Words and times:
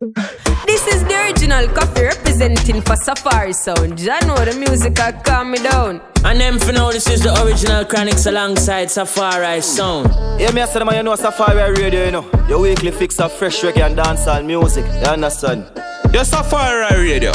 This 0.00 0.86
is 0.86 1.04
the 1.04 1.14
original 1.26 1.68
coffee 1.68 2.04
representing 2.04 2.80
for 2.80 2.96
Safari 2.96 3.52
Sound. 3.52 4.00
I 4.10 4.20
know 4.20 4.34
the 4.36 4.56
music 4.58 4.98
I 4.98 5.12
calm 5.12 5.50
me 5.50 5.58
down. 5.58 6.00
And 6.24 6.40
them 6.40 6.58
for 6.58 6.72
now, 6.72 6.90
this 6.90 7.06
is 7.06 7.22
the 7.22 7.34
original 7.44 7.84
Chronixx 7.84 8.26
alongside 8.26 8.90
Safari 8.90 9.60
Sound. 9.60 10.08
Yeah, 10.40 10.52
me 10.52 10.62
I 10.62 10.64
said, 10.64 10.86
man, 10.86 10.96
you 10.96 11.02
know 11.02 11.16
Safari 11.16 11.74
Radio, 11.74 12.06
you 12.06 12.12
know. 12.12 12.30
Your 12.48 12.60
weekly 12.60 12.92
fix 12.92 13.20
of 13.20 13.30
fresh 13.30 13.60
reggae 13.60 13.84
and 13.84 13.94
dancehall 13.94 14.42
music. 14.46 14.86
You 14.86 15.10
understand? 15.12 15.70
Your 16.14 16.24
Safari 16.24 17.04
Radio. 17.04 17.32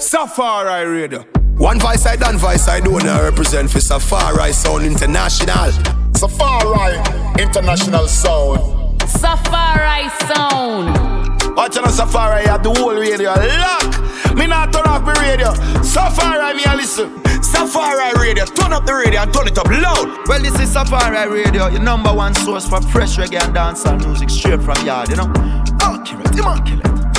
Safari 0.00 0.86
Radio. 0.86 1.22
One 1.58 1.78
voice 1.78 2.06
I 2.06 2.16
done 2.16 2.38
voice 2.38 2.66
I 2.66 2.80
do 2.80 2.98
now 2.98 3.22
represent 3.22 3.70
for 3.70 3.80
Safari 3.80 4.52
Sound 4.52 4.84
International. 4.84 5.70
Safari 6.16 6.96
International 7.40 8.08
Sound. 8.08 9.00
Safari 9.02 10.08
Sound. 10.26 11.09
Watching 11.56 11.84
on 11.84 11.92
Safari, 11.92 12.42
you 12.42 12.48
have 12.48 12.62
the 12.62 12.70
whole 12.70 12.94
radio 12.94 13.30
lock. 13.30 14.36
Me 14.36 14.46
not 14.46 14.72
turn 14.72 14.86
off 14.86 15.04
the 15.04 15.12
radio. 15.20 15.52
Safari, 15.82 16.54
me 16.54 16.62
a 16.66 16.76
listen. 16.76 17.20
Safari 17.42 18.12
Radio, 18.18 18.44
turn 18.44 18.72
up 18.72 18.86
the 18.86 18.94
radio 18.94 19.20
and 19.22 19.32
turn 19.34 19.48
it 19.48 19.58
up 19.58 19.66
loud. 19.66 20.28
Well, 20.28 20.40
this 20.40 20.58
is 20.60 20.72
Safari 20.72 21.28
Radio, 21.28 21.66
your 21.66 21.80
number 21.80 22.12
one 22.12 22.34
source 22.34 22.68
for 22.68 22.80
fresh 22.80 23.16
reggae 23.16 23.42
and 23.42 23.54
dancehall 23.54 23.98
music 24.06 24.30
straight 24.30 24.62
from 24.62 24.86
yard, 24.86 25.08
you 25.10 25.16
know. 25.16 25.32
Accurate, 25.80 26.30
immaculate. 26.38 27.09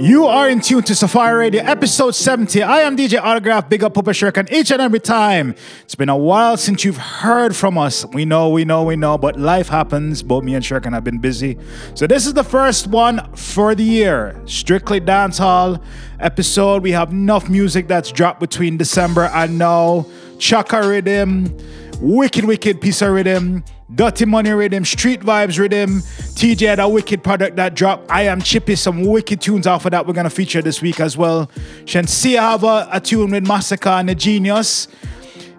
You 0.00 0.26
are 0.26 0.48
in 0.48 0.60
tune 0.60 0.84
to 0.84 0.94
Safari 0.94 1.36
Radio, 1.36 1.60
episode 1.64 2.12
70. 2.12 2.62
I 2.62 2.82
am 2.82 2.96
DJ 2.96 3.20
Autograph, 3.20 3.68
big 3.68 3.82
up 3.82 3.94
Pupa 3.94 4.14
Shirk, 4.14 4.36
and 4.36 4.48
each 4.52 4.70
and 4.70 4.80
every 4.80 5.00
time. 5.00 5.56
It's 5.82 5.96
been 5.96 6.08
a 6.08 6.16
while 6.16 6.56
since 6.56 6.84
you've 6.84 6.98
heard 6.98 7.56
from 7.56 7.76
us. 7.76 8.06
We 8.06 8.24
know, 8.24 8.48
we 8.48 8.64
know, 8.64 8.84
we 8.84 8.94
know, 8.94 9.18
but 9.18 9.40
life 9.40 9.68
happens. 9.68 10.22
Both 10.22 10.44
me 10.44 10.54
and 10.54 10.64
Shirkan 10.64 10.92
have 10.92 11.02
been 11.02 11.18
busy. 11.18 11.58
So 11.96 12.06
this 12.06 12.28
is 12.28 12.34
the 12.34 12.44
first 12.44 12.86
one 12.86 13.28
for 13.34 13.74
the 13.74 13.82
year. 13.82 14.40
Strictly 14.46 15.00
dancehall 15.00 15.82
episode. 16.20 16.84
We 16.84 16.92
have 16.92 17.10
enough 17.10 17.48
music 17.48 17.88
that's 17.88 18.12
dropped 18.12 18.38
between 18.38 18.76
December 18.76 19.24
and 19.34 19.58
now. 19.58 20.06
Chaka 20.38 20.86
rhythm, 20.86 21.56
wicked, 22.00 22.44
wicked 22.44 22.80
piece 22.80 23.02
of 23.02 23.10
rhythm. 23.10 23.64
Dirty 23.94 24.26
Money 24.26 24.50
Rhythm, 24.50 24.84
Street 24.84 25.20
Vibes 25.20 25.58
Rhythm. 25.58 26.00
Teejay 26.36 26.68
had 26.68 26.78
a 26.78 26.88
wicked 26.88 27.24
product 27.24 27.56
that 27.56 27.74
dropped. 27.74 28.10
I 28.10 28.22
Am 28.22 28.42
Chippy, 28.42 28.76
some 28.76 29.02
wicked 29.02 29.40
tunes 29.40 29.66
off 29.66 29.86
of 29.86 29.92
that 29.92 30.06
we're 30.06 30.12
going 30.12 30.24
to 30.24 30.30
feature 30.30 30.60
this 30.60 30.82
week 30.82 31.00
as 31.00 31.16
well. 31.16 31.50
Shenseea 31.84 32.38
have 32.38 32.64
a, 32.64 32.88
a 32.92 33.00
tune 33.00 33.30
with 33.30 33.46
Masicka 33.46 33.98
and 33.98 34.10
the 34.10 34.14
Genius. 34.14 34.88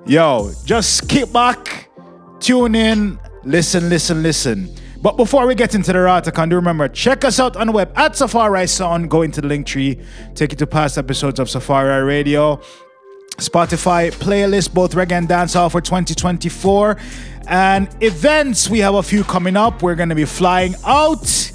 Yo, 0.06 0.52
just 0.64 1.10
kick 1.10 1.32
back, 1.34 1.90
tune 2.40 2.76
in, 2.76 3.20
listen, 3.44 3.90
listen, 3.90 4.22
listen. 4.22 4.76
But 5.02 5.18
before 5.18 5.48
we 5.48 5.56
get 5.56 5.74
into 5.74 5.92
the 5.92 6.00
Ratakan, 6.00 6.50
do 6.50 6.56
remember, 6.56 6.88
check 6.88 7.24
us 7.24 7.40
out 7.40 7.56
on 7.56 7.68
the 7.68 7.74
web 7.74 7.92
at 7.96 8.16
Safari 8.16 8.68
Sound. 8.68 9.10
Go 9.10 9.24
into 9.24 9.42
the 9.42 9.48
link 9.48 9.66
tree, 9.66 10.00
take 10.36 10.52
you 10.52 10.58
to 10.58 10.68
past 10.68 10.98
episodes 10.98 11.40
of 11.40 11.50
Safari 11.50 12.04
Radio. 12.04 12.62
Spotify 13.38 14.12
playlist, 14.12 14.74
both 14.74 14.94
reggae 14.96 15.14
and 15.14 15.28
dancehall 15.28 15.72
for 15.72 15.80
2024. 15.82 16.98
And 17.50 17.90
events, 18.02 18.70
we 18.70 18.80
have 18.80 18.94
a 18.94 19.02
few 19.02 19.24
coming 19.24 19.58
up. 19.58 19.82
We're 19.82 19.96
going 19.96 20.10
to 20.10 20.16
be 20.16 20.26
flying 20.26 20.76
out 20.86 21.52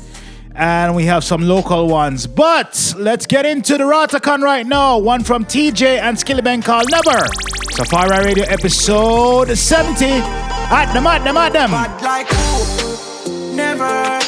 and 0.57 0.95
we 0.95 1.05
have 1.05 1.23
some 1.25 1.43
local 1.43 1.89
ones. 1.89 2.27
But 2.27 2.95
let's 2.99 3.27
get 3.27 3.47
into 3.47 3.79
the 3.79 3.85
Ratakan 3.85 4.41
right 4.43 4.67
now. 4.67 4.99
One 4.99 5.23
from 5.23 5.45
Teejay 5.45 5.99
and 6.01 6.17
Skillibeng 6.17 6.65
called 6.65 6.87
Never. 6.91 7.25
Safari 7.73 8.25
Radio 8.25 8.45
episode 8.45 9.57
70. 9.57 10.05
At 10.07 10.93
them, 10.93 11.07
at 11.07 11.23
them, 11.23 11.37
at 11.37 11.53
them. 11.53 11.71
Bad 11.71 12.03
like 12.03 12.29
who? 12.29 13.55
Never. 13.55 14.21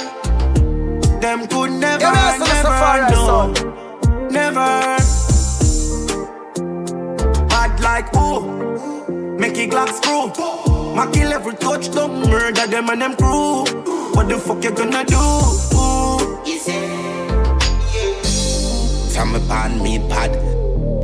Them 1.20 1.47
could 1.48 1.72
never, 1.72 2.03
Yeah, 2.03 2.12
me 2.12 2.19
I 2.19 2.39
said 2.39 2.47
never 2.47 2.69
Safari 2.69 3.11
know. 3.11 4.28
Never. 4.31 4.70
Bad 7.49 7.81
like 7.81 8.15
who? 8.15 8.75
It 9.59 9.71
glass 9.71 9.97
screw. 9.97 10.28
Ma 10.94 11.11
kill 11.11 11.33
every 11.33 11.55
touchdown, 11.55 12.28
murder 12.28 12.67
them 12.67 12.91
and 12.91 13.00
them 13.00 13.17
crew. 13.17 13.65
What 14.12 14.28
the 14.28 14.39
fuck 14.39 14.62
you 14.62 14.71
gonna 14.71 15.03
do? 15.03 15.17
From 19.15 19.34
upon 19.34 19.83
me 19.83 19.99
pad. 20.11 20.33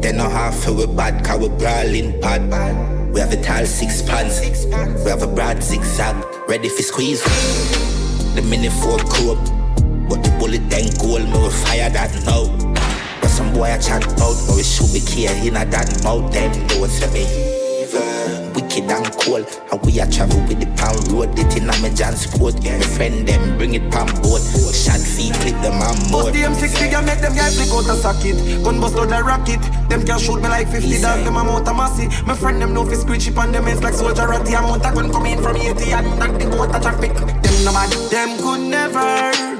They 0.02 0.12
know 0.12 0.28
how 0.28 0.50
for 0.50 0.72
we 0.74 0.86
bad, 0.86 1.24
cause 1.24 1.40
we 1.40 1.48
brawling 1.48 2.20
pad. 2.20 2.42
We 3.14 3.20
have 3.20 3.32
a 3.32 3.42
tall 3.42 3.64
six 3.64 4.02
pants. 4.02 4.40
We 5.02 5.08
have 5.10 5.22
a 5.22 5.26
broad 5.26 5.62
zigzag, 5.62 6.14
ready 6.46 6.68
for 6.68 6.82
squeeze. 6.82 7.22
The 8.34 8.42
mini 8.42 8.68
four 8.68 8.98
cope, 8.98 9.38
but 10.10 10.22
the 10.22 10.36
bullet 10.38 10.68
then 10.68 10.90
gold, 11.00 11.24
me 11.24 11.42
we 11.42 11.50
fire 11.50 11.88
that 11.88 12.12
now. 12.26 12.44
But 13.22 13.30
some 13.30 13.54
boy 13.54 13.72
I 13.72 13.78
chat 13.78 14.04
about, 14.04 14.36
but 14.46 14.56
we 14.56 14.62
should 14.62 14.92
be 14.92 15.00
care 15.00 15.34
in 15.42 15.56
a 15.56 15.64
that 15.64 16.04
mouth, 16.04 16.30
them 16.32 16.52
know 16.66 16.84
it's 16.84 17.00
me. 17.14 17.61
Wicked 17.92 18.88
and 18.88 19.12
cold, 19.20 19.44
and 19.70 19.80
we 19.84 20.00
a 20.00 20.08
travel 20.08 20.40
with 20.48 20.60
the 20.60 20.66
pound 20.80 21.12
road. 21.12 21.28
It 21.38 21.56
in 21.60 21.68
a 21.68 21.74
me 21.84 21.94
John 21.94 22.16
sport. 22.16 22.56
My 22.64 22.80
friend 22.80 23.28
them 23.28 23.58
bring 23.58 23.74
it 23.74 23.84
pan 23.92 24.08
board. 24.22 24.40
Shot 24.72 25.00
feet, 25.00 25.34
clip 25.44 25.60
them 25.60 25.76
and 25.76 26.00
more. 26.10 26.24
Bust 26.24 26.32
the 26.32 26.40
M6 26.48 26.78
figure, 26.80 27.02
make 27.02 27.20
them 27.20 27.34
guys 27.36 27.56
flick 27.56 27.68
out 27.68 27.92
a 27.92 27.96
socket. 28.00 28.64
Gun 28.64 28.80
bust 28.80 28.96
out 28.96 29.08
the 29.08 29.22
rocket. 29.22 29.60
Them 29.90 30.06
can 30.06 30.18
shoot 30.18 30.40
me 30.40 30.48
like 30.48 30.68
50 30.68 31.00
dogs, 31.02 31.24
them 31.24 31.36
amount 31.36 31.68
of 31.68 31.76
massy. 31.76 32.08
My 32.24 32.34
friend 32.34 32.62
them 32.62 32.72
know 32.72 32.86
fi 32.86 32.94
screech 32.94 33.28
up 33.28 33.38
on 33.38 33.52
them 33.52 33.64
heads 33.64 33.82
like 33.82 33.94
soldier 33.94 34.26
ratty. 34.26 34.54
Amount 34.54 34.86
of 34.86 34.94
gun 34.94 35.12
come 35.12 35.26
in 35.26 35.42
from 35.42 35.56
80 35.56 35.92
and 35.92 36.18
knock 36.18 36.32
the 36.40 36.48
boat 36.48 36.74
a 36.74 36.80
traffic. 36.80 37.12
Them 37.12 37.64
no 37.64 37.72
mad, 37.76 37.92
them 38.08 38.38
could 38.40 38.60
never. 38.72 39.52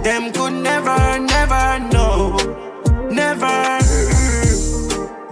Them 0.00 0.32
could 0.32 0.54
never, 0.64 1.18
never 1.18 1.84
know. 1.92 2.36
Never. 3.10 4.15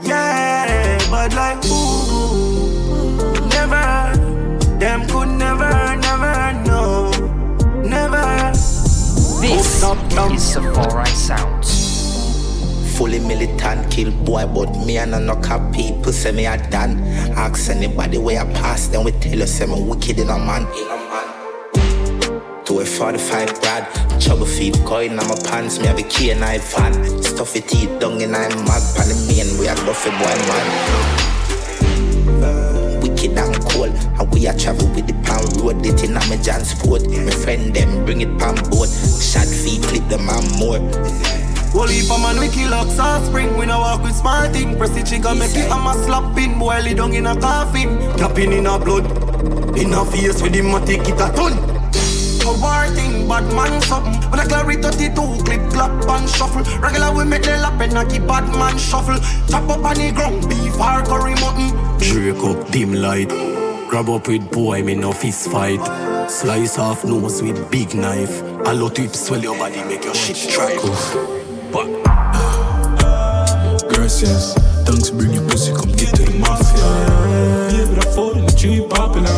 Yeah, 0.04 0.98
but 1.10 1.34
like 1.34 1.64
ooh, 1.66 3.48
never. 3.48 4.12
Them 4.78 5.06
could 5.08 5.28
never, 5.28 5.96
never 5.96 6.52
know. 6.64 7.10
Never. 7.82 8.50
This 9.40 9.82
is 9.82 10.52
Safari 10.52 11.06
Sounds. 11.06 12.96
Fully 12.98 13.18
militant, 13.20 13.90
kill 13.90 14.10
boy, 14.10 14.46
but 14.46 14.76
me 14.86 14.98
and 14.98 15.14
a 15.14 15.20
no 15.20 15.36
cap 15.36 15.72
people 15.74 16.12
say 16.12 16.32
me 16.32 16.46
a 16.46 16.56
done. 16.70 17.02
Ask 17.34 17.70
anybody 17.70 18.18
where 18.18 18.40
I 18.40 18.52
pass, 18.52 18.88
then 18.88 19.04
we 19.04 19.12
tell 19.12 19.38
you 19.38 19.46
say 19.46 19.66
me 19.66 19.82
wicked 19.82 20.18
in 20.18 20.28
a 20.28 20.38
man. 20.38 20.66
To 22.66 22.80
a 22.80 22.84
45 22.84 23.60
brad, 23.60 24.20
trouble 24.22 24.46
feet 24.46 24.74
coin 24.86 25.18
on 25.18 25.28
my 25.28 25.34
pants, 25.44 25.78
me 25.78 25.86
have 25.86 25.98
a 25.98 26.02
key 26.02 26.30
and 26.30 26.42
I 26.42 26.58
fan. 26.58 26.94
Stuffy 27.22 27.60
teeth 27.60 28.00
down 28.00 28.22
in 28.22 28.34
I'm 28.34 28.48
mad, 28.64 28.82
pan 28.96 29.08
the 29.08 29.14
main, 29.28 29.58
we 29.60 29.68
a 29.68 29.74
buffy 29.84 30.08
boy 30.08 30.36
man. 30.48 30.66
Wicked 33.02 33.36
and 33.36 33.60
cold, 33.68 33.92
and 33.92 34.32
we 34.32 34.46
a 34.46 34.56
travel 34.56 34.88
with 34.94 35.06
the 35.06 35.12
pound 35.28 35.60
road, 35.60 35.84
it 35.84 36.02
in 36.04 36.16
a 36.16 36.20
me 36.30 36.38
John 36.42 36.64
sport. 36.64 37.06
My 37.06 37.30
friend 37.30 37.74
them 37.74 38.06
bring 38.06 38.22
it 38.22 38.38
pan 38.38 38.54
board, 38.70 38.88
shot 38.88 39.46
feet, 39.46 39.82
clip 39.82 40.08
them 40.08 40.26
and 40.26 40.58
more. 40.58 40.80
Heap 41.74 42.10
of 42.10 42.20
man 42.22 42.40
we 42.40 42.48
kill 42.48 42.72
ox 42.72 42.98
all 42.98 43.20
spring 43.26 43.56
We 43.58 43.66
no 43.66 43.80
walk 43.80 44.02
with 44.04 44.14
smart 44.14 44.52
thing 44.52 44.78
Press 44.78 44.90
the 44.90 45.02
trigger 45.02 45.34
make 45.34 45.56
it 45.56 45.70
I'm 45.70 45.86
a 45.86 45.92
slapping 46.04 46.56
Boil 46.56 46.86
it 46.86 46.94
down 46.94 47.12
in 47.12 47.26
a 47.26 47.34
coffin 47.38 47.98
Capping 48.16 48.52
in 48.52 48.66
a 48.66 48.78
blood 48.78 49.04
In 49.76 49.92
a 49.92 50.04
face 50.04 50.40
with 50.40 50.54
him 50.54 50.72
a 50.72 50.86
take 50.86 51.00
it 51.00 51.20
a 51.20 51.32
ton 51.34 51.73
A 52.44 52.52
war 52.60 52.86
thing 52.94 53.26
bad 53.28 53.44
man 53.54 53.80
something 53.82 54.14
When 54.30 54.40
I 54.40 54.44
clary 54.44 54.76
32 54.76 55.14
clip 55.44 55.70
clap 55.72 55.90
and 56.08 56.28
shuffle 56.28 56.62
Regular 56.78 57.12
we 57.16 57.24
make 57.24 57.42
the 57.42 57.56
lap 57.56 57.80
and 57.80 57.96
a 57.96 58.04
keep 58.04 58.26
bad 58.26 58.46
man 58.58 58.78
shuffle 58.78 59.18
Chop 59.48 59.68
up 59.70 59.84
on 59.84 59.96
the 59.96 60.12
ground 60.12 60.48
beef 60.48 60.74
or 60.78 61.02
curry 61.04 61.34
mutton 61.40 61.94
Drake 61.98 62.36
up 62.44 62.70
dim 62.70 62.92
light. 62.92 63.30
Grab 63.88 64.10
up 64.10 64.28
with 64.28 64.50
boy, 64.50 64.82
me 64.82 64.94
no 64.94 65.10
fist 65.12 65.50
fight. 65.50 65.80
Slice 66.28 66.78
off 66.78 67.04
nose 67.04 67.42
with 67.42 67.70
big 67.70 67.94
knife. 67.94 68.42
A 68.66 68.74
lot 68.74 68.98
whip 68.98 69.14
swell 69.14 69.42
your 69.42 69.56
body, 69.56 69.82
make 69.84 70.04
your 70.04 70.14
shit 70.14 70.36
try. 70.50 70.76
But 71.72 71.88
Gracias, 73.88 74.54
thanks 74.84 75.10
bring 75.10 75.32
your 75.32 75.48
pussy, 75.48 75.72
come 75.72 75.92
get 75.92 76.14
to 76.14 76.24
the 76.24 76.38
mafia. 76.38 77.70
Give 77.70 77.96
it 77.96 78.04
a 78.04 78.10
four 78.10 78.36
in 78.36 78.44
the 78.44 78.52
tree, 78.52 78.86
popular. 78.86 79.30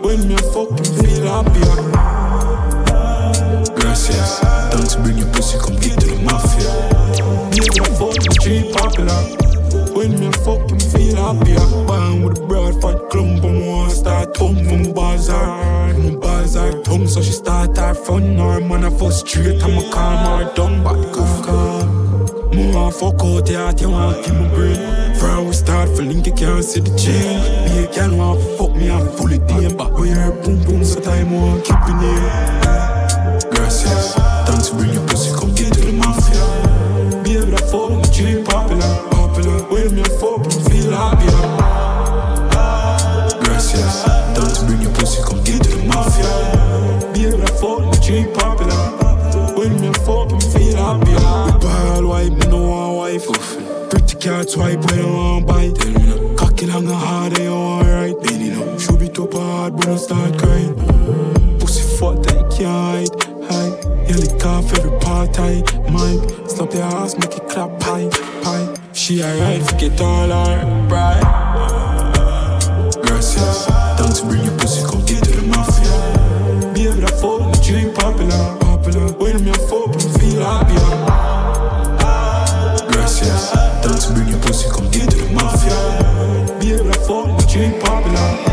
When 0.00 0.28
me 0.28 0.34
a 0.34 0.38
fucking 0.38 0.94
feel 0.94 1.26
happier. 1.26 1.79
Gracias, 4.10 4.40
thanks 4.70 4.96
bring 4.96 5.18
your 5.18 5.28
pussy, 5.28 5.58
come 5.58 5.76
get 5.76 5.98
to 6.00 6.06
the 6.06 6.16
mafia. 6.22 6.70
Give 7.52 7.86
a 7.86 7.94
four 7.94 8.10
in 8.10 8.22
the 8.22 8.38
tree, 8.42 8.72
popular. 8.72 9.14
When 9.94 10.18
me 10.18 10.26
a 10.26 10.32
fucking 10.32 10.80
feel 10.80 11.16
happier. 11.16 11.86
Bang 11.86 12.22
with 12.22 12.38
a 12.38 12.46
broad 12.46 12.74
fat 12.82 13.08
clump 13.10 13.44
and 13.44 13.66
one 13.66 13.90
start 13.90 14.34
tongue 14.34 14.64
from 14.64 14.92
bazaar. 14.92 15.94
My 15.94 16.16
bazaar 16.16 16.72
tongue, 16.82 17.06
so 17.06 17.22
she 17.22 17.32
start 17.32 17.76
her 17.76 17.94
front 17.94 18.40
arm. 18.40 18.68
Man, 18.68 18.84
I 18.84 18.90
fuck 18.90 19.12
straight, 19.12 19.62
I'ma 19.62 19.82
calm 19.92 20.38
her 20.38 20.54
down, 20.54 20.82
but 20.82 21.12
goof 21.12 21.46
calm. 21.46 22.50
Me 22.50 22.74
want 22.74 22.94
fuck 22.96 23.22
out 23.22 23.46
the 23.46 23.54
heart, 23.54 23.80
you 23.80 23.90
want 23.90 24.24
keep 24.24 24.34
my 24.34 24.48
brain. 24.54 25.14
From 25.14 25.46
we 25.46 25.52
start 25.52 25.88
feeling 25.90 26.24
you 26.24 26.32
can't 26.32 26.64
see 26.64 26.80
the 26.80 26.90
change. 26.98 27.46
Be 27.66 27.84
a 27.84 27.94
girl 27.94 28.16
want 28.16 28.58
fuck 28.58 28.74
me, 28.74 28.90
I'm 28.90 29.06
fully 29.16 29.38
damn. 29.38 29.76
But 29.76 29.92
we 29.94 30.08
hear 30.08 30.32
boom 30.32 30.64
boom, 30.64 30.84
so 30.84 30.98
time 31.00 31.30
want 31.30 31.64
keep 31.64 31.76
in 31.88 31.98
here 32.00 32.89
bring 34.74 34.92
your 34.92 35.06
pussy 35.08 35.30
come 35.34 35.54
get 35.54 35.72
to 35.74 35.80
the 35.80 35.92
mafia. 35.92 36.40
Be 37.24 37.36
able 37.36 37.56
to 37.56 37.64
afford 37.64 37.92
me, 37.92 38.04
you 38.14 38.38
ain't 38.38 38.48
popular. 38.48 38.90
Popular, 39.10 39.68
with 39.68 39.92
me 39.92 40.02
afford, 40.02 40.42
but 40.44 40.52
feel 40.68 40.92
happier. 40.92 41.40
Gracias. 43.40 44.04
Don't 44.34 44.66
bring 44.66 44.82
your 44.82 44.92
pussy, 44.94 45.22
come 45.22 45.42
get 45.44 45.62
to 45.62 45.70
the 45.76 45.84
mafia. 45.86 46.30
Be 47.12 47.26
able 47.26 47.38
to 47.38 47.52
afford 47.52 47.82
me, 47.84 47.96
you 48.06 48.14
ain't 48.20 48.34
popular. 48.34 48.78
With 49.56 49.80
me 49.80 49.88
afford, 49.88 50.30
but 50.30 50.42
feel 50.42 50.76
happier. 50.76 51.20
We 51.46 51.52
buy 51.64 51.82
all 51.94 52.06
white, 52.06 52.32
me 52.32 52.46
no 52.48 52.62
want 52.62 52.96
wife. 52.96 53.28
Oof. 53.28 53.90
Pretty 53.90 54.16
cat 54.16 54.52
white, 54.56 54.80
but 54.80 54.94
don't 54.96 55.14
want 55.14 55.46
bite. 55.46 55.78
Cocky 56.36 56.66
long 56.66 56.86
and 56.86 56.94
hard, 56.94 57.32
they 57.34 57.46
all 57.46 57.82
right. 57.82 58.14
Should 58.80 58.98
be 58.98 59.08
top 59.08 59.34
hard, 59.34 59.76
but 59.76 59.88
I 59.88 59.96
start 59.96 60.38
crying. 60.38 60.49
Ass, 67.10 67.18
make 67.18 67.36
it 67.36 67.48
clap, 67.48 67.70
pie, 67.80 68.08
pie. 68.42 68.74
She 68.92 69.22
alright, 69.22 69.62
forget 69.62 70.00
all 70.00 70.32
our 70.32 70.88
pride. 70.88 71.24
Gracias, 73.02 73.66
thanks 73.98 74.20
bring 74.20 74.44
your 74.44 74.56
pussy, 74.58 74.82
come 74.86 75.04
get 75.04 75.24
to 75.24 75.30
the 75.32 75.42
mafia. 75.46 76.72
Be 76.74 76.88
able 76.88 77.00
to 77.00 77.08
fuck, 77.20 77.52
the 77.52 77.60
dream 77.64 77.94
popular, 77.94 78.58
popular. 78.60 79.12
When 79.18 79.44
me 79.44 79.50
a 79.50 79.54
fuck, 79.54 79.94
me 79.94 80.02
feel 80.18 80.44
happier. 80.44 80.90
Gracias, 82.90 83.50
thanks 83.82 84.06
bring 84.06 84.28
your 84.28 84.40
pussy, 84.40 84.68
come 84.70 84.90
get 84.90 85.10
to 85.10 85.16
the 85.16 85.30
mafia. 85.32 85.78
Be 86.60 86.72
able 86.74 86.92
to 86.92 87.00
fuck, 87.00 87.38
the 87.38 87.46
dream 87.50 87.80
popular. 87.80 88.50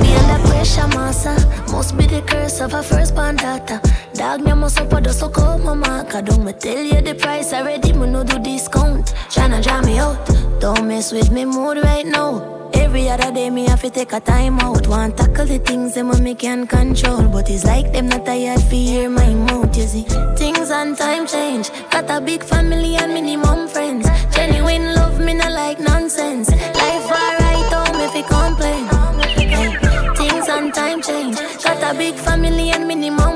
Me 0.00 0.14
a 0.14 0.18
under 0.18 0.48
pressure, 0.48 0.88
massa. 0.88 1.34
Must 1.70 1.96
be 1.96 2.06
the 2.06 2.22
curse 2.22 2.60
of 2.60 2.72
a 2.72 2.82
first-born 2.82 3.36
daughter. 3.36 3.80
Dog, 4.14 4.40
me 4.42 4.54
must 4.54 4.80
up 4.80 5.06
so 5.08 5.28
call 5.28 5.58
mama. 5.58 6.03
Cause 6.14 6.22
don't 6.22 6.44
me 6.44 6.52
tell 6.52 6.80
you 6.80 7.00
the 7.00 7.16
price 7.16 7.52
already, 7.52 7.92
me 7.92 8.06
no 8.06 8.22
do 8.22 8.38
discount. 8.38 9.06
Tryna 9.34 9.60
draw 9.64 9.82
me 9.82 9.98
out. 9.98 10.16
Don't 10.60 10.86
mess 10.86 11.10
with 11.10 11.32
me 11.32 11.44
mood 11.44 11.78
right 11.82 12.06
now. 12.06 12.70
Every 12.72 13.08
other 13.08 13.32
day 13.32 13.50
me 13.50 13.66
have 13.66 13.80
to 13.80 13.90
take 13.90 14.12
a 14.12 14.20
time 14.20 14.60
out. 14.60 14.86
Want 14.86 15.16
tackle 15.16 15.46
the 15.46 15.58
things 15.58 15.94
them 15.94 16.10
me 16.22 16.36
can 16.36 16.68
control, 16.68 17.26
but 17.26 17.50
it's 17.50 17.64
like 17.64 17.92
them 17.92 18.06
not 18.06 18.24
tired 18.24 18.60
fi 18.60 18.76
hear 18.76 19.10
my 19.10 19.34
mouth. 19.34 19.76
You 19.76 19.88
see, 19.88 20.06
things 20.36 20.70
and 20.70 20.96
time 20.96 21.26
change. 21.26 21.72
Got 21.90 22.08
a 22.08 22.20
big 22.20 22.44
family 22.44 22.94
and 22.94 23.12
minimum 23.12 23.66
friends. 23.66 24.06
Genuine 24.36 24.94
love 24.94 25.18
me 25.18 25.34
not 25.34 25.50
like 25.50 25.80
nonsense. 25.80 26.48
Life 26.48 27.10
alright, 27.10 27.66
don't 27.72 27.98
me 27.98 28.06
fi 28.14 28.22
complain. 28.22 28.86
Hey, 29.34 29.74
things 30.14 30.48
and 30.48 30.72
time 30.72 31.02
change. 31.02 31.38
Got 31.64 31.82
a 31.82 31.98
big 31.98 32.14
family 32.14 32.70
and 32.70 32.86
minimum 32.86 33.33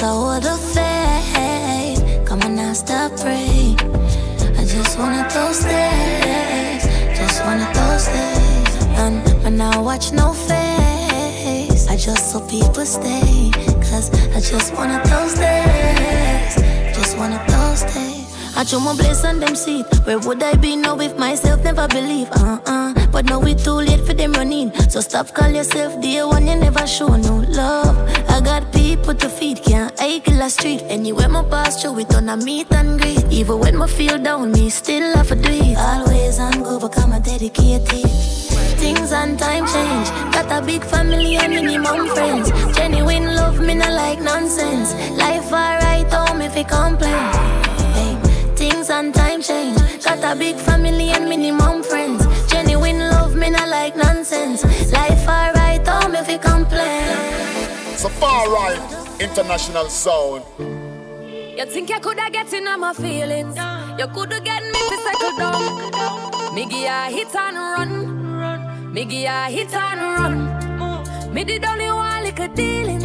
A 0.00 0.06
hold 0.06 0.44
the 0.44 0.56
faith. 0.74 2.24
Come 2.24 2.40
stop. 2.72 3.10
I 4.56 4.64
just 4.64 4.96
wanna 4.96 5.28
those. 5.28 6.84
Just 7.18 7.44
wanna 7.44 7.68
those 7.74 8.06
days. 8.06 8.84
And 8.96 9.24
but 9.42 9.50
now 9.50 9.82
watch 9.82 10.12
no 10.12 10.32
face. 10.32 11.88
I 11.88 11.96
just 11.96 12.30
so 12.30 12.40
people 12.40 12.86
stay. 12.86 13.50
Cause 13.90 14.10
I 14.36 14.40
just. 14.40 14.72
Just 16.94 17.18
wanna 17.18 17.42
those 17.48 17.82
days. 17.92 18.17
I 18.58 18.64
show 18.64 18.80
my 18.80 18.92
place 18.92 19.24
on 19.24 19.38
them 19.38 19.54
seat. 19.54 19.86
Where 20.02 20.18
would 20.18 20.42
I 20.42 20.56
be 20.56 20.74
now 20.74 20.98
if 20.98 21.16
myself 21.16 21.62
never 21.62 21.86
believe? 21.86 22.28
Uh 22.32 22.58
uh. 22.66 23.06
But 23.12 23.26
now 23.26 23.40
it's 23.42 23.62
too 23.62 23.74
late 23.74 24.00
for 24.00 24.14
them 24.14 24.32
running. 24.32 24.72
So 24.90 25.00
stop 25.00 25.32
call 25.32 25.48
yourself 25.48 26.00
dear 26.02 26.26
one 26.26 26.44
you 26.48 26.56
never 26.56 26.84
show 26.84 27.06
no 27.06 27.36
love. 27.46 27.96
I 28.28 28.40
got 28.40 28.72
people 28.72 29.14
to 29.14 29.28
feed, 29.28 29.62
can't 29.62 29.96
kill 29.96 30.42
a 30.42 30.50
street. 30.50 30.82
Anywhere 30.88 31.28
my 31.28 31.44
pass 31.44 31.80
through 31.80 32.00
it 32.00 32.12
on 32.16 32.28
a 32.30 32.36
meet 32.36 32.72
and 32.72 33.00
greet. 33.00 33.24
Even 33.30 33.60
when 33.60 33.80
I 33.80 33.86
feel 33.86 34.18
down, 34.18 34.50
me 34.50 34.70
still 34.70 35.14
have 35.14 35.28
to 35.28 35.36
do 35.36 35.50
it. 35.52 35.78
Always 35.78 36.40
on 36.40 36.64
go 36.64 36.80
become 36.80 37.12
a 37.12 37.20
dedicated. 37.20 38.10
Things 38.82 39.12
and 39.12 39.38
time 39.38 39.68
change. 39.68 40.08
Got 40.34 40.50
a 40.50 40.66
big 40.66 40.82
family 40.82 41.36
and 41.36 41.54
minimum 41.54 42.08
friends. 42.08 42.50
Genuine 42.76 43.36
love, 43.36 43.60
me 43.60 43.74
not 43.76 43.92
like 43.92 44.20
nonsense. 44.20 44.94
Life 45.16 45.52
alright, 45.52 46.10
don't 46.10 46.36
me 46.40 46.48
fi 46.48 46.64
complain. 46.64 47.67
Hey, 48.88 48.94
things 48.94 49.04
and 49.04 49.14
time 49.14 49.42
change. 49.42 50.04
Got 50.04 50.24
a 50.24 50.38
big 50.38 50.56
family 50.56 51.10
and 51.10 51.28
minimum 51.28 51.82
friends. 51.82 52.24
Genuine 52.46 52.98
love, 52.98 53.34
me 53.34 53.50
not 53.50 53.68
like 53.68 53.96
nonsense. 53.96 54.64
Life 54.92 55.28
alright, 55.28 55.84
don't 55.84 56.12
me 56.12 56.18
fi 56.22 56.38
complain. 56.38 57.16
Safari, 57.96 58.78
international 59.20 59.88
sound. 59.88 60.44
You 60.58 61.66
think 61.66 61.90
you 61.90 62.00
coulda 62.00 62.30
get 62.30 62.52
in 62.52 62.68
on 62.68 62.80
my 62.80 62.94
feelings? 62.94 63.56
You 63.98 64.06
coulda 64.08 64.40
get 64.40 64.62
me 64.62 64.80
to 64.90 64.96
settle 65.04 65.36
down. 65.36 66.54
Me 66.54 66.66
give 66.66 66.82
ya 66.82 67.08
hit 67.10 67.34
and 67.34 67.56
run. 67.56 68.92
Me 68.92 69.04
give 69.04 69.22
ya 69.22 69.48
hit 69.48 69.74
and 69.74 70.00
run. 70.00 71.34
Me 71.34 71.44
did 71.44 71.64
only 71.64 71.90
one 71.90 72.24
little 72.24 72.48
dealings. 72.48 73.02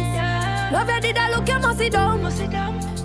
Love 0.72 0.88
you 0.88 1.00
did 1.00 1.18
I 1.18 1.30
look 1.30 1.48
you 1.48 1.58
must 1.58 1.78
sit 1.78 1.92
down. 1.92 2.22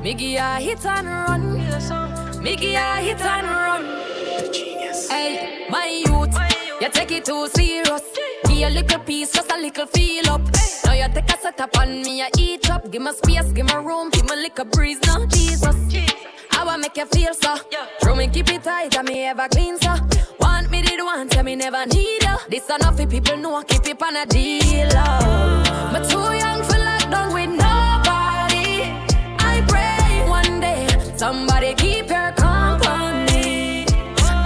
Me 0.04 0.14
give 0.14 0.32
ya 0.32 0.56
hit 0.56 0.86
and 0.86 1.08
run. 1.08 2.09
Me 2.42 2.56
give 2.56 2.72
ya 2.72 2.96
hit 2.96 3.22
and 3.22 3.48
run. 3.48 3.84
The 3.86 4.50
genius. 4.54 5.10
Hey, 5.10 5.68
my 5.70 5.88
youth, 5.88 6.36
you 6.82 6.90
take 6.90 7.12
it 7.12 7.26
too 7.26 7.48
serious. 7.50 8.02
Give 8.46 8.68
a 8.68 8.70
little 8.70 9.00
piece, 9.00 9.34
just 9.34 9.52
a 9.52 9.58
little 9.58 9.86
feel 9.88 10.30
up. 10.30 10.42
Hey. 10.56 10.70
Now 10.86 10.94
you 10.94 11.14
take 11.14 11.34
a 11.34 11.38
set 11.42 11.60
up 11.60 11.78
on 11.78 12.02
me, 12.02 12.22
I 12.22 12.30
eat 12.38 12.70
up. 12.70 12.90
Give 12.90 13.02
me 13.02 13.12
space, 13.12 13.52
give 13.52 13.66
me 13.66 13.76
room, 13.76 14.10
give 14.10 14.24
me 14.30 14.36
little 14.38 14.66
breeze. 14.66 15.00
Now 15.06 15.26
Jesus, 15.26 15.76
how 16.50 16.68
I 16.68 16.78
make 16.78 16.96
you 16.96 17.06
feel 17.08 17.34
so? 17.34 17.58
Yeah. 17.72 17.86
Throw 18.02 18.16
me 18.16 18.28
keep 18.30 18.50
it 18.50 18.64
tight, 18.64 18.96
and 18.96 19.08
me 19.08 19.26
ever 19.26 19.48
clean 19.50 19.78
so. 19.78 19.96
Want 20.40 20.72
me 20.72 20.82
did 20.82 21.02
want, 21.04 21.32
tell 21.32 21.44
me 21.44 21.56
never 21.58 21.86
need 21.88 22.24
you. 22.24 22.38
This 22.50 22.70
enough 22.70 22.98
for 22.98 23.06
people 23.06 23.38
know, 23.38 23.56
I 23.56 23.64
keep 23.66 23.86
it 23.86 24.02
on 24.02 24.16
a 24.16 24.26
deal. 24.26 24.90
Oh. 24.94 25.92
Me 25.94 26.00
too 26.08 26.20
young 26.38 26.64
for 26.64 26.80
lockdown 26.80 27.34
with 27.34 27.59
somebody 31.20 31.74
keep 31.74 32.10
your 32.10 32.32
company. 32.32 33.86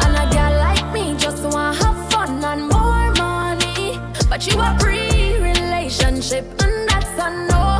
And 0.04 0.16
a 0.24 0.26
girl 0.34 0.54
like 0.68 0.92
me 0.92 1.16
just 1.20 1.44
wanna 1.44 1.78
have 1.84 2.12
fun 2.12 2.44
and 2.44 2.62
more 2.68 3.12
money. 3.26 4.00
But 4.28 4.48
you 4.48 4.60
a 4.60 4.76
pre-relationship 4.80 6.46
and 6.64 6.90
that's 6.90 7.16
a 7.26 7.30
no 7.52 7.73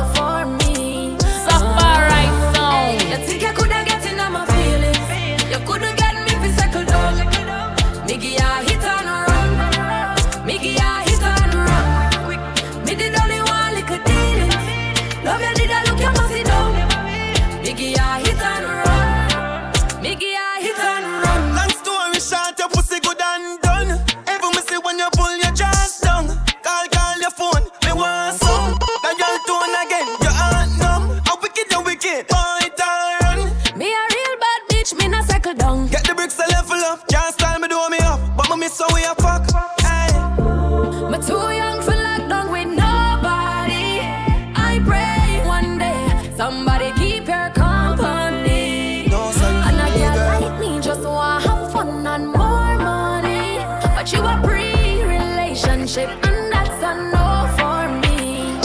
But 54.04 54.12
you 54.12 54.20
a 54.20 54.38
pre-relationship 54.44 56.10
and 56.26 56.52
that's 56.52 56.82
a 56.82 56.92
no 57.08 57.48
for 57.56 57.88
me. 58.04 58.60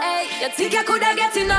Hey, 0.00 0.28
you 0.40 0.48
think 0.48 0.72
you 0.72 0.82
coulda 0.82 1.14
get 1.14 1.36
in 1.36 1.50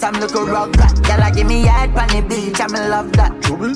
some 0.00 0.14
little 0.14 0.46
rock 0.46 0.72
that 0.72 0.96
Girl, 1.04 1.30
give 1.34 1.46
me 1.46 1.60
head 1.60 1.90
on 1.90 2.08
the 2.08 2.22
beach, 2.26 2.58
and 2.58 2.72
me 2.72 2.80
love 2.88 3.12
that. 3.12 3.42
Trouble. 3.42 3.74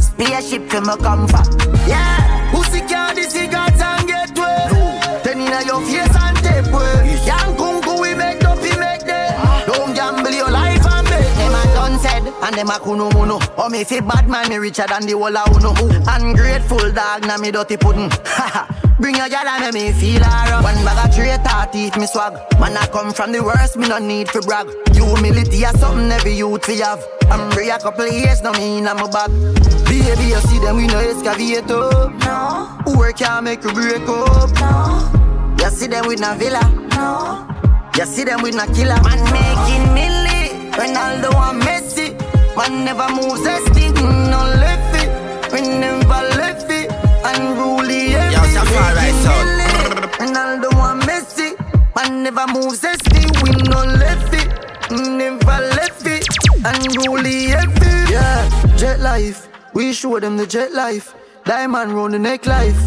Spaceship 0.00 0.70
to 0.70 0.80
my 0.80 0.96
comfort. 0.96 1.46
Yeah, 1.86 2.50
pussy 2.50 2.80
can't 2.80 3.14
the 3.14 3.24
cigarettes 3.24 3.82
and 3.82 4.08
get 4.08 4.32
wet. 4.38 5.22
Then 5.22 5.40
inna 5.40 5.60
your 5.68 5.80
face 5.84 6.16
and 6.16 6.36
tape 6.40 6.72
way. 6.72 7.20
Young 7.28 7.52
kunku 7.60 8.00
we 8.00 8.14
make 8.14 8.42
up, 8.44 8.56
we 8.62 8.72
make 8.80 9.04
them. 9.04 9.34
Ah. 9.36 9.64
Don't 9.66 9.94
gamble 9.94 10.30
your 10.32 10.50
life 10.50 10.80
and 10.80 11.04
make 11.12 11.32
them 11.36 11.52
a 11.52 11.62
done 11.76 11.98
said. 12.00 12.24
And 12.24 12.56
them 12.56 12.70
a 12.72 12.80
kunu 12.80 13.12
munu. 13.12 13.38
Oh 13.58 13.68
me 13.68 13.84
fi 13.84 14.00
bad 14.00 14.28
man, 14.28 14.48
me 14.48 14.56
richer 14.56 14.86
than 14.88 15.04
the 15.04 15.12
whole 15.12 15.36
a 15.36 15.44
unu. 15.44 15.76
Ungrateful 16.08 16.90
dog, 16.92 17.26
na 17.26 17.36
me 17.36 17.50
dirty 17.50 17.76
pudding. 17.76 18.10
Bring 18.98 19.16
your 19.16 19.28
gal 19.28 19.46
and 19.46 19.74
make 19.74 19.74
me 19.74 19.92
feel 19.92 20.22
alright. 20.24 20.64
One 20.64 20.84
bag 20.84 21.08
of 21.08 21.14
traitor 21.14 21.70
teeth 21.70 21.96
me 21.98 22.06
swag. 22.06 22.32
Man, 22.58 22.76
I 22.76 22.86
come 22.86 23.12
from 23.12 23.32
the 23.32 23.42
worst, 23.42 23.76
me 23.76 23.88
no 23.88 23.98
need 23.98 24.28
to 24.28 24.40
brag. 24.40 24.66
Humility 24.94 25.64
is 25.64 25.78
something 25.80 26.10
every 26.10 26.32
youth 26.32 26.66
we 26.66 26.78
have. 26.78 27.04
I'm 27.30 27.50
free 27.50 27.68
a 27.70 27.78
couple 27.78 28.06
years, 28.08 28.40
no 28.42 28.52
mean 28.52 28.88
I'm 28.88 28.98
a 28.98 29.08
bag. 29.08 29.30
Baby, 29.84 30.32
you 30.32 30.40
see 30.48 30.58
them, 30.60 30.76
we 30.76 30.86
no 30.86 30.98
excavator. 30.98 32.08
No. 32.24 32.96
Work 32.96 33.18
can 33.18 33.44
make 33.44 33.62
you 33.62 33.72
break 33.72 34.08
up. 34.08 34.50
No. 34.60 35.56
You 35.60 35.70
see 35.70 35.88
them 35.88 36.06
with 36.06 36.20
no 36.20 36.34
villa. 36.34 36.64
No. 36.96 37.46
You 37.96 38.06
see 38.06 38.24
them 38.24 38.42
with 38.42 38.54
no 38.54 38.64
killer. 38.66 39.00
Man 39.02 39.20
making 39.28 39.86
milli. 39.92 40.72
Ronaldo 40.72 41.34
and 41.50 41.62
Messi. 41.62 42.16
Man 42.56 42.84
never 42.84 43.08
moves 43.14 43.44
a 43.46 43.60
stick, 43.66 43.94
mm. 43.94 44.25
Ronaldo 50.18 50.70
and 50.90 51.02
Messi. 51.02 51.56
Man 51.94 52.22
never 52.22 52.46
moves 52.52 52.78
stick, 52.78 53.30
we 53.42 53.50
no 53.68 53.84
left 53.84 54.32
it. 54.34 54.48
Never 54.90 55.58
left 55.76 56.06
it. 56.06 56.26
Unruly 56.64 57.52
every. 57.52 58.12
Yeah, 58.12 58.76
jet 58.76 59.00
life. 59.00 59.48
We 59.74 59.92
show 59.92 60.18
them 60.18 60.36
the 60.36 60.46
jet 60.46 60.72
life. 60.72 61.14
Diamond 61.44 61.92
round 61.92 62.14
the 62.14 62.18
neck 62.18 62.46
life. 62.46 62.80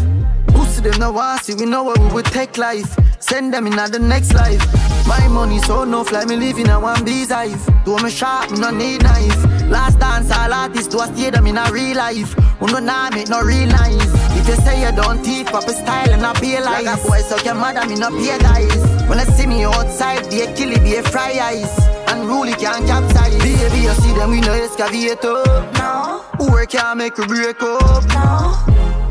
Pussy 0.48 0.82
them 0.82 0.98
now 0.98 1.12
want 1.12 1.44
see 1.44 1.54
we 1.54 1.66
know 1.66 1.84
what 1.84 1.98
we 1.98 2.08
would 2.08 2.26
take 2.26 2.58
life. 2.58 2.96
Send 3.20 3.54
them 3.54 3.66
in 3.66 3.76
the 3.76 3.98
next 3.98 4.34
life. 4.34 4.64
My 5.06 5.26
money 5.28 5.58
so 5.60 5.84
no 5.84 6.04
fly 6.04 6.24
me 6.24 6.36
living 6.36 6.68
a 6.68 6.80
one 6.80 7.04
bee's 7.04 7.30
hive. 7.30 7.64
Do 7.84 7.96
me 7.98 8.10
sharp, 8.10 8.50
me 8.50 8.58
no 8.58 8.70
need 8.70 9.02
knife. 9.02 9.44
Last 9.68 9.98
dance 9.98 10.30
all 10.30 10.52
artists 10.52 10.88
do 10.88 11.00
a 11.00 11.06
stay 11.06 11.30
them 11.30 11.46
in 11.46 11.58
a 11.58 11.70
real 11.72 11.96
life. 11.96 12.32
Who 12.58 12.66
no 12.66 12.80
nah 12.80 13.10
make 13.10 13.28
no 13.28 13.40
real 13.40 13.66
nice. 13.66 14.29
You 14.50 14.56
say 14.56 14.82
you 14.82 14.90
don't 14.90 15.22
teeth, 15.24 15.46
proper 15.46 15.72
style 15.72 16.10
and 16.10 16.22
not 16.22 16.34
pay 16.34 16.60
lies. 16.60 16.84
Like 16.84 16.98
a 16.98 17.06
boy 17.06 17.20
so 17.20 17.36
your 17.44 17.54
mother 17.54 17.86
me 17.86 17.94
no 17.94 18.10
pay 18.10 18.36
guys. 18.36 18.82
When 19.08 19.20
I 19.20 19.22
see 19.22 19.46
me 19.46 19.62
outside, 19.62 20.28
be 20.28 20.40
a 20.40 20.48
killie, 20.48 20.82
be 20.82 20.96
a 20.96 21.04
fry 21.04 21.38
eyes. 21.38 21.70
Unruly 22.08 22.54
can't 22.54 22.84
capsize. 22.84 23.38
Baby, 23.38 23.78
you 23.86 23.94
see 24.02 24.12
them 24.12 24.30
we 24.30 24.40
no 24.40 24.52
excavator. 24.52 25.44
No. 25.78 26.24
Work 26.50 26.70
can't 26.70 26.98
make 26.98 27.16
you 27.16 27.26
break 27.26 27.62
up. 27.62 28.02
No. 28.08 28.58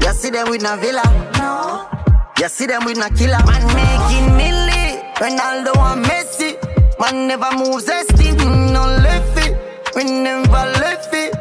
You 0.02 0.12
see 0.12 0.30
them 0.30 0.50
with 0.50 0.62
no 0.62 0.76
villa. 0.76 1.08
No. 1.38 1.88
You 2.38 2.50
see 2.50 2.66
them 2.66 2.84
with 2.84 2.98
no 2.98 3.08
killer. 3.08 3.40
Man 3.48 3.64
making 3.80 4.28
milli. 4.36 5.14
Ronaldo 5.24 5.72
and 5.78 6.04
Messi. 6.04 6.60
Man 7.00 7.28
never 7.30 7.56
moves 7.56 7.88
a 7.88 8.04
stick, 8.04 8.36
mm, 8.40 8.74
no 8.74 8.84
left 8.88 9.38
it. 9.48 9.56
We 9.96 10.04
never 10.04 10.66
left 10.84 11.14
it. 11.14 11.34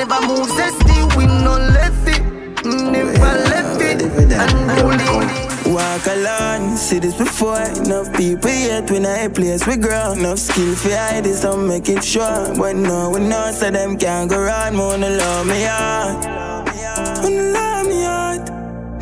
Never 0.00 0.26
moves 0.26 0.58
a 0.58 0.68
stick, 0.80 1.16
we 1.16 1.26
no 1.26 1.54
left 1.76 2.08
it. 2.08 2.22
Never 2.64 3.32
left 3.52 3.80
it. 3.82 4.00
Unruly. 4.44 5.74
Walk 5.74 6.06
alone, 6.06 6.76
see 6.76 6.98
this 6.98 7.14
before. 7.14 7.60
Enough 7.60 8.10
people 8.16 8.50
yet 8.50 8.90
when 8.90 9.04
I 9.04 9.28
place 9.28 9.66
we 9.66 9.76
grow. 9.76 10.12
Enough 10.12 10.38
skill 10.38 10.74
for 10.74 10.88
hide 10.88 11.24
this, 11.24 11.44
I'm 11.44 11.68
making 11.68 12.00
sure. 12.00 12.54
But 12.56 12.76
no, 12.76 13.10
we 13.10 13.20
know 13.20 13.52
so 13.52 13.70
them 13.70 13.98
can't 13.98 14.30
go 14.30 14.40
round. 14.40 14.78
Wanna 14.78 15.10
love 15.10 15.46
me 15.46 15.66
out. 15.66 16.24
Wanna 17.22 17.42
love 17.52 17.86
me 17.86 18.04
out. 18.04 18.44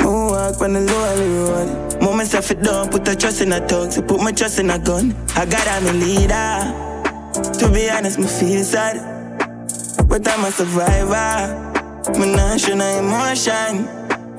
Mo 0.02 0.31
walk 0.33 0.61
on 0.61 0.73
the 0.73 0.81
lonely 0.81 1.28
road. 1.47 2.02
Mo 2.02 2.12
myself 2.12 2.50
it 2.50 2.61
down, 2.61 2.88
put 2.88 3.07
a 3.07 3.14
trust 3.14 3.40
in 3.40 3.52
a 3.52 3.64
tongue, 3.69 3.93
so 3.93 4.02
put 4.02 4.21
my 4.21 4.33
trust 4.33 4.59
in 4.59 4.71
a 4.71 4.78
gun. 4.81 5.14
I 5.37 5.47
got 5.47 5.67
I'm 5.69 5.87
a 5.87 5.93
leader. 5.93 6.59
To 7.59 7.71
be 7.73 7.88
honest, 7.88 8.19
me 8.19 8.26
feel 8.26 8.64
sad, 8.64 9.18
but 10.09 10.27
I'm 10.27 10.45
a 10.45 10.50
survivor. 10.50 11.69
Me 12.19 12.35
not 12.35 12.59
show 12.59 12.75
no 12.75 12.87
emotion. 12.99 13.85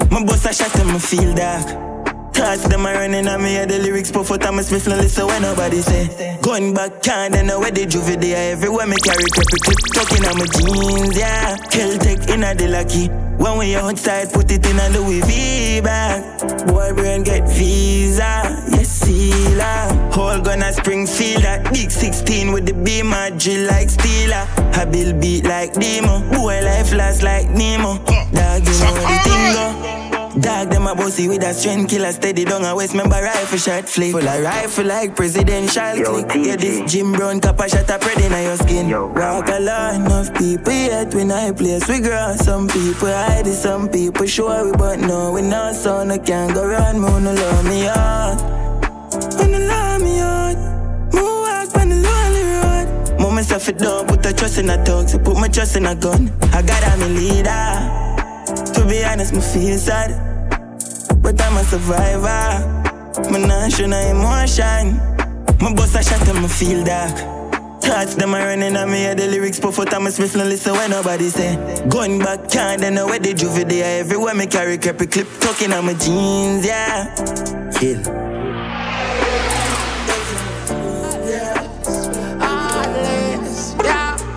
My 0.09 0.25
boss 0.25 0.45
a 0.45 0.53
shot 0.53 0.75
and 0.79 0.91
me 0.91 0.99
feel 0.99 1.33
dark. 1.35 1.89
Thoughts 2.33 2.67
them 2.67 2.85
a 2.85 2.93
running 2.93 3.27
on 3.27 3.43
me, 3.43 3.53
yeah, 3.53 3.65
the 3.65 3.79
lyrics 3.79 4.11
puff 4.11 4.31
out, 4.31 4.45
I'm 4.45 4.59
a 4.59 4.63
Smith, 4.63 4.87
no 4.87 4.95
listen 4.95 5.27
when 5.27 5.41
nobody 5.41 5.81
say. 5.81 6.39
Going 6.41 6.73
back, 6.73 7.03
can't 7.03 7.33
then 7.33 7.47
where 7.47 7.69
they 7.69 7.85
juvie 7.85 8.19
there. 8.19 8.53
Everywhere 8.53 8.87
me 8.87 8.95
carry 8.95 9.25
creepy 9.29 9.59
clip, 9.59 9.77
tucking 9.93 10.25
on 10.25 10.37
my 10.39 10.45
jeans, 10.45 11.17
yeah. 11.17 11.57
Kel-Tec 11.69 12.29
in 12.29 12.43
a 12.43 12.55
the 12.55 12.67
lucky. 12.69 13.28
When 13.39 13.57
we 13.57 13.75
outside, 13.75 14.33
put 14.33 14.51
it 14.51 14.65
in 14.65 14.77
a 14.77 14.89
Louis 14.89 15.21
V 15.21 15.81
bag. 15.81 16.67
Boy, 16.67 16.91
brain 16.93 17.23
get 17.23 17.47
visa, 17.47 18.43
yes, 18.69 18.89
sealer. 18.89 20.11
Whole 20.11 20.41
gun 20.41 20.61
a 20.61 20.73
Springfield, 20.73 21.43
that 21.43 21.71
big 21.71 21.89
16 21.89 22.51
with 22.51 22.65
the 22.65 22.73
beam, 22.73 23.13
I 23.13 23.29
drill 23.29 23.65
like 23.67 23.87
Steeler. 23.87 24.45
I 24.75 24.83
build 24.83 25.21
beat 25.21 25.45
like 25.45 25.73
Demo. 25.73 26.19
Boy, 26.33 26.61
life 26.63 26.91
last 26.91 27.23
like 27.23 27.49
Nemo. 27.49 27.97
Dog, 27.97 28.67
you 28.67 28.75
know 28.83 28.93
the 28.93 29.19
thing 29.23 29.53
go. 29.53 30.08
Dog 30.37 30.69
them 30.69 30.85
a 30.85 30.93
bossy 30.93 31.27
with 31.27 31.43
a 31.43 31.53
strength 31.53 31.89
killer 31.89 32.11
steady 32.11 32.45
down 32.45 32.63
a 32.63 32.75
waist 32.75 32.93
member 32.93 33.19
rifle 33.21 33.57
shot 33.57 33.89
flick. 33.89 34.11
Full 34.11 34.27
of 34.27 34.43
rifle 34.43 34.85
like 34.85 35.15
presidential 35.15 35.95
Yo, 35.95 36.23
click. 36.23 36.45
Yeah 36.45 36.55
this 36.55 36.91
Jim 36.91 37.13
Brown 37.13 37.41
cap 37.41 37.59
a 37.59 37.67
shot 37.67 37.89
a 37.89 37.99
spread 37.99 38.21
in 38.21 38.43
your 38.43 38.55
skin. 38.57 38.87
Yo, 38.87 39.07
Walk 39.07 39.47
alone 39.47 40.05
enough 40.05 40.31
people 40.35 40.71
yet 40.71 41.13
when 41.15 41.31
I 41.31 41.51
place. 41.51 41.87
We 41.89 41.99
grow 41.99 42.35
Some 42.37 42.67
people 42.67 43.07
hide 43.07 43.47
it, 43.47 43.53
some 43.53 43.89
people 43.89 44.27
show 44.27 44.65
we 44.65 44.71
but 44.73 44.99
no 44.99 45.31
we 45.31 45.41
not 45.41 45.73
so 45.73 46.03
no 46.03 46.19
can't 46.19 46.53
go 46.53 46.63
run 46.63 46.99
Moon 46.99 47.23
no 47.23 47.33
love 47.33 47.65
me 47.65 47.87
out. 47.87 48.39
Wanna 49.39 49.59
love 49.59 50.01
me 50.01 50.19
out 50.19 50.55
Move 51.11 51.41
walk 51.41 51.75
on 51.75 51.89
the 51.89 51.95
lonely 51.95 52.43
road. 52.53 53.19
Move 53.19 53.33
myself 53.33 53.67
it 53.67 53.79
down 53.79 54.05
put 54.05 54.23
a 54.27 54.31
trust 54.31 54.59
in 54.59 54.69
a 54.69 54.85
talk 54.85 55.09
so 55.09 55.17
put 55.17 55.37
my 55.37 55.47
trust 55.47 55.75
in 55.75 55.87
a 55.87 55.95
gun. 55.95 56.31
I 56.53 56.61
got 56.61 56.83
a 56.93 56.97
me 56.97 57.07
leader 57.17 58.08
be 58.89 59.03
honest, 59.03 59.33
me 59.33 59.41
feel 59.41 59.77
sad, 59.77 60.11
but 61.21 61.39
I'm 61.41 61.57
a 61.57 61.63
survivor. 61.63 63.31
Me 63.31 63.45
not 63.45 63.71
show 63.71 63.85
no 63.85 63.99
emotion. 63.99 64.97
My 65.61 65.73
boss 65.73 65.95
a 65.95 66.01
shot 66.03 66.27
and 66.27 66.41
me 66.41 66.47
feel 66.47 66.83
dark. 66.83 67.15
Thoughts 67.81 68.15
them 68.15 68.33
a 68.33 68.39
running 68.39 68.75
on 68.75 68.91
me, 68.91 69.03
yeah, 69.03 69.13
the 69.13 69.27
lyrics 69.27 69.59
puff 69.59 69.79
out, 69.79 69.93
I'm 69.93 70.09
Smith, 70.09 70.35
listen 70.35 70.73
when 70.73 70.89
nobody 70.89 71.29
say. 71.29 71.55
Going 71.87 72.19
back, 72.19 72.49
can't 72.49 72.81
then 72.81 72.95
where 72.95 73.19
the 73.19 73.33
juvie 73.33 73.67
there. 73.67 73.99
Everywhere 74.01 74.33
me 74.33 74.47
carry 74.47 74.77
creepy 74.77 75.05
clip, 75.05 75.27
tucking 75.39 75.71
on 75.71 75.85
my 75.85 75.93
jeans, 75.93 76.65
yeah. 76.65 77.13
Kill. 77.77 78.03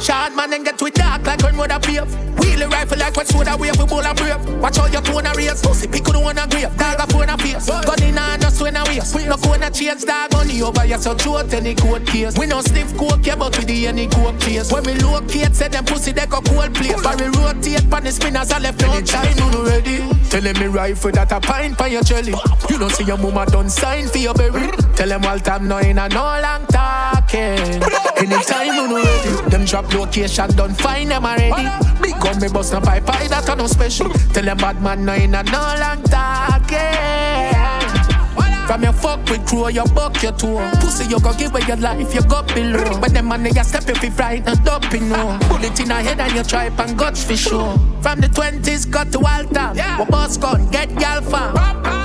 Short 0.00 0.34
man 0.34 0.52
and 0.52 0.64
get 0.64 0.82
with 0.82 0.94
dark 0.94 1.24
like 1.26 1.42
when 1.42 1.56
mother 1.56 1.78
pave. 1.78 2.31
Wheel 2.42 2.62
a 2.62 2.68
rifle 2.68 2.98
like 2.98 3.16
when 3.16 3.26
soda 3.26 3.56
wave 3.56 3.78
we 3.78 3.86
bull 3.86 4.02
and 4.02 4.16
brave. 4.18 4.60
Watch 4.60 4.76
how 4.76 4.86
your 4.86 5.02
tone 5.02 5.26
a 5.26 5.32
raise. 5.34 5.62
Pussy 5.62 5.88
pick 5.88 6.08
on 6.08 6.22
one 6.22 6.38
a 6.38 6.46
grave. 6.46 6.76
Dog 6.76 7.00
a 7.00 7.06
phone 7.06 7.28
a 7.28 7.38
face. 7.38 7.66
Gun 7.66 8.02
in 8.02 8.16
hand 8.16 8.42
just 8.42 8.60
when 8.60 8.76
a 8.76 8.84
waist. 8.84 9.14
No 9.14 9.36
corner 9.36 9.70
change 9.70 10.04
dog 10.04 10.32
money 10.32 10.62
over 10.62 10.84
your 10.84 10.98
so 10.98 11.14
throat 11.14 11.52
any 11.54 11.74
court 11.74 12.06
case. 12.06 12.36
We 12.38 12.46
no 12.46 12.60
sniff 12.60 12.96
coke 12.96 13.24
yeah 13.24 13.36
but 13.36 13.56
we 13.58 13.64
the 13.64 13.86
any 13.86 14.08
coke 14.08 14.38
case. 14.40 14.72
When 14.72 14.84
we 14.84 14.94
locate 14.94 15.54
say 15.54 15.68
them 15.68 15.84
pussy 15.84 16.12
they 16.12 16.26
go 16.26 16.40
cold 16.40 16.74
place. 16.74 17.00
Barry 17.02 17.28
rotate 17.30 17.88
pan 17.90 18.04
the 18.04 18.12
spinners 18.12 18.50
I 18.52 18.58
left 18.58 18.80
no 18.82 19.00
time 19.00 19.36
no 19.36 19.64
ready. 19.64 19.98
Telling 20.30 20.58
me 20.58 20.66
rifle 20.66 21.10
that 21.12 21.32
a 21.32 21.40
pint 21.40 21.76
for 21.76 21.88
your 21.88 22.02
jelly. 22.02 22.34
You 22.68 22.78
know 22.78 22.88
see 22.88 23.04
your 23.04 23.18
mama 23.18 23.46
done 23.46 23.68
sign 23.68 24.08
for 24.08 24.18
your 24.18 24.34
berry. 24.34 24.70
Tell 24.96 25.08
them 25.08 25.24
all 25.24 25.38
time 25.38 25.68
no 25.68 25.78
in 25.78 25.98
a 25.98 26.08
no 26.08 26.22
long 26.22 26.66
talking. 26.66 27.82
Anytime 28.16 28.66
you 28.66 28.88
no 28.88 28.96
ready. 28.96 29.50
Them 29.50 29.64
drop 29.64 29.92
location 29.94 30.50
done 30.56 30.74
find 30.74 31.10
them 31.10 31.24
already. 31.24 31.91
Big 32.02 32.18
gun 32.20 32.40
me 32.40 32.48
bust 32.48 32.72
no 32.72 32.80
pipe 32.80 33.06
pie 33.06 33.28
that 33.28 33.48
a 33.48 33.56
no 33.56 33.66
special. 33.66 34.10
Tell 34.34 34.44
them 34.44 34.56
bad 34.58 34.82
man 34.82 35.04
no 35.04 35.14
in 35.14 35.34
a 35.34 35.42
no 35.44 35.60
long 35.80 36.02
talking. 36.02 37.62
From 38.66 38.84
your 38.84 38.92
fuck 38.92 39.28
with 39.28 39.44
crew, 39.46 39.68
you 39.68 39.84
buck 39.94 40.22
your 40.22 40.32
toe. 40.32 40.70
Pussy, 40.80 41.04
you 41.04 41.20
go 41.20 41.34
give 41.34 41.50
away 41.50 41.62
your 41.66 41.76
life, 41.76 42.14
you 42.14 42.22
go 42.22 42.42
below. 42.42 42.98
But 43.00 43.12
them 43.12 43.28
man, 43.28 43.44
nigga 43.44 43.64
step 43.64 43.88
if 43.88 44.02
you 44.02 44.10
fright 44.10 44.48
and 44.48 44.64
dump 44.64 44.94
in 44.94 45.08
no. 45.08 45.38
Bullet 45.48 45.78
in 45.78 45.90
a 45.90 46.02
head 46.02 46.20
and 46.20 46.32
you 46.32 46.42
tripe 46.42 46.78
and 46.78 46.96
guts 46.96 47.24
for 47.24 47.36
sure. 47.36 47.76
From 48.00 48.20
the 48.20 48.28
20s, 48.28 48.90
got 48.90 49.12
to 49.12 49.18
Walter. 49.18 49.72
Yeah. 49.74 49.98
We 49.98 50.06
boss 50.06 50.36
gun, 50.36 50.70
get 50.70 50.94
gal 50.96 51.20
fam. 51.22 52.01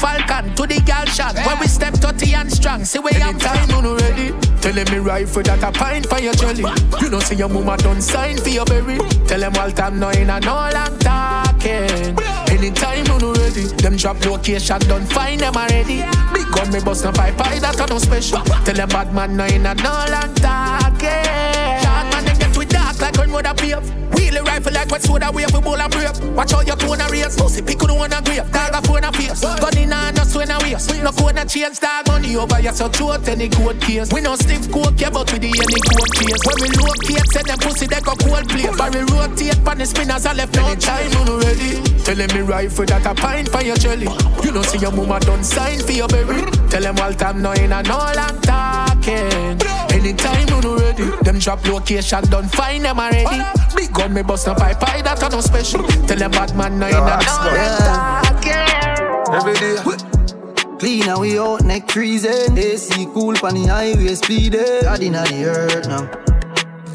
Falcon 0.00 0.54
to 0.56 0.66
the 0.66 0.80
gal 0.86 1.04
shot. 1.04 1.36
When 1.44 1.60
we 1.60 1.66
step 1.66 1.94
30 1.94 2.34
and 2.34 2.52
strong, 2.52 2.84
see 2.84 2.98
where 2.98 3.12
I'm 3.22 3.38
time, 3.38 3.68
you 3.68 3.82
know 3.82 3.96
ready. 3.96 4.32
Telling 4.60 4.90
me 4.90 4.98
rifle 4.98 5.42
that 5.42 5.62
a 5.62 5.70
pint 5.70 6.06
for 6.06 6.18
your 6.18 6.32
jelly. 6.34 6.64
You 7.00 7.10
know, 7.10 7.20
see 7.20 7.36
your 7.36 7.48
mama 7.48 7.76
done 7.76 8.00
sign 8.00 8.38
for 8.38 8.48
your 8.48 8.64
berry. 8.64 8.98
Tell 9.26 9.40
them 9.40 9.54
all 9.56 9.70
time, 9.70 9.98
no 10.00 10.08
in 10.08 10.30
a 10.30 10.40
no 10.40 10.70
long 10.72 10.98
talking. 11.00 12.16
Anytime 12.48 13.04
you 13.06 13.18
know 13.18 13.34
ready. 13.34 13.64
Them 13.80 13.96
drop 13.96 14.24
location, 14.24 14.80
done 14.80 15.04
find 15.06 15.40
them 15.40 15.56
already. 15.56 16.02
Big 16.32 16.48
gun 16.52 16.72
me 16.72 16.80
bust 16.80 17.04
no 17.04 17.12
pipe 17.12 17.36
pie 17.36 17.58
that 17.58 17.78
a 17.78 17.86
no 17.86 17.98
special. 17.98 18.40
Tell 18.64 18.74
them 18.74 18.88
bad 18.88 19.12
man 19.12 19.36
no 19.36 19.44
in 19.44 19.66
a 19.66 19.74
no 19.74 19.92
long 20.08 20.34
talking. 20.34 21.24
Short 21.84 22.06
man 22.12 22.24
they 22.24 22.36
get 22.40 22.56
with 22.56 22.68
dark 22.68 23.00
like 23.00 23.16
when 23.18 23.30
mother 23.30 23.54
pave. 23.54 23.84
We 24.14 24.30
Wheel 24.30 24.34
the 24.34 24.42
rifle 24.42 24.72
like 24.72 24.90
what 24.90 25.02
soda 25.02 25.30
wave 25.30 25.50
for 25.50 25.60
bowl 25.60 25.80
and 25.80 25.90
brave. 25.92 26.18
Watch 26.34 26.52
how 26.52 26.60
your 26.62 26.76
tone 26.76 27.00
a 27.00 27.08
race. 27.08 27.36
Pussy 27.36 27.62
pick 27.62 27.82
on 27.82 27.96
one 27.96 28.12
a 28.12 28.22
grave. 28.22 28.50
Dog 28.50 28.74
a 28.74 28.80
No 31.10 31.16
cone 31.16 31.38
a 31.38 31.44
chains. 31.44 31.78
Dog 31.80 32.06
money 32.06 32.36
over 32.36 32.60
your 32.60 32.72
so 32.72 32.88
throat 32.88 33.26
any 33.26 33.48
cold 33.48 33.80
case. 33.80 34.12
We 34.12 34.20
no 34.20 34.36
stiff 34.36 34.70
coke 34.70 35.00
yeah, 35.00 35.10
but 35.10 35.30
with 35.32 35.42
the 35.42 35.50
any 35.50 35.80
cold 35.90 36.10
case. 36.14 36.40
When 36.46 36.58
we 36.62 36.68
locate, 36.78 37.26
send 37.32 37.46
them 37.46 37.58
pussy 37.58 37.86
they 37.86 38.00
go 38.00 38.14
cold 38.14 38.48
place. 38.48 38.76
But 38.76 38.94
we 38.94 39.00
rotate 39.10 39.64
pan 39.64 39.78
the 39.78 39.86
spinners 39.86 40.26
I 40.26 40.34
left 40.34 40.54
no 40.54 40.74
time 40.76 41.10
on 41.18 41.40
ready. 41.40 41.82
Tell 42.04 42.14
them 42.14 42.30
me 42.34 42.42
rifle 42.46 42.84
that 42.86 43.06
a 43.06 43.14
pint 43.14 43.48
for 43.48 43.62
your 43.62 43.76
jelly. 43.76 44.06
You 44.44 44.52
know 44.52 44.62
see 44.62 44.78
your 44.78 44.92
mama 44.92 45.18
done 45.20 45.42
sign 45.42 45.80
for 45.80 45.92
your 45.92 46.06
baby. 46.06 46.46
Tell 46.70 46.82
them 46.82 46.98
all 46.98 47.12
time 47.14 47.42
no 47.42 47.52
in 47.52 47.72
a 47.72 47.82
no 47.82 47.98
long 47.98 48.38
talking. 48.46 49.58
Anytime 49.90 50.46
you 50.46 50.60
no 50.62 50.78
ready, 50.78 51.10
them 51.22 51.38
drop 51.40 51.66
location 51.66 52.22
done 52.30 52.46
find 52.46 52.84
them 52.84 53.00
already. 53.00 53.42
Big 53.74 53.92
gun 53.92 54.14
me 54.14 54.22
bust 54.22 54.46
no 54.46 54.54
pipe 54.54 54.78
pie 54.78 55.02
that 55.02 55.22
are 55.22 55.30
no 55.30 55.40
special. 55.40 55.82
Tell 56.06 56.18
them 56.18 56.30
bad 56.30 56.54
man 56.54 56.78
no 56.78 56.86
in 56.86 56.94
a 56.94 57.02
no 57.02 57.34
long 57.50 58.30
talking. 58.30 59.34
Every 59.34 59.54
day. 59.58 60.19
Clean 60.80 61.06
and 61.10 61.20
we 61.20 61.38
out, 61.38 61.62
neck 61.62 61.90
freezing. 61.90 62.56
AC 62.56 63.04
cool 63.12 63.34
pan 63.34 63.52
the 63.52 63.66
highway 63.66 64.14
speeding. 64.14 64.80
God 64.80 65.02
inna 65.02 65.22
the 65.24 65.44
earth 65.44 65.86
now. 65.86 66.08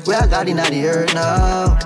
We 0.07 0.15
are 0.15 0.27
God 0.27 0.49
inna 0.49 0.63
the 0.71 0.87
earth 0.87 1.13
now. 1.13 1.77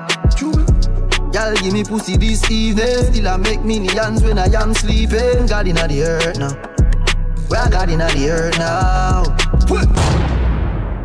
Y'all 1.33 1.53
give 1.55 1.73
me 1.73 1.83
pussy 1.83 2.15
this 2.15 2.49
evening. 2.49 3.13
Still 3.13 3.27
I 3.27 3.35
make 3.35 3.65
millions 3.65 4.23
when 4.23 4.39
I 4.39 4.45
am 4.45 4.73
sleeping. 4.73 5.47
God 5.47 5.67
inna 5.67 5.89
the 5.89 6.03
earth 6.03 6.39
now. 6.39 6.55
We 7.49 7.57
are 7.57 7.69
God 7.69 7.89
inna 7.89 8.07
the 8.13 8.29
earth 8.29 8.57
now. 8.57 10.18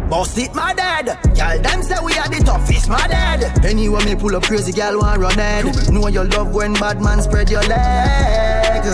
Boss 0.08 0.36
it, 0.38 0.54
my 0.54 0.72
dad. 0.74 1.06
Y'all 1.36 1.58
them 1.60 1.82
say 1.82 1.96
we 2.04 2.12
are 2.18 2.28
the 2.28 2.42
toughest, 2.44 2.88
my 2.88 3.06
dad. 3.08 3.64
Anyway, 3.64 4.04
me 4.04 4.14
pull 4.14 4.36
up 4.36 4.42
crazy, 4.44 4.70
girl 4.72 4.98
want 5.00 5.20
run 5.20 5.34
head. 5.34 5.64
Know 5.90 6.08
your 6.08 6.24
love 6.24 6.54
when 6.54 6.74
bad 6.74 7.00
man 7.02 7.22
spread 7.22 7.50
your 7.50 7.62
leg. 7.62 8.84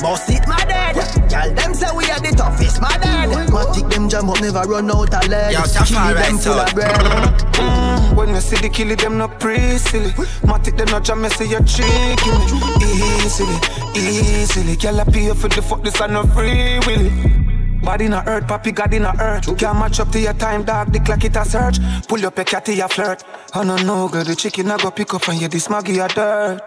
Boss 0.00 0.28
it, 0.30 0.46
my 0.46 0.56
dad. 0.66 0.96
Y'all 1.32 1.54
them 1.54 1.74
say 1.74 1.86
we 1.96 2.04
are 2.10 2.20
the 2.20 2.34
toughest, 2.36 2.80
my 2.80 2.96
dad. 2.98 3.30
Matic 3.48 3.90
them 3.90 4.08
jam 4.08 4.28
up, 4.30 4.40
never 4.40 4.60
run 4.62 4.90
out 4.90 5.12
of 5.14 5.28
leg. 5.28 5.52
Yo, 5.52 5.58
Kill 5.60 5.68
Safari, 5.68 6.14
them 6.14 6.32
full 6.38 6.54
so- 6.54 6.64
of 6.64 6.74
bread. 6.74 8.16
When 8.16 8.28
you 8.30 8.40
see 8.40 8.56
the 8.56 8.68
killie, 8.68 8.98
them 9.00 9.16
not 9.18 9.40
pre 9.40 9.78
silly. 9.78 10.10
Matic 10.42 10.76
them 10.76 10.88
not 10.88 11.02
jam, 11.04 11.22
me 11.22 11.28
see 11.30 11.44
you 11.48 11.60
tricky 11.60 12.30
me. 12.30 12.44
Easily, 13.24 13.58
easily. 13.96 14.76
Girl, 14.76 15.00
I 15.00 15.04
pay 15.04 15.32
for 15.34 15.48
the 15.48 15.62
fuck, 15.62 15.82
this 15.82 16.00
are 16.00 16.08
no 16.08 16.24
free 16.24 16.78
will. 16.86 17.47
Body 17.82 18.06
in 18.06 18.12
a 18.12 18.22
earth, 18.26 18.44
papi 18.46 18.74
God 18.74 18.92
in 18.94 19.04
a 19.04 19.14
earth. 19.20 19.56
Can't 19.56 19.78
match 19.78 20.00
up 20.00 20.10
to 20.10 20.20
your 20.20 20.32
time, 20.34 20.64
dog. 20.64 20.92
The 20.92 21.00
clock 21.00 21.24
it 21.24 21.36
a 21.36 21.44
search. 21.44 21.78
Pull 22.06 22.24
up 22.26 22.38
a 22.38 22.44
cat 22.44 22.64
to 22.66 22.74
your 22.74 22.88
flirt. 22.88 23.24
I 23.54 23.64
don't 23.64 23.86
know, 23.86 24.08
girl. 24.08 24.24
The 24.24 24.34
chicken 24.34 24.70
I 24.70 24.76
go 24.76 24.90
pick 24.90 25.14
up 25.14 25.28
and 25.28 25.40
you 25.40 25.48
this 25.48 25.70
maggie 25.70 25.98
a 25.98 26.08
dirt. 26.08 26.60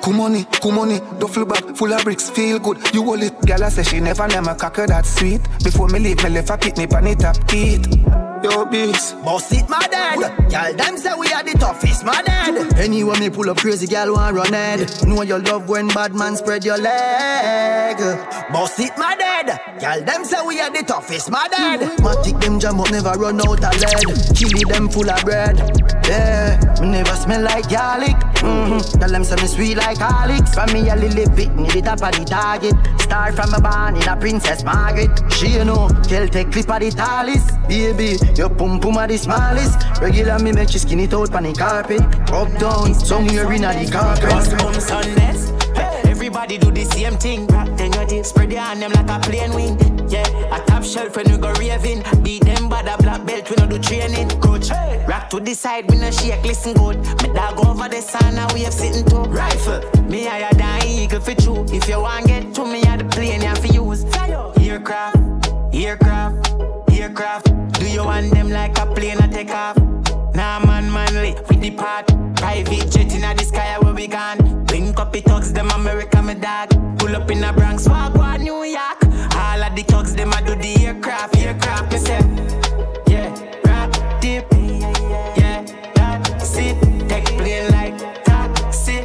Kumoni, 0.00 0.44
kumoni, 0.60 0.98
duffel 1.20 1.44
bag 1.44 1.76
full 1.76 1.92
of 1.92 2.02
bricks, 2.04 2.30
feel 2.30 2.58
good. 2.58 2.78
You 2.94 3.04
hold 3.04 3.22
it, 3.22 3.38
girl. 3.42 3.64
I 3.64 3.68
say 3.68 3.82
she 3.82 4.00
never 4.00 4.26
never 4.28 4.54
cocker 4.54 4.86
that 4.86 5.04
sweet. 5.04 5.42
Before 5.62 5.88
me 5.88 5.98
leave, 5.98 6.22
me 6.24 6.30
left 6.30 6.50
a 6.50 6.56
pick 6.56 6.78
me 6.78 6.86
pan 6.86 7.06
it 7.06 7.24
up 7.24 7.36
teeth. 7.46 8.29
Yo, 8.42 8.64
beats. 8.64 9.12
Boss 9.12 9.52
it, 9.52 9.68
my 9.68 9.86
dad. 9.90 10.18
Y'all 10.50 10.74
them 10.74 10.96
say 10.96 11.12
we 11.14 11.26
are 11.28 11.42
the 11.42 11.52
toughest, 11.58 12.04
my 12.04 12.22
dad. 12.22 12.72
Anyway, 12.78 13.18
me 13.18 13.28
pull 13.28 13.50
up 13.50 13.58
crazy, 13.58 13.86
girl 13.86 14.14
want 14.14 14.34
run 14.34 14.52
head. 14.52 14.90
Know 15.06 15.22
your 15.22 15.40
love 15.40 15.68
when 15.68 15.88
bad 15.88 16.14
man 16.14 16.36
spread 16.36 16.64
your 16.64 16.78
leg. 16.78 17.98
Boss 18.50 18.78
it, 18.80 18.92
my 18.96 19.14
dad. 19.16 19.60
Y'all 19.82 20.02
them 20.04 20.24
say 20.24 20.38
we 20.46 20.58
are 20.60 20.70
the 20.70 20.82
toughest, 20.82 21.30
my 21.30 21.48
dad. 21.48 21.80
Matic 21.98 22.40
them 22.40 22.58
jam 22.58 22.80
up, 22.80 22.90
never 22.90 23.10
run 23.10 23.40
out 23.40 23.62
of 23.62 23.80
lead. 23.80 24.34
Chili 24.34 24.64
them 24.64 24.88
full 24.88 25.10
of 25.10 25.22
bread. 25.22 25.58
Yeah, 26.06 26.58
me 26.80 26.90
never 26.92 27.14
smell 27.16 27.42
like 27.42 27.68
garlic. 27.68 28.16
Mm-hmm. 28.40 29.00
Tell 29.00 29.10
them 29.10 29.24
say 29.24 29.36
me 29.36 29.48
sweet 29.48 29.76
like 29.76 30.00
Alex. 30.00 30.54
From 30.54 30.72
me 30.72 30.88
a 30.88 30.96
little 30.96 31.28
bit, 31.36 31.54
near 31.54 31.70
the 31.70 31.82
top 31.82 32.02
of 32.02 32.18
the 32.18 32.24
target. 32.24 32.74
Start 33.10 33.34
from 33.34 33.52
a 33.54 33.60
barn 33.60 33.96
in 33.96 34.08
a 34.08 34.16
Princess 34.16 34.62
Margaret. 34.62 35.10
She 35.32 35.48
you 35.48 35.64
know, 35.64 35.88
take 36.04 36.52
clip 36.52 36.70
of 36.70 36.78
the 36.78 36.92
tallest. 36.92 37.60
Baby, 37.66 38.16
your 38.36 38.48
pum 38.48 38.78
pum 38.78 38.98
are 38.98 39.08
the 39.08 39.16
smallest. 39.18 40.00
Regular 40.00 40.38
me 40.38 40.52
make 40.52 40.72
you 40.72 40.78
skin 40.78 41.00
it 41.00 41.12
out 41.12 41.34
on 41.34 41.42
the 41.42 41.52
carpet. 41.52 42.02
Up 42.30 42.56
down, 42.60 42.94
somewhere 42.94 43.50
in 43.50 43.64
a 43.64 43.72
the 43.74 43.90
carpet. 43.90 44.30
Everybody 46.06 46.58
do 46.58 46.70
the 46.70 46.84
same 46.84 47.16
thing. 47.16 47.48
Dip, 48.10 48.26
spread 48.26 48.52
your 48.52 48.60
hand 48.60 48.82
them 48.82 48.92
like 48.92 49.08
a 49.08 49.18
plane 49.20 49.54
wing. 49.54 49.78
Yeah, 50.10 50.26
a 50.54 50.64
top 50.66 50.82
shelf 50.82 51.16
when 51.16 51.30
we 51.30 51.38
go 51.38 51.52
raving. 51.52 52.02
Beat 52.22 52.44
them 52.44 52.68
by 52.68 52.82
the 52.82 52.96
black 53.00 53.24
belt, 53.24 53.48
we 53.48 53.56
no 53.56 53.66
do 53.66 53.78
training. 53.78 54.28
Coach, 54.40 54.70
rock 55.08 55.30
to 55.30 55.40
the 55.40 55.54
side, 55.54 55.88
we 55.88 55.96
no 55.96 56.10
shake, 56.10 56.42
listen 56.42 56.74
good. 56.74 56.98
Me 57.22 57.32
dog 57.32 57.64
over 57.64 57.88
the 57.88 58.00
sun, 58.00 58.34
now 58.34 58.52
we 58.52 58.62
have 58.62 58.74
sitting 58.74 59.04
to 59.06 59.16
rifle. 59.30 59.80
Me 60.02 60.24
higher 60.24 60.52
than 60.54 60.86
eagle 60.86 61.20
for 61.20 61.34
true. 61.34 61.64
If 61.68 61.88
you 61.88 62.00
want 62.00 62.26
get 62.26 62.52
to 62.54 62.64
me, 62.64 62.82
I 62.82 62.96
the 62.96 63.04
plane 63.04 63.40
you 63.40 63.46
have 63.46 63.60
to 63.64 63.68
use. 63.68 64.04
Aircraft, 64.04 65.74
aircraft, 65.74 66.52
aircraft. 66.92 67.46
Do 67.78 67.88
you 67.88 68.04
want 68.04 68.30
them 68.32 68.50
like 68.50 68.76
a 68.78 68.86
plane 68.86 69.18
I 69.18 69.28
take 69.28 69.50
off? 69.50 69.78
Nah, 70.34 70.58
man, 70.64 70.92
manly, 70.92 71.36
we 71.48 71.56
depart. 71.56 72.06
Private 72.36 72.90
jet 72.90 73.14
in 73.14 73.36
the 73.36 73.44
sky, 73.44 73.78
where 73.78 73.94
we 73.94 74.02
be 74.02 74.08
gone. 74.08 74.59
The 75.00 75.22
thugs, 75.22 75.52
them 75.52 75.70
America, 75.70 76.22
me 76.22 76.34
dog. 76.34 76.68
Pull 76.98 77.16
up 77.16 77.28
in 77.30 77.40
the 77.40 77.52
Bronx, 77.52 77.88
walk, 77.88 78.14
New 78.40 78.62
York. 78.62 79.02
All 79.34 79.62
of 79.62 79.74
the 79.74 79.82
thugs, 79.82 80.14
them 80.14 80.32
I 80.32 80.40
do 80.40 80.54
the 80.54 80.86
aircraft, 80.86 81.36
aircraft. 81.36 81.92
Yeah, 83.08 83.34
rap, 83.64 83.96
yeah, 84.22 84.42
plane 87.36 87.70
like 87.72 87.98
taxi. 88.24 89.04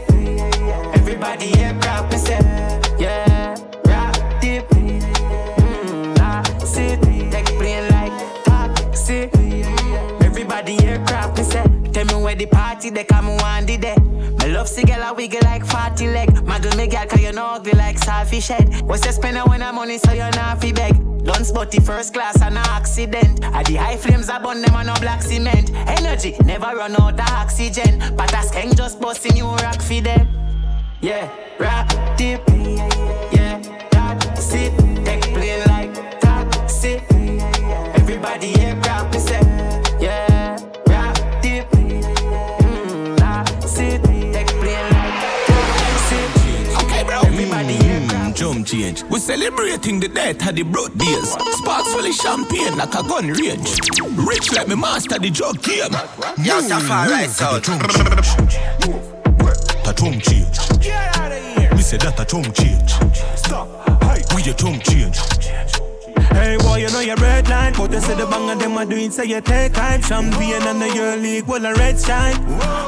Everybody 0.93 1.57
aircraft. 1.59 2.13
Yeah, 2.99 3.55
rap, 3.85 4.15
mm, 4.41 6.13
plane 7.57 7.87
like 7.89 8.13
taxi. 8.43 9.29
Everybody 10.23 10.77
aircraft. 10.85 11.37
Tell 11.93 12.05
me 12.05 12.15
where 12.23 12.35
the 12.35 12.45
party 12.45 12.91
they 12.91 13.05
come 13.05 13.35
one 13.37 13.65
the 13.65 13.77
day. 13.77 14.14
My 14.65 14.69
love 14.71 14.77
see 14.77 14.83
girl 14.83 15.03
a 15.03 15.13
wiggle 15.13 15.41
like 15.43 15.63
fatty 15.63 16.07
leg. 16.07 16.29
Muggle 16.29 16.75
me 16.75 16.87
girl 16.87 17.05
cause 17.05 17.21
you 17.21 17.31
know 17.31 17.45
ugly 17.45 17.73
like 17.73 17.99
selfish 17.99 18.47
head. 18.47 18.81
What's 18.81 19.05
you 19.05 19.11
spend 19.11 19.37
when 19.47 19.61
I'm 19.61 19.75
money 19.75 19.99
so 19.99 20.11
you're 20.11 20.31
not 20.31 20.59
fi 20.59 20.71
beg. 20.71 20.95
Spot 21.43 21.69
the 21.69 21.81
first 21.81 22.15
class 22.15 22.41
and 22.41 22.55
no 22.55 22.61
accident. 22.61 23.43
At 23.43 23.67
the 23.67 23.75
high 23.75 23.95
flames 23.97 24.27
I 24.27 24.39
burn 24.39 24.63
them 24.63 24.73
on 24.73 24.87
no 24.87 24.95
black 24.95 25.21
cement. 25.21 25.69
Energy 25.99 26.35
never 26.45 26.75
run 26.75 26.99
out 26.99 27.13
of 27.13 27.29
oxygen. 27.29 27.99
But 28.17 28.33
a 28.33 28.37
skank 28.37 28.75
just 28.75 28.99
bust 28.99 29.23
in 29.27 29.35
new 29.35 29.45
rock 29.45 29.79
fi 29.83 29.99
them. 29.99 30.27
Yeah, 30.99 31.29
rock 31.59 31.87
dip. 32.17 32.41
Yeah, 32.49 33.61
that's 33.91 34.51
it. 34.55 34.73
Take 35.05 35.21
plane 35.35 35.61
like 35.67 36.19
taxi. 36.21 37.03
Everybody 37.93 38.59
aircraft 38.59 39.13
me 39.13 39.19
say. 39.19 39.41
Yeah, 39.99 40.34
change. 48.65 49.03
We 49.03 49.19
celebrating 49.19 49.99
the 49.99 50.07
death 50.07 50.47
of 50.47 50.55
the 50.55 50.63
broad 50.63 50.97
days. 50.97 51.29
Sparks 51.57 51.93
full 51.93 52.05
of 52.05 52.13
champagne 52.13 52.75
like 52.77 52.93
a 52.95 53.03
gun 53.03 53.27
range. 53.29 53.79
Rich 54.27 54.51
like 54.53 54.67
me 54.67 54.75
master 54.75 55.19
the 55.19 55.29
drug 55.29 55.61
game. 55.61 55.91
Yo, 56.43 56.55
Move, 56.55 56.65
Safari, 56.69 57.21
move 57.21 57.29
so- 57.31 57.53
the 57.53 57.61
drum 57.61 57.79
change. 57.79 58.55
Ta 59.83 59.91
drum 59.93 60.19
change. 60.19 60.57
Me 61.75 61.81
say 61.81 61.97
that 61.97 62.19
a 62.19 62.25
drum 62.25 62.51
change. 62.53 62.91
Stop. 63.37 63.67
We 64.35 64.41
the 64.41 64.53
drum 64.57 64.79
change. 64.79 65.19
Hey 66.31 66.57
boy, 66.57 66.77
you 66.77 66.89
know 66.89 66.99
your 66.99 67.15
red 67.17 67.47
line 67.47 67.73
But 67.77 67.91
you 67.93 67.99
say 68.01 68.15
the 68.15 68.25
bang 68.25 68.49
and 68.49 68.59
them 68.59 68.77
a 68.77 68.85
doing 68.85 69.09
Say 69.11 69.25
you 69.25 69.39
take 69.41 69.73
time 69.73 70.01
Champagne 70.01 70.61
and 70.63 70.81
the 70.81 70.93
your 70.93 71.15
league 71.15 71.45
Well 71.45 71.65
a 71.65 71.73
red 71.75 71.99
shine 71.99 72.35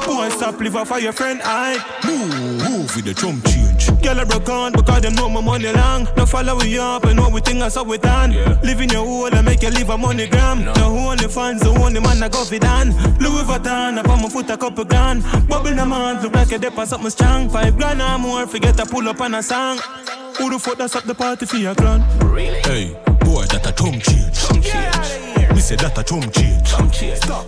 Boy 0.05 0.27
stop 0.29 0.59
live 0.59 0.75
off 0.75 0.91
of 0.91 1.01
your 1.01 1.13
friend 1.13 1.39
I 1.43 1.77
Move, 2.05 2.56
move 2.77 2.95
with 2.95 3.05
the 3.05 3.13
drum 3.13 3.41
change. 3.41 3.89
Girl 4.03 4.19
I 4.19 4.23
broke 4.25 4.49
on 4.49 4.71
Because 4.73 5.01
them 5.01 5.15
know 5.15 5.29
my 5.29 5.41
money 5.41 5.71
long 5.71 6.07
No 6.15 6.25
follow 6.25 6.57
we 6.59 6.77
up 6.77 7.03
And 7.05 7.17
know 7.17 7.29
we 7.29 7.41
think 7.41 7.61
I 7.61 7.69
saw 7.69 7.89
it 7.91 8.01
done 8.01 8.31
Live 8.61 8.81
in 8.81 8.89
your 8.89 9.05
hole 9.05 9.33
And 9.33 9.45
make 9.45 9.61
you 9.63 9.69
live 9.69 9.89
a 9.89 9.97
money 9.97 10.27
gram 10.27 10.63
No. 10.63 10.73
who 10.73 11.09
only 11.09 11.27
fans 11.27 11.61
The 11.61 11.69
only 11.69 11.99
man 11.99 12.21
I 12.21 12.29
go 12.29 12.43
for 12.43 12.59
done 12.59 12.89
Louis 13.19 13.43
Vuitton 13.43 13.97
Up 13.97 14.09
on 14.09 14.21
my 14.21 14.29
foot 14.29 14.49
a 14.49 14.57
couple 14.57 14.85
grand 14.85 15.23
Bubble 15.47 15.67
in 15.67 15.79
a 15.79 15.85
month 15.85 16.23
Look 16.23 16.35
like 16.35 16.51
a 16.51 16.57
dip 16.59 16.77
on 16.77 16.85
something 16.85 17.09
strong 17.09 17.49
Five 17.49 17.77
grand 17.77 18.01
or 18.01 18.17
more 18.17 18.45
Forget 18.47 18.77
to 18.77 18.85
pull 18.85 19.07
up 19.07 19.21
on 19.21 19.35
a 19.35 19.41
song 19.43 19.77
Who 20.37 20.49
the 20.49 20.59
fuck 20.59 20.77
that's 20.77 20.95
up 20.95 21.03
the 21.03 21.15
party 21.15 21.45
for 21.45 21.57
your 21.57 21.75
clan? 21.75 22.01
Hey, 22.65 22.93
boy, 23.21 23.45
that 23.45 23.65
a 23.67 23.71
drum 23.71 23.99
change. 23.99 25.53
Me 25.53 25.59
say 25.59 25.75
that 25.77 25.97
a 25.97 26.03
drum 26.03 26.29
change. 26.31 26.67
Stop. 27.17 27.45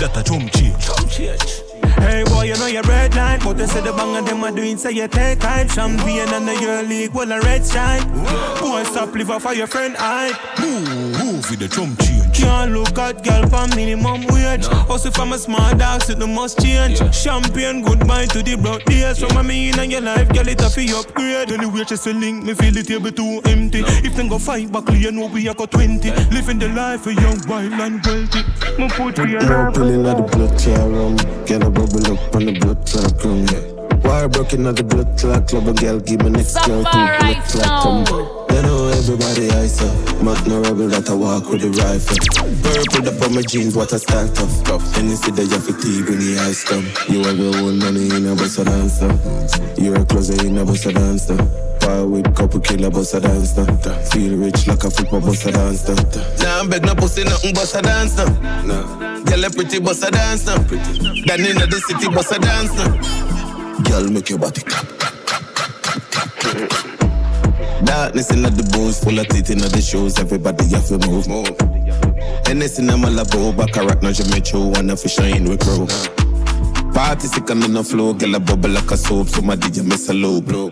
That 0.00 0.16
a 0.16 0.22
drum 0.24 0.48
change. 0.48 1.65
Hey 1.98 2.24
boy, 2.24 2.44
you 2.44 2.56
know 2.56 2.66
your 2.66 2.82
red 2.82 3.14
line. 3.14 3.40
But 3.40 3.58
they 3.58 3.66
say 3.66 3.80
the 3.80 3.92
bang 3.92 4.16
and 4.16 4.26
them 4.26 4.44
a 4.44 4.52
doing 4.52 4.76
Say 4.76 4.92
you 4.92 5.08
take 5.08 5.40
time. 5.40 5.68
Champagne 5.68 6.28
and 6.28 6.48
the 6.48 6.60
your 6.60 6.82
league 6.82 7.12
Well 7.12 7.32
a 7.32 7.40
red 7.40 7.66
shine. 7.66 8.06
Boy 8.60 8.84
stop 8.84 9.14
live 9.14 9.30
of 9.30 9.56
your 9.56 9.66
friend 9.66 9.96
I 9.98 10.32
Move, 10.60 10.88
move 11.18 11.50
with 11.50 11.60
the 11.60 11.68
drum 11.68 11.96
change. 11.96 12.15
Can't 12.38 12.72
look 12.72 12.98
at 12.98 13.24
girl 13.24 13.46
for 13.48 13.66
minimum 13.74 14.26
wage. 14.28 14.66
Also 14.88 15.10
from 15.10 15.32
a 15.32 15.38
small 15.38 15.74
dog, 15.76 16.02
so 16.02 16.14
the 16.14 16.26
must 16.26 16.60
change. 16.60 16.98
Champion, 17.12 17.82
goodbye 17.82 18.26
to 18.26 18.42
the 18.42 18.56
broad 18.56 18.84
days. 18.84 19.18
From 19.18 19.36
a 19.36 19.42
me 19.42 19.70
in 19.70 19.90
your 19.90 20.00
life, 20.00 20.28
girl, 20.32 20.46
it 20.48 20.60
a 20.60 20.68
fi 20.70 20.86
upgrade. 20.94 21.48
Tell 21.48 21.58
the 21.58 21.68
waitress 21.68 22.06
a 22.06 22.12
link, 22.12 22.44
me 22.44 22.54
feel 22.54 22.72
the 22.72 22.82
table 22.82 23.10
too 23.10 23.40
empty. 23.46 23.82
If 24.06 24.14
them 24.16 24.28
go 24.28 24.38
fight 24.38 24.70
back, 24.72 24.88
you 24.92 25.10
know 25.12 25.26
we 25.26 25.48
a 25.48 25.54
got 25.54 25.70
20. 25.70 26.10
Living 26.30 26.58
the 26.58 26.68
life 26.68 27.06
of 27.06 27.14
young, 27.14 27.40
wild 27.48 27.72
and 27.72 28.04
wealthy. 28.04 28.42
Me 28.78 28.88
put 28.90 29.16
for 29.16 29.26
your 29.26 29.42
More 29.42 29.64
life. 29.66 29.74
pulling 29.74 30.06
out 30.06 30.16
the 30.16 30.36
blood 30.36 30.58
clot 30.58 30.90
rum. 30.92 31.16
Get 31.46 31.62
a 31.62 31.70
bubble 31.70 32.12
up 32.12 32.34
on 32.34 32.44
the 32.46 32.58
blood 32.60 32.86
clot 32.86 33.24
rum. 33.24 34.00
Wire 34.02 34.28
broken 34.28 34.66
out 34.66 34.76
the 34.76 34.84
blood 34.84 35.18
clot 35.18 35.48
club. 35.48 35.68
A 35.68 35.72
girl 35.72 36.00
give 36.00 36.22
me 36.22 36.30
next 36.30 36.54
girl 36.66 36.84
two 36.84 36.90
blood 36.90 37.20
Safari 37.20 37.34
clot 37.48 38.06
tum. 38.06 38.45
You 38.56 38.62
know 38.62 38.88
everybody 38.88 39.50
I 39.50 39.66
saw. 39.66 39.84
Mac 40.24 40.46
no 40.46 40.62
rebel 40.62 40.88
that 40.88 41.10
I 41.10 41.14
walk 41.14 41.50
with 41.50 41.60
the 41.60 41.68
rifle. 41.76 42.16
Purple 42.64 43.04
up 43.04 43.20
on 43.28 43.34
my 43.36 43.42
jeans, 43.42 43.76
what 43.76 43.92
a 43.92 43.98
start 43.98 44.32
of. 44.40 44.48
And 44.96 45.10
you 45.12 45.16
see 45.16 45.30
that 45.36 45.44
you 45.44 45.60
fatigue 45.60 46.08
when 46.08 46.24
the 46.24 46.40
ice 46.40 46.64
come. 46.64 46.88
You 47.12 47.20
have 47.28 47.36
your 47.36 47.52
own 47.52 47.76
money 47.78 48.08
in 48.08 48.24
a 48.24 48.32
bus 48.32 48.56
a 48.56 48.64
dancer. 48.64 49.12
You're 49.76 50.00
a 50.00 50.04
closer 50.06 50.40
in 50.40 50.56
a 50.56 50.64
bus 50.64 50.86
a 50.86 50.92
dancer. 50.96 51.36
Power 51.84 52.08
with 52.08 52.32
couple 52.34 52.60
killer 52.60 52.88
bus 52.88 53.12
a 53.12 53.20
dancer. 53.20 53.68
Feel 54.08 54.40
rich 54.40 54.66
like 54.66 54.84
a 54.84 54.90
football 54.90 55.20
bus 55.20 55.44
a 55.44 55.52
dancer. 55.52 55.92
Nah, 56.40 56.64
I'm 56.64 56.70
beg 56.72 56.80
no 56.80 56.94
pussy 56.94 57.24
nothing 57.28 57.52
bus 57.52 57.74
a 57.76 57.82
dance 57.82 58.16
now. 58.16 58.32
Nah. 58.64 59.20
Girl 59.20 59.44
a 59.44 59.50
pretty 59.52 59.84
bus 59.84 60.00
a 60.00 60.10
dance 60.10 60.48
now. 60.48 60.56
Then 61.28 61.44
in 61.44 61.60
the 61.60 61.76
city 61.84 62.08
bus 62.08 62.32
a 62.32 62.40
dance 62.40 62.72
now. 62.72 62.88
Girl 63.84 64.08
make 64.08 64.32
your 64.32 64.40
body 64.40 64.64
clap, 64.64 64.88
clap, 64.96 65.12
clap, 65.28 65.44
clap, 65.52 66.00
clap, 66.08 66.70
clap. 66.72 66.95
Darkness 67.86 68.30
in 68.30 68.42
the 68.42 68.50
booze, 68.72 68.98
full 68.98 69.18
of 69.18 69.28
teeth 69.28 69.50
in 69.50 69.58
the 69.58 69.80
shoes. 69.80 70.18
Everybody 70.18 70.66
have 70.74 70.86
to 70.88 70.98
move, 71.08 71.28
move. 71.28 71.56
And 72.48 72.60
this 72.60 72.78
in 72.78 72.90
a 72.90 72.94
malabo, 72.94 73.56
back 73.56 73.76
a 73.76 73.86
rock, 73.86 74.02
no 74.02 74.12
Jimmy 74.12 74.40
Choo, 74.40 74.68
wanna 74.68 74.96
fish 74.96 75.14
shine 75.14 75.48
with 75.48 75.60
crew. 75.60 75.86
Party 76.92 77.26
sick 77.28 77.50
on 77.50 77.60
the 77.60 77.84
flow, 77.84 78.12
girl 78.14 78.34
a 78.34 78.40
bubble 78.40 78.70
like 78.70 78.90
a 78.90 78.96
soap, 78.96 79.28
so 79.28 79.42
my 79.42 79.54
DJ 79.54 79.84
miss 79.86 80.08
a 80.08 80.14
low 80.14 80.40
blow. 80.40 80.70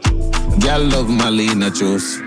Girl 0.59 0.83
love 0.85 1.09
Malina 1.09 1.71
juice. 1.71 2.21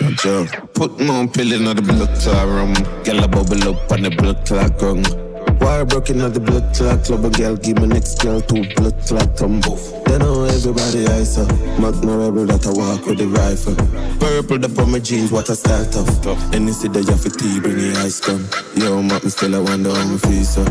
No 0.00 0.10
joke. 0.12 0.72
Put 0.74 1.00
more 1.00 1.26
pill 1.26 1.52
in 1.52 1.64
the 1.64 1.82
blood 1.82 2.16
clot 2.20 2.46
rum. 2.46 2.72
Girl 3.04 3.24
a 3.24 3.28
bubble 3.28 3.68
up 3.68 3.92
on 3.92 4.02
the 4.02 4.10
blood 4.10 4.46
clot 4.46 4.78
gun. 4.78 5.29
Wire 5.60 5.84
broken 5.84 6.20
out 6.22 6.32
the 6.32 6.40
blood 6.40 6.74
clot 6.74 7.04
club, 7.04 7.24
a 7.24 7.30
girl 7.30 7.56
give 7.56 7.78
me 7.78 7.86
next 7.86 8.20
girl 8.22 8.40
two 8.40 8.64
blood 8.76 8.96
clot 9.06 9.36
tum. 9.36 9.60
They 9.60 10.18
know 10.18 10.44
everybody 10.44 11.06
I 11.06 11.22
saw. 11.24 11.44
Mac 11.78 11.94
no 12.02 12.16
rebel 12.18 12.46
that 12.46 12.66
I 12.66 12.72
walk 12.72 13.06
with 13.06 13.18
the 13.18 13.28
rifle. 13.28 13.76
Purple 14.18 14.64
up 14.64 14.78
on 14.78 14.90
my 14.92 14.98
jeans, 14.98 15.30
what 15.30 15.48
a 15.50 15.56
start 15.56 15.94
of. 15.96 16.08
And 16.54 16.66
you 16.66 16.72
see 16.72 16.88
that 16.88 17.04
you 17.04 17.12
have 17.12 17.24
tea, 17.36 17.60
bring 17.60 17.76
the 17.76 17.92
ice 18.00 18.20
come. 18.20 18.48
Yo, 18.74 19.02
Mac, 19.02 19.22
me 19.22 19.30
still 19.30 19.54
I 19.54 19.60
wonder 19.60 19.92
how 19.92 20.08
me 20.08 20.18
feel 20.18 20.44
so. 20.44 20.62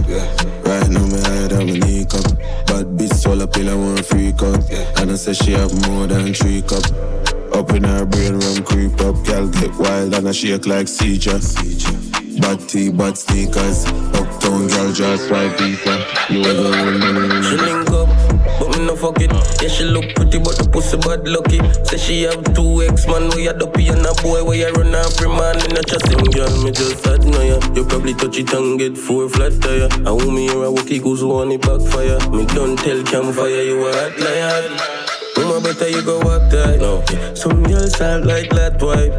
Right 0.65 0.89
now 0.89 1.05
me 1.05 1.21
higher 1.21 1.47
than 1.47 1.65
me 1.67 1.79
knee 1.79 2.05
cup. 2.05 2.25
Bad 2.65 2.97
bitch 2.97 3.13
swallow 3.13 3.47
pill, 3.47 3.69
I 3.69 3.75
want 3.75 4.05
freak 4.05 4.41
up. 4.41 4.61
And 4.97 5.11
I 5.11 5.15
say 5.15 5.33
she 5.33 5.51
have 5.51 5.71
more 5.87 6.07
than 6.07 6.33
three 6.33 6.61
cup. 6.61 6.83
Up 7.53 7.71
in 7.71 7.83
her 7.83 8.05
brain, 8.05 8.39
rum 8.39 8.63
creep 8.63 8.99
up. 9.01 9.15
Girl 9.25 9.47
get 9.49 9.73
wild 9.77 10.13
and 10.13 10.27
I 10.27 10.31
shake 10.31 10.65
like 10.65 10.87
seizure. 10.87 11.39
Bad 12.41 12.59
tea, 12.69 12.89
bad 12.89 13.17
sneakers. 13.17 13.85
Uptown 14.15 14.67
girl 14.67 14.91
just 14.93 15.29
right 15.29 15.51
visa. 15.59 16.05
You 16.29 16.43
ever 16.43 16.69
wonder? 16.69 17.43
She 17.43 17.57
link 17.57 17.89
up, 17.91 18.07
but 18.59 18.77
me 18.77 18.85
no 18.85 18.95
fuck 18.95 19.19
it. 19.19 19.31
Yeah, 19.61 19.67
she 19.67 19.83
look 19.83 20.15
pretty, 20.15 20.39
but 20.39 20.57
the 20.57 20.69
pussy 20.71 20.97
bad 20.97 21.27
lucky. 21.27 21.59
Say 21.83 21.97
she 21.97 22.23
have 22.23 22.43
two 22.55 22.83
ex 22.83 23.07
man, 23.07 23.29
where 23.29 23.39
you 23.39 23.53
dopey 23.53 23.89
and 23.89 24.05
a 24.05 24.13
boy 24.23 24.43
where 24.43 24.55
you 24.55 24.71
run 24.71 24.95
free 25.11 25.27
man. 25.27 25.57
Me 25.57 25.67
not 25.75 25.85
trust 25.87 26.07
him, 26.07 26.23
girl. 26.31 26.63
Me 26.63 26.71
just 26.71 27.05
admire. 27.05 27.59
You 27.75 27.83
probably 27.85 28.13
touch 28.13 28.37
it 28.37 28.53
and 28.53 28.79
get 28.79 28.97
four 28.97 29.27
flat 29.29 29.53
tire. 29.61 29.89
I 30.07 30.11
want 30.11 30.33
me 30.33 30.47
here 30.47 30.63
a 30.63 30.71
walkie 30.71 30.99
goes 30.99 31.21
on 31.21 31.51
it 31.51 31.61
backfire. 31.61 32.19
Me 32.31 32.45
don't 32.45 32.77
tell 32.77 33.03
campfire 33.03 33.63
you 33.63 33.85
a 33.85 33.91
hot 33.91 34.19
liar. 34.19 35.18
Mama 35.39 35.61
better 35.61 35.87
you 35.89 36.01
go 36.01 36.19
walk 36.19 36.51
tight. 36.51 36.79
No. 36.79 37.03
Some 37.33 37.63
girls 37.63 37.95
sound 37.97 38.25
like 38.25 38.49
that 38.51 38.81
wife. 38.81 39.13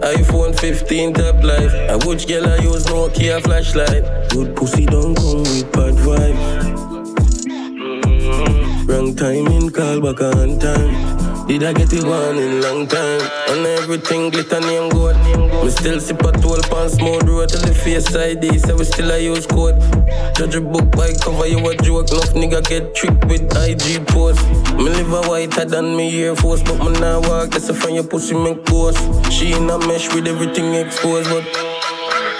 iPhone 0.00 0.58
15 0.58 1.14
top 1.14 1.42
life. 1.42 1.74
I 1.90 1.96
watch 2.06 2.28
girl 2.28 2.46
I 2.46 2.56
use 2.58 2.84
Nokia 2.86 3.42
flashlight. 3.42 4.04
Good 4.30 4.54
pussy 4.54 4.86
don't 4.86 5.14
come 5.16 5.38
with 5.42 5.72
bad 5.72 5.94
vibes. 5.94 6.74
Mm-hmm. 7.46 8.86
Wrong 8.86 9.16
timing, 9.16 9.70
call 9.70 10.00
back 10.00 10.20
on 10.22 10.58
time. 10.58 11.13
Did 11.46 11.62
I 11.62 11.74
get 11.74 11.92
it 11.92 12.04
one 12.04 12.38
in 12.38 12.62
long 12.62 12.86
time? 12.86 13.20
And 13.48 13.66
everything 13.66 14.30
glitter 14.30 14.60
name 14.60 14.88
gold. 14.88 15.14
Me 15.62 15.70
still 15.70 16.00
sip 16.00 16.22
a 16.22 16.32
12 16.32 16.70
pound 16.70 16.90
smooth 16.90 17.28
road 17.28 17.50
till 17.50 17.60
the 17.60 17.74
face 17.74 18.14
ID. 18.16 18.58
Say 18.58 18.72
we 18.72 18.84
still 18.84 19.10
a 19.10 19.18
use 19.18 19.46
code. 19.46 19.78
Judge 20.36 20.54
a 20.54 20.62
book 20.62 20.90
by 20.92 21.12
cover, 21.12 21.46
you 21.46 21.58
a 21.68 21.76
joke. 21.76 22.10
Enough 22.10 22.32
nigga 22.32 22.66
get 22.66 22.94
tricked 22.94 23.26
with 23.26 23.44
IG 23.56 24.06
post. 24.08 24.42
Me 24.76 24.88
live 24.88 25.12
a 25.12 25.28
whiter 25.28 25.66
than 25.66 25.94
me 25.94 26.22
Air 26.22 26.34
Force, 26.34 26.62
but 26.62 26.78
me 26.78 26.98
now 26.98 27.20
walk. 27.20 27.50
That's 27.50 27.68
a 27.68 27.74
friend 27.74 27.96
your 27.96 28.04
pussy 28.04 28.34
make 28.34 28.64
ghost. 28.64 28.98
She 29.30 29.52
in 29.52 29.68
a 29.68 29.78
mesh 29.86 30.14
with 30.14 30.26
everything 30.26 30.72
exposed, 30.74 31.28
but. 31.28 31.73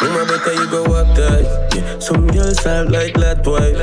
Remember 0.05 0.39
better 0.39 0.53
you 0.53 0.69
go 0.69 0.83
walk 0.85 1.17
tight. 1.17 1.47
Yeah. 1.75 1.99
Some 1.99 2.27
girls 2.27 2.61
sound 2.63 2.93
like 2.93 3.15
that 3.15 3.47
wife. 3.47 3.77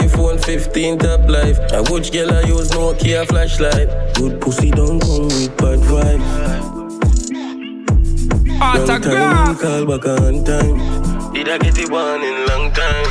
iPhone 0.00 0.42
15 0.42 0.98
top 0.98 1.28
life. 1.28 1.58
I 1.72 1.80
watch 1.82 2.10
girl 2.12 2.32
I 2.32 2.40
use 2.42 2.70
Nokia 2.70 3.26
flashlight. 3.26 3.88
Good 4.14 4.40
pussy 4.40 4.70
don't 4.70 5.00
come 5.00 5.24
with 5.24 5.56
bad 5.58 5.78
vibes. 5.80 6.70
Long 8.60 9.00
time, 9.02 9.56
call 9.56 9.84
back 9.86 10.06
on 10.06 10.44
time. 10.44 11.32
Did 11.34 11.48
I 11.48 11.58
get 11.58 11.78
it 11.78 11.90
one 11.90 12.22
in 12.22 12.46
long 12.46 12.72
time? 12.72 13.06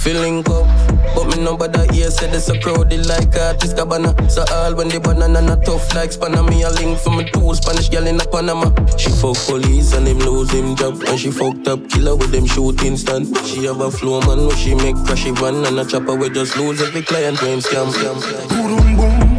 Feeling 0.00 0.38
up, 0.40 0.66
but 1.14 1.26
me 1.28 1.42
no 1.42 1.56
bother 1.56 1.90
here. 1.92 2.10
Said 2.10 2.34
it's 2.34 2.48
a 2.48 2.58
crowded 2.60 3.06
like 3.06 3.36
artist 3.36 3.76
cabana. 3.76 4.14
So 4.30 4.44
all 4.52 4.74
when 4.74 4.88
the 4.88 5.00
banana 5.00 5.40
not 5.40 5.64
tough 5.64 5.94
like 5.94 6.12
spanner. 6.12 6.42
Me 6.42 6.62
a 6.62 6.70
link 6.70 6.98
for 6.98 7.10
me 7.10 7.24
two 7.30 7.54
Spanish 7.54 7.88
girl 7.88 8.06
in 8.06 8.20
a 8.20 8.24
Panama. 8.24 8.70
She 8.96 9.10
fuck 9.10 9.36
police 9.46 9.92
and 9.94 10.06
him 10.06 10.18
lose 10.18 10.50
him 10.50 10.76
job. 10.76 11.02
And 11.06 11.18
she 11.18 11.30
fucked 11.30 11.68
up 11.68 11.88
killer 11.88 12.16
with 12.16 12.30
them 12.32 12.46
shooting 12.46 12.96
stand. 12.96 13.36
She 13.46 13.64
have 13.66 13.80
a 13.80 13.90
flow 13.90 14.20
man 14.22 14.46
where 14.46 14.56
she 14.56 14.74
make 14.74 14.96
crashy 15.06 15.36
van 15.38 15.64
and 15.64 15.78
a 15.78 15.84
chopper 15.84 16.14
we 16.14 16.30
just 16.30 16.56
lose 16.56 16.80
every 16.82 17.02
client 17.02 17.40
when 17.42 17.58
scam. 17.60 17.90
scam. 17.92 18.48
Boom 18.48 18.96
boom. 18.96 19.30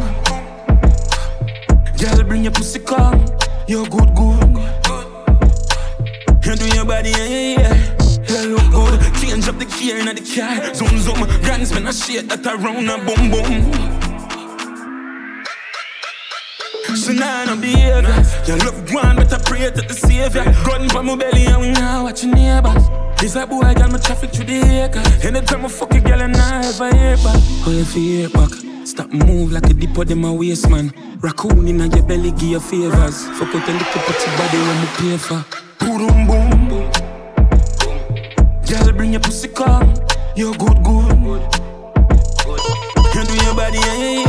Girl, 1.98 2.24
bring 2.24 2.42
your 2.42 2.52
pussy 2.52 2.80
come. 2.80 3.24
You're 3.68 3.86
good, 3.86 4.14
good. 4.14 4.58
You 6.44 6.56
do 6.56 6.66
your 6.74 6.84
body, 6.84 7.10
yeah, 7.10 7.24
yeah, 7.24 7.60
yeah. 7.60 8.01
You 8.42 8.56
look 8.56 8.70
good. 8.72 9.00
Change 9.20 9.46
up 9.46 9.56
the 9.58 9.64
gear 9.64 9.98
in 9.98 10.06
the 10.06 10.20
car. 10.20 10.74
Zoom, 10.74 10.98
zoom. 10.98 11.22
Grand 11.42 11.68
spin 11.68 11.86
a 11.86 11.92
shit 11.92 12.28
that 12.28 12.44
around 12.44 12.90
a 12.90 12.98
boom, 12.98 13.30
boom. 13.30 13.92
So 16.96 17.12
now 17.12 17.44
no 17.44 17.56
behavior. 17.56 18.02
You 18.46 18.56
look 18.64 18.74
one, 18.92 19.14
better 19.14 19.38
pray 19.44 19.70
to 19.70 19.82
the 19.82 19.94
savior. 19.94 20.44
Gun 20.66 20.88
from 20.88 21.06
my 21.06 21.14
belly, 21.14 21.46
and 21.46 21.60
we 21.60 21.70
now 21.70 22.02
watch 22.02 22.24
your 22.24 22.34
neighbors. 22.34 22.82
This 23.20 23.36
a 23.36 23.46
boy 23.46 23.60
got 23.74 23.92
my 23.92 23.98
traffic 23.98 24.32
through 24.32 24.46
the 24.46 24.58
acre. 24.58 25.02
Anytime 25.24 25.64
I 25.64 25.68
fuck 25.68 25.94
a 25.94 26.00
girl, 26.00 26.20
and 26.20 26.36
I 26.36 26.66
ever 26.66 26.96
hear 26.96 27.16
back. 27.18 27.36
Oh, 27.36 27.62
How 27.64 27.70
you 27.70 27.84
feel 27.84 28.30
back? 28.30 28.50
Stop 28.84 29.12
move 29.12 29.52
like 29.52 29.70
a 29.70 29.74
dip 29.74 29.94
them 29.94 30.24
a 30.24 30.32
waist 30.32 30.68
man. 30.68 30.92
Raccoon 31.20 31.68
in 31.68 31.78
your 31.78 32.02
belly, 32.02 32.32
give 32.32 32.42
you 32.42 32.60
favors. 32.60 33.24
Fuck 33.38 33.54
out 33.54 33.68
a 33.68 33.72
little 33.72 34.02
pretty 34.02 34.30
body 34.36 34.58
when 34.58 34.80
me 34.80 34.88
pay 34.98 35.16
for. 35.16 35.44
Boom 35.78 36.26
boom. 36.26 36.41
Bring 39.02 39.14
your 39.14 39.20
pussy 39.20 39.48
come. 39.48 39.94
You're 40.36 40.54
good, 40.54 40.80
good. 40.84 41.42
You 43.14 43.24
do 43.24 43.34
your 43.44 43.52
body, 43.52 43.78
yeah, 43.78 43.96
yeah, 43.96 44.20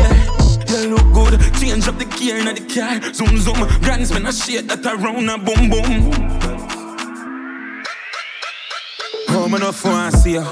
yeah. 0.67 0.81
You 0.81 0.95
look 0.95 1.13
good. 1.13 1.39
Change 1.59 1.87
up 1.87 1.99
the 1.99 2.05
gear 2.05 2.37
in 2.39 2.45
the 2.45 2.61
car. 2.73 2.99
Zoom, 3.13 3.37
zoom. 3.37 3.67
Grand 3.83 4.07
spin 4.07 4.25
a 4.25 4.33
shit 4.33 4.67
that 4.69 4.83
around 4.83 5.29
a 5.29 5.37
boom, 5.37 5.69
boom. 5.69 6.09
Oh, 9.29 9.45
enough 9.45 9.75
for 9.75 9.89
I 9.89 10.09
see 10.09 10.33
ya. 10.33 10.51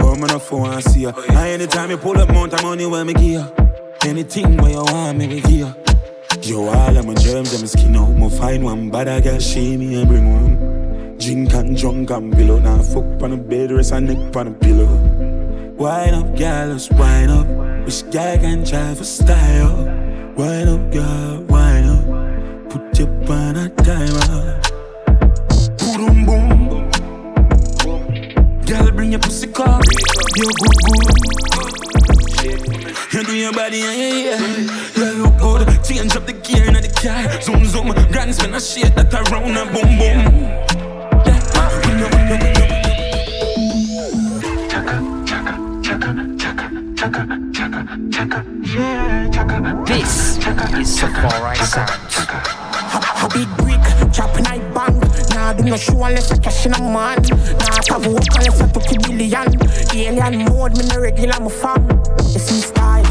Oh, 0.00 0.12
enough 0.12 0.46
for 0.46 0.68
I 0.68 0.80
see 0.80 1.04
ya. 1.04 1.12
And 1.28 1.62
anytime 1.62 1.88
you 1.88 1.96
pull 1.96 2.18
up, 2.18 2.28
mount 2.28 2.52
of 2.52 2.62
money 2.64 2.84
where 2.84 3.06
me 3.06 3.14
ya. 3.14 3.48
Anything 4.04 4.58
where 4.58 4.72
you 4.72 4.84
want 4.84 5.16
me, 5.16 5.26
we 5.26 5.40
ya. 5.40 5.72
Yo, 6.42 6.68
all 6.68 6.94
of 6.94 7.06
my 7.06 7.14
germs, 7.14 7.58
I'm 7.58 7.66
skin 7.66 7.96
out. 7.96 8.10
Me 8.10 8.28
find 8.28 8.62
one 8.62 8.90
bad 8.90 9.24
girl, 9.24 9.38
shame 9.38 9.80
me 9.80 10.02
and 10.02 10.06
bring 10.06 10.30
one. 10.30 10.75
Drink 11.18 11.52
and 11.54 11.76
drunk 11.76 12.10
and 12.10 12.32
pillow. 12.32 12.58
Now 12.58 12.82
fuck 12.82 13.22
on 13.22 13.30
the 13.30 13.36
bed, 13.36 13.72
rest 13.72 13.92
and 13.92 14.06
neck 14.06 14.36
on 14.36 14.46
the 14.46 14.58
pillow. 14.58 14.86
Wine 15.76 16.14
up, 16.14 16.36
girl, 16.36 16.68
let's 16.68 16.90
wine 16.90 17.30
up. 17.30 17.46
Which 17.84 18.08
guy 18.10 18.36
can 18.38 18.64
try 18.64 18.94
for 18.94 19.04
style? 19.04 19.84
Wine 20.36 20.68
up, 20.68 20.90
girl, 20.92 21.42
wine 21.48 21.84
up. 21.84 22.70
Put 22.70 22.98
your 22.98 23.08
on 23.30 23.56
a 23.56 23.68
timer. 23.70 24.60
Boom, 25.78 26.26
boom. 26.26 26.90
Girl, 28.66 28.90
bring 28.92 29.12
your 29.12 29.20
pussy 29.20 29.46
come. 29.48 29.82
You're 30.36 30.50
good. 30.60 31.26
You 33.12 33.22
do 33.24 33.34
your 33.34 33.52
body, 33.52 33.78
yeah, 33.78 33.92
yeah, 33.92 34.14
yeah. 34.14 34.40
You 34.96 35.22
look 35.22 35.38
good. 35.38 35.84
Change 35.84 36.14
up 36.16 36.26
the 36.26 36.32
gear 36.32 36.66
in 36.66 36.74
the 36.74 36.88
car. 37.02 37.40
Zoom, 37.40 37.64
zoom. 37.64 37.92
Grand 38.12 38.34
spin 38.34 38.54
a 38.54 38.60
shit 38.60 38.94
that 38.94 39.14
around 39.14 39.56
a 39.56 39.64
boom, 39.72 39.98
boom. 39.98 40.65
Sounds. 51.76 52.16
Big 53.34 53.50
brick, 53.58 53.84
chopping 54.10 54.46
I 54.46 54.60
bang. 54.72 54.98
Nah, 55.34 55.52
do 55.52 55.62
no 55.64 55.76
show 55.76 56.04
unless 56.04 56.32
I 56.32 56.38
cash 56.38 56.64
in 56.64 56.72
a 56.72 56.80
man. 56.80 57.20
Nah, 57.20 57.82
have 57.90 58.06
work 58.06 58.24
unless 58.34 58.62
I 58.62 58.68
took 58.68 58.90
a 58.92 58.98
billion. 59.00 59.48
Alien 59.94 60.44
mode, 60.46 60.78
me 60.78 60.86
no 60.88 60.98
regular, 60.98 61.38
my 61.38 61.50
fam. 61.50 61.86
You 62.32 62.40
see 62.40 62.62
style, 62.62 63.04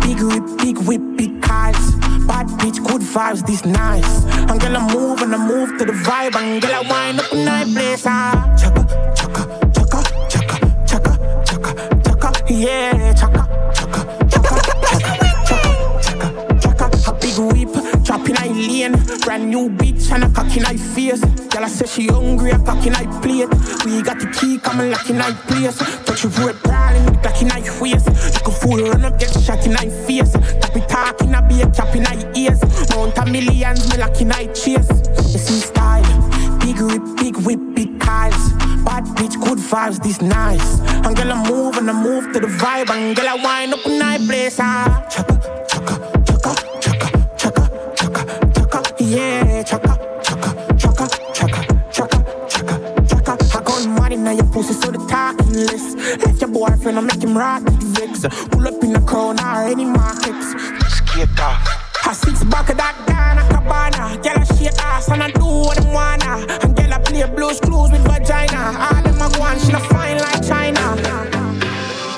big 0.00 0.22
whip, 0.22 0.44
big 0.56 0.78
whip, 0.88 1.02
big 1.18 1.42
cars. 1.42 1.76
Bad 2.26 2.46
bitch, 2.56 2.82
good 2.88 3.02
vibes, 3.02 3.46
this 3.46 3.66
nice. 3.66 4.24
And 4.48 4.58
girl, 4.62 4.78
I 4.78 4.94
move 4.94 5.20
and 5.20 5.34
I 5.34 5.46
move 5.46 5.76
to 5.78 5.84
the 5.84 5.92
vibe. 5.92 6.36
And 6.36 6.62
girl, 6.62 6.74
I 6.74 6.80
wind 6.88 7.20
up 7.20 7.30
in 7.34 7.44
night 7.44 7.68
place. 7.74 8.06
Ah, 8.06 8.56
chaka, 8.56 8.82
chaka, 9.14 9.44
chaka, 9.74 10.00
chaka, 10.26 10.58
chaka, 10.86 11.18
chaka, 11.44 12.00
chaka, 12.02 12.32
yeah, 12.48 12.95
I 21.66 21.68
say 21.68 21.86
she 21.86 22.06
hungry, 22.06 22.52
a 22.52 22.60
cock 22.60 22.86
in 22.86 22.94
I 22.94 23.02
plate. 23.20 23.50
We 23.84 24.00
got 24.00 24.20
the 24.20 24.30
key, 24.38 24.60
and 24.62 24.88
lock 24.88 25.10
in 25.10 25.20
I 25.20 25.32
place. 25.50 25.76
Touch 26.06 26.22
your 26.22 26.30
road, 26.38 26.62
brawling 26.62 27.06
with 27.06 27.20
the 27.20 27.30
in 27.42 27.50
I 27.50 27.60
face. 27.60 28.06
You 28.06 28.40
can 28.40 28.54
fool, 28.54 28.82
run 28.86 29.04
up, 29.04 29.18
get 29.18 29.34
shot 29.42 29.66
in 29.66 29.76
I 29.76 29.88
face. 30.06 30.30
Tap 30.30 30.76
it 30.76 30.88
talking, 30.88 31.34
I 31.34 31.40
be 31.40 31.62
a 31.62 31.70
cap 31.70 31.92
in 31.96 32.06
I 32.06 32.22
ears. 32.38 32.62
Mount 32.94 33.18
a 33.18 33.26
millions, 33.26 33.90
me 33.90 33.98
lock 33.98 34.20
in 34.20 34.30
I 34.30 34.46
chase. 34.54 34.88
You 35.34 35.40
see 35.42 35.58
style, 35.58 36.06
big 36.60 36.78
whip, 36.78 37.02
big 37.16 37.36
whip, 37.38 37.74
big 37.74 37.98
cars. 37.98 38.38
Bad 38.86 39.02
bitch, 39.18 39.34
good 39.42 39.58
vibes, 39.58 40.00
this 40.00 40.22
nice. 40.22 40.78
And 41.04 41.16
girl, 41.16 41.32
I 41.32 41.50
move 41.50 41.78
and 41.78 41.90
I 41.90 42.00
move 42.00 42.32
to 42.32 42.38
the 42.38 42.46
vibe. 42.46 42.90
And 42.90 43.16
girl, 43.16 43.28
I 43.28 43.34
wind 43.42 43.74
up 43.74 43.84
in 43.84 44.00
I 44.00 44.18
place. 44.18 44.58
Ah, 44.60 45.02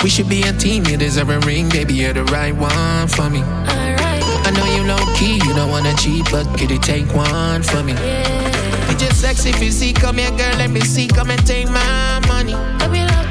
We 0.08 0.12
should 0.12 0.30
be 0.30 0.40
a 0.40 0.54
team, 0.54 0.86
you 0.86 0.96
deserve 0.96 1.28
a 1.28 1.38
ring, 1.40 1.68
baby, 1.68 1.92
you're 1.92 2.14
the 2.14 2.24
right 2.32 2.56
one 2.56 3.08
for 3.08 3.28
me. 3.28 3.42
I 3.42 4.50
know 4.56 4.64
you 4.74 4.82
low 4.88 4.96
key, 5.14 5.34
you 5.34 5.52
don't 5.52 5.70
wanna 5.70 5.94
cheat, 5.98 6.24
but 6.32 6.46
could 6.58 6.70
you 6.70 6.78
take 6.78 7.12
one 7.12 7.62
for 7.62 7.82
me? 7.82 7.92
You 7.92 8.96
just 8.96 9.20
sexy 9.20 9.52
physique, 9.52 9.96
come 9.96 10.16
here, 10.16 10.30
girl, 10.30 10.56
let 10.56 10.70
me 10.70 10.80
see, 10.80 11.08
come 11.08 11.28
and 11.28 11.46
take 11.46 11.68
my 11.68 12.24
money. 12.26 12.54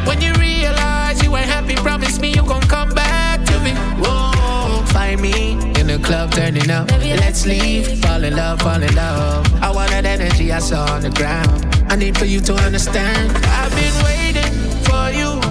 When 0.05 0.21
you 0.21 0.31
realize 0.33 1.23
you 1.23 1.35
ain't 1.35 1.47
happy, 1.47 1.73
promise 1.77 2.19
me 2.19 2.29
you 2.35 2.43
gon' 2.43 2.61
come 2.61 2.93
back 2.93 3.43
to 3.45 3.59
me. 3.61 3.71
Whoa, 3.99 4.85
find 4.93 5.19
me 5.19 5.53
in 5.81 5.87
the 5.87 5.99
club, 6.03 6.29
turning 6.29 6.69
up. 6.69 6.91
Let's 6.91 7.47
leave, 7.47 8.05
fall 8.05 8.23
in 8.23 8.35
love, 8.35 8.61
fall 8.61 8.83
in 8.83 8.93
love. 8.93 9.51
I 9.63 9.71
want 9.71 9.89
that 9.89 10.05
energy 10.05 10.51
I 10.51 10.59
saw 10.59 10.85
on 10.93 11.01
the 11.01 11.09
ground. 11.09 11.65
I 11.89 11.95
need 11.95 12.15
for 12.15 12.25
you 12.25 12.39
to 12.41 12.53
understand. 12.53 13.35
I've 13.47 13.73
been 13.73 13.95
waiting 14.05 14.53
for 14.83 15.09
you. 15.09 15.41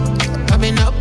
I've 0.52 0.60
been 0.62 0.78
up 0.78 0.94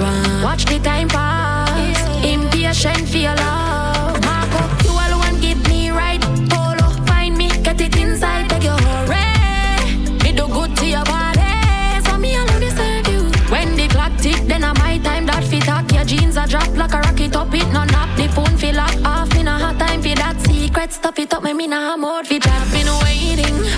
one. 0.00 0.42
Watch 0.42 0.64
the 0.64 0.78
time 0.78 1.08
pass, 1.08 2.24
impatient 2.24 3.08
for 3.08 3.18
your 3.18 3.34
love. 3.36 4.20
Mark 4.24 4.52
up 4.60 4.82
you 4.84 4.90
alone, 4.90 5.40
give 5.40 5.60
me 5.68 5.90
right. 5.90 6.20
Polo, 6.50 6.90
find 7.06 7.36
me, 7.36 7.48
get 7.62 7.80
it 7.80 7.96
inside, 7.96 8.48
take 8.48 8.64
your 8.64 8.78
hurry. 8.78 10.16
Me 10.22 10.32
do 10.32 10.46
good 10.48 10.76
to 10.76 10.86
your 10.86 11.04
body, 11.04 11.42
so 12.04 12.16
me 12.18 12.34
alone 12.34 12.60
deserve 12.60 13.06
you. 13.08 13.22
When 13.50 13.76
the 13.76 13.88
clock 13.88 14.12
tick, 14.18 14.40
then 14.46 14.64
I 14.64 14.72
my 14.78 14.98
time 14.98 15.26
that 15.26 15.44
fit 15.44 15.68
up. 15.68 15.90
Your 15.92 16.04
jeans 16.04 16.36
a 16.36 16.46
drop 16.46 16.68
like 16.76 16.92
a 16.94 17.00
rocket 17.00 17.36
up, 17.36 17.54
it 17.54 17.68
no 17.72 17.84
nap. 17.84 18.16
The 18.16 18.28
phone 18.28 18.56
fill 18.56 18.80
up 18.80 18.94
off 19.04 19.34
in 19.36 19.48
a 19.48 19.58
hot 19.58 19.78
time 19.78 20.02
for 20.02 20.14
that 20.16 20.40
secret 20.40 20.92
stuff. 20.92 21.18
It 21.18 21.32
up, 21.34 21.42
me 21.42 21.52
me 21.52 21.66
nah 21.66 21.96
more 21.96 22.24
fit. 22.24 22.46
I've 22.46 22.72
been 22.72 22.88
waiting 23.04 23.73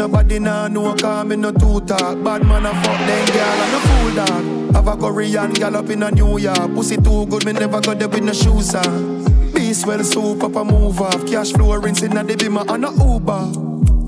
nobody 0.00 0.38
nah 0.38 0.66
know 0.66 0.94
Cause 0.94 1.26
me 1.26 1.36
no 1.36 1.52
too 1.52 1.80
talk. 1.80 2.24
Bad 2.24 2.42
man 2.44 2.64
a 2.64 2.72
fuck 2.82 3.00
them 3.06 3.26
girl 3.34 3.60
and 3.64 3.76
a 3.76 3.80
fool 3.86 4.10
dog. 4.16 4.74
Have 4.74 4.88
a 4.88 4.96
Korean 4.96 5.52
gal 5.52 5.76
up 5.76 5.90
in 5.90 6.02
a 6.02 6.10
New 6.10 6.38
York. 6.38 6.74
Pussy 6.74 6.96
too 6.96 7.26
good, 7.26 7.44
me 7.44 7.52
never 7.52 7.80
go 7.80 7.94
there 7.94 8.08
with 8.08 8.24
no 8.24 8.32
shoes 8.32 8.74
on. 8.74 9.52
Beast 9.52 9.86
well 9.86 10.02
soup 10.02 10.42
up 10.42 10.56
a 10.56 10.64
move 10.64 11.00
off. 11.00 11.26
Cash 11.26 11.52
flow 11.52 11.74
rinsing 11.76 12.16
at 12.16 12.26
the 12.26 12.34
bima 12.34 12.68
on 12.70 12.84
a 12.84 12.90
Uber. 12.90 13.42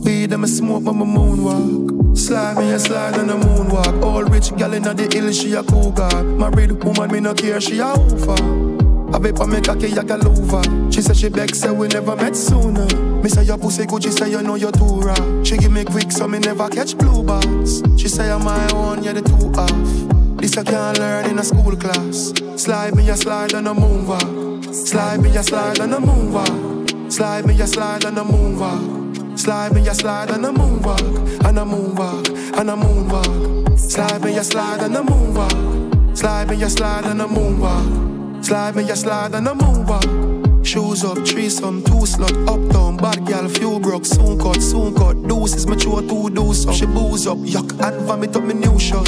Weed 0.02 0.32
and 0.32 0.42
me 0.42 0.48
smoke 0.48 0.86
on 0.86 0.98
my 0.98 1.04
moonwalk. 1.04 2.16
Slide 2.16 2.56
me 2.56 2.72
a 2.72 2.78
slide 2.78 3.18
on 3.18 3.26
the 3.26 3.34
moonwalk. 3.34 4.02
All 4.02 4.24
rich 4.24 4.56
gal 4.56 4.72
in 4.72 4.82
the 4.82 4.94
hill, 5.12 5.30
she 5.32 5.52
a 5.52 5.62
cougar. 5.62 6.22
Married 6.24 6.72
woman, 6.82 7.12
me 7.12 7.20
no 7.20 7.34
care, 7.34 7.60
she 7.60 7.78
a 7.80 7.84
hoofer 7.84 9.14
I 9.14 9.18
bet 9.18 9.36
for 9.36 9.46
me 9.46 9.60
cocky 9.60 9.88
like 9.88 10.08
a 10.08 10.16
lover. 10.16 10.90
She 10.90 11.02
said 11.02 11.16
she 11.18 11.28
beg, 11.28 11.54
say 11.54 11.70
we 11.70 11.88
never 11.88 12.16
met 12.16 12.34
sooner. 12.34 12.86
Me 13.22 13.28
say 13.28 13.44
your 13.44 13.56
pussy 13.56 13.86
good, 13.86 14.02
she 14.02 14.10
say 14.10 14.30
you 14.30 14.42
know 14.42 14.56
you're 14.56 14.72
too 14.72 15.00
raw. 15.00 15.42
She 15.44 15.56
give 15.56 15.70
me 15.70 15.84
quick, 15.84 16.10
so 16.10 16.26
me 16.26 16.40
never 16.40 16.68
catch 16.68 16.98
blue 16.98 17.22
bars. 17.22 17.80
She 17.96 18.08
say 18.08 18.28
I'm 18.30 18.42
my 18.44 18.72
own, 18.72 19.04
yeah 19.04 19.12
the 19.12 19.22
two 19.22 19.52
off. 19.56 20.38
This 20.40 20.58
I 20.58 20.64
can't 20.64 20.98
learn 20.98 21.30
in 21.30 21.38
a 21.38 21.44
school 21.44 21.76
class. 21.76 22.32
Slide 22.60 22.96
me 22.96 23.08
a 23.10 23.16
slide 23.16 23.54
on 23.54 23.68
a 23.68 23.74
moonwalk. 23.74 24.74
Slide 24.74 25.20
me 25.20 25.36
a 25.36 25.42
slide 25.42 25.78
on 25.78 25.92
a 25.92 26.00
moonwalk. 26.00 27.12
Slide 27.12 27.46
me 27.46 27.60
a 27.60 27.66
slide 27.68 28.04
on 28.04 28.18
a 28.18 28.24
moonwalk. 28.24 29.38
Slide 29.38 29.72
me 29.72 29.86
a 29.86 29.94
slide 29.94 30.32
on 30.32 30.44
a 30.44 30.52
moonwalk. 30.52 31.44
And 31.46 31.58
a 31.58 31.62
moonwalk. 31.62 32.58
And 32.58 32.70
a 32.70 32.74
moonwalk. 32.74 33.78
Slide 33.78 34.24
me 34.24 34.36
a 34.36 34.42
slide 34.42 34.82
on 34.82 34.96
a 34.96 35.02
moonwalk. 35.02 36.18
Slide 36.18 36.50
me 36.50 36.60
a 36.60 36.68
slide 36.68 37.04
on 37.04 37.20
a 37.20 37.28
moonwalk. 37.28 38.44
Slide 38.44 38.74
me 38.74 38.90
a 38.90 38.96
slide 38.96 39.34
on 39.36 39.46
a 39.46 39.54
moonwalk. 39.54 40.31
Shoes 40.72 41.04
up, 41.04 41.18
threesome, 41.26 41.84
two 41.84 42.06
slot, 42.06 42.32
up 42.48 42.72
down, 42.72 42.96
bad 42.96 43.26
girl, 43.26 43.46
few 43.46 43.78
broke, 43.78 44.06
soon 44.06 44.38
cut, 44.38 44.62
soon 44.62 44.94
cut. 44.94 45.22
Deuces 45.28 45.66
mature 45.66 46.00
two 46.00 46.30
deuce 46.30 46.66
up. 46.66 46.74
She 46.74 46.86
booze 46.86 47.26
up, 47.26 47.36
yuck, 47.36 47.78
and 47.86 48.00
vomit 48.06 48.34
up 48.34 48.42
my 48.42 48.54
new 48.54 48.78
shirt. 48.78 49.06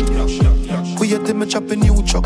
We 1.00 1.08
had 1.08 1.24
them 1.24 1.40
a 1.40 1.46
chop 1.46 1.70
a 1.70 1.76
new 1.76 2.02
truck. 2.02 2.24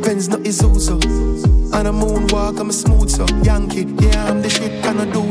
Benz 0.00 0.30
not 0.30 0.40
Isuzu. 0.40 1.74
On 1.74 1.84
a 1.84 1.92
moonwalk, 1.92 2.58
I'm 2.58 2.70
a 2.70 2.72
smooth 2.72 3.10
so 3.10 3.26
Yankee, 3.42 3.84
yeah, 4.02 4.30
I'm 4.30 4.40
the 4.40 4.48
shit 4.48 4.82
kind 4.82 4.98
of 4.98 5.12
doodle. 5.12 5.25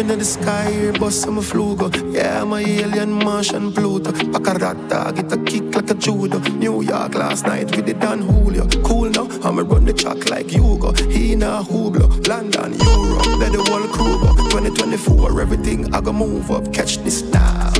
Living 0.00 0.12
in 0.14 0.18
the 0.20 0.24
sky, 0.24 0.70
here, 0.70 0.92
bust 0.94 1.20
some 1.20 1.36
flugo. 1.40 1.90
Yeah, 2.14 2.40
I'm 2.40 2.54
a 2.54 2.56
alien, 2.56 3.12
Martian, 3.12 3.70
Pluto. 3.70 4.12
Pack 4.12 4.46
a 4.46 4.58
rat 4.58 4.88
dog, 4.88 5.18
a 5.18 5.36
kick 5.44 5.74
like 5.74 5.90
a 5.90 5.94
judo. 5.94 6.38
New 6.56 6.80
York 6.80 7.14
last 7.14 7.44
night 7.44 7.76
with 7.76 7.84
the 7.84 7.92
Don 7.92 8.22
Julio. 8.22 8.66
Cool 8.82 9.10
now, 9.10 9.28
I'ma 9.46 9.60
run 9.60 9.84
the 9.84 9.92
track 9.92 10.30
like 10.30 10.48
Hugo. 10.48 10.92
He 11.10 11.36
na 11.36 11.62
Hublot, 11.62 12.26
London, 12.26 12.72
Europe, 12.80 13.26
let 13.40 13.52
the 13.52 13.62
world 13.70 13.92
crew 13.92 14.18
go. 14.20 14.34
2024, 14.48 15.38
everything 15.38 15.94
I 15.94 16.00
go 16.00 16.14
move 16.14 16.50
up, 16.50 16.72
catch 16.72 16.96
this 17.04 17.20
now. 17.20 17.70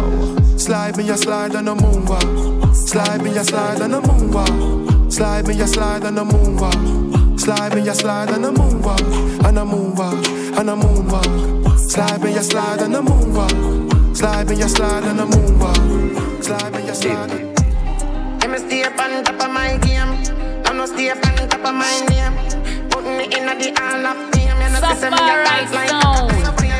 Slide 0.58 0.98
me, 0.98 1.08
a 1.08 1.16
slide 1.16 1.56
on 1.56 1.64
the 1.64 1.74
moon 1.74 2.04
walk. 2.04 2.74
Slide 2.74 3.22
me, 3.22 3.30
a 3.30 3.42
slide 3.42 3.80
on 3.80 3.92
the 3.92 4.00
moon 4.02 4.30
walk. 4.30 5.10
Slide 5.10 5.48
me, 5.48 5.58
a 5.58 5.66
slide 5.66 6.04
on 6.04 6.16
the 6.16 6.24
moon 6.26 6.56
walk. 6.58 7.40
Slide 7.40 7.74
me, 7.74 7.88
a 7.88 7.94
slide 7.94 8.28
on 8.28 8.42
the 8.42 8.52
moon 8.52 8.82
walk. 8.82 9.00
On 9.46 9.54
the 9.54 9.64
moon 9.64 9.94
walk, 9.94 10.58
on 10.58 10.66
me, 12.30 12.38
a 12.38 12.42
slide 12.42 12.82
on 12.82 12.92
the 12.92 13.02
moon 13.02 13.34
walk. 13.34 14.16
Slide 14.16 14.48
me, 14.48 14.62
a 14.62 14.68
slide 14.68 15.04
on 15.04 15.16
the 15.16 15.26
moon 15.26 15.58
walk. 15.58 16.42
Slide 16.42 16.72
me, 16.72 16.88
a 16.88 16.94
slide. 16.94 17.30
Let 18.40 18.50
me 18.50 18.58
stay 18.58 18.84
up 18.84 18.98
on 18.98 19.24
top 19.24 19.40
of 19.40 19.50
my 19.50 19.76
game. 19.78 20.14
I'm 20.66 20.76
not 20.76 20.88
stay 20.88 21.10
up 21.10 21.24
on 21.26 21.48
top 21.48 21.64
of 21.64 21.74
my 21.74 21.90
name. 22.08 22.34
Putting 22.90 23.16
me 23.18 23.24
in 23.24 23.46
the 23.46 23.68
all 23.82 24.06
of 24.06 24.18
fame. 24.30 24.58
You 24.62 24.70
know, 24.70 24.80
see 25.00 25.10
me 25.10 25.22
a 25.32 25.36
dance 25.46 25.72
like 25.74 25.90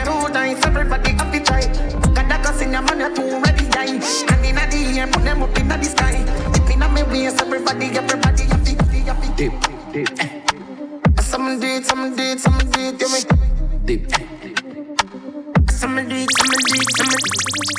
Two 0.07 0.33
times 0.33 0.65
everybody 0.65 1.11
have 1.13 1.33
to 1.33 1.41
try. 1.41 1.67
Got 2.15 2.29
that 2.29 2.43
cuss 2.45 2.63
in 2.63 2.73
your 2.73 2.83
man, 2.83 3.01
you're 3.01 3.15
too 3.15 3.41
ready, 3.43 3.67
die. 3.71 3.99
And 4.31 4.45
in 4.47 4.55
the 4.55 5.01
air, 5.01 5.07
put 5.09 5.25
them 5.25 5.43
up 5.43 5.59
in 5.59 5.69
the 5.69 5.83
sky. 5.83 6.23
Dip 6.53 6.71
in 6.71 6.79
my 6.79 7.03
waist, 7.11 7.41
everybody, 7.41 7.87
everybody, 7.87 8.45
have 8.45 8.65
to, 8.65 8.75
have 8.77 9.21
to 9.23 9.31
dip, 9.37 9.55
dip. 9.93 11.21
Some 11.21 11.59
do 11.59 11.67
it, 11.67 11.87
some 11.87 12.15
do 12.15 12.23
it, 12.23 12.41
some 12.41 12.59
do 12.59 12.81
it, 12.81 13.01
you 13.01 13.09
me. 13.13 13.21
Dip. 13.85 14.40
Some 15.81 15.97
do 15.97 16.15
it, 16.15 16.29
some 16.37 16.51
do 16.51 16.75
it, 16.77 16.91
some 16.95 17.09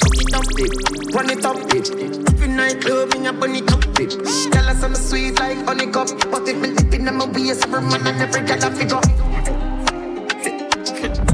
Fuck 0.02 0.18
it 0.18 0.34
up, 0.34 0.48
dip. 0.58 0.74
Run 1.14 1.30
it 1.30 1.46
up, 1.46 1.70
dip. 1.70 1.86
Up 2.28 2.42
in 2.42 2.56
nightclub, 2.56 3.14
in 3.14 3.24
your 3.26 3.34
bunny 3.34 3.62
top, 3.62 3.82
dip. 3.94 4.10
Tell 4.10 4.70
us 4.70 4.82
I'm 4.82 4.96
sweet 4.96 5.38
like 5.38 5.64
honeycup. 5.66 6.08
But 6.32 6.50
if 6.50 6.58
me 6.58 6.74
dip 6.74 6.94
in 6.96 7.06
my 7.06 7.26
waist, 7.26 7.64
every 7.64 7.82
man 7.82 8.08
and 8.08 8.22
every 8.24 8.42
girl 8.42 8.64
I 8.64 8.70
figure. 8.72 9.02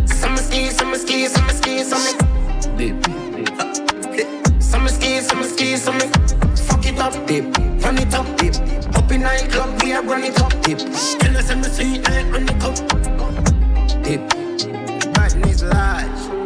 Some 0.07 0.35
ski, 0.35 0.69
some 0.71 0.93
ski, 0.95 1.27
some 1.27 1.49
ski, 1.51 1.83
some 1.83 2.03
dip. 2.75 3.01
Some 4.61 4.89
ski, 4.89 5.21
some 5.21 5.43
ski, 5.43 5.77
some 5.77 5.99
Fuck 6.67 6.85
it 6.85 6.99
up, 6.99 7.13
dip. 7.27 7.45
Run 7.81 7.97
it 7.97 8.13
up, 8.13 8.27
dip. 8.35 8.55
Up 8.93 9.09
in 9.09 9.21
nightclub, 9.21 9.81
we 9.81 9.93
are 9.93 10.03
run 10.03 10.25
it 10.25 10.37
up, 10.41 10.51
dip. 10.63 10.79
Tell 10.79 11.37
us 11.37 11.49
I'm 11.49 11.63
sweet 11.63 12.03
like 12.09 12.27
honeycup, 12.27 12.75
dip. 14.03 14.19
Badness 15.13 15.63
large, 15.63 16.36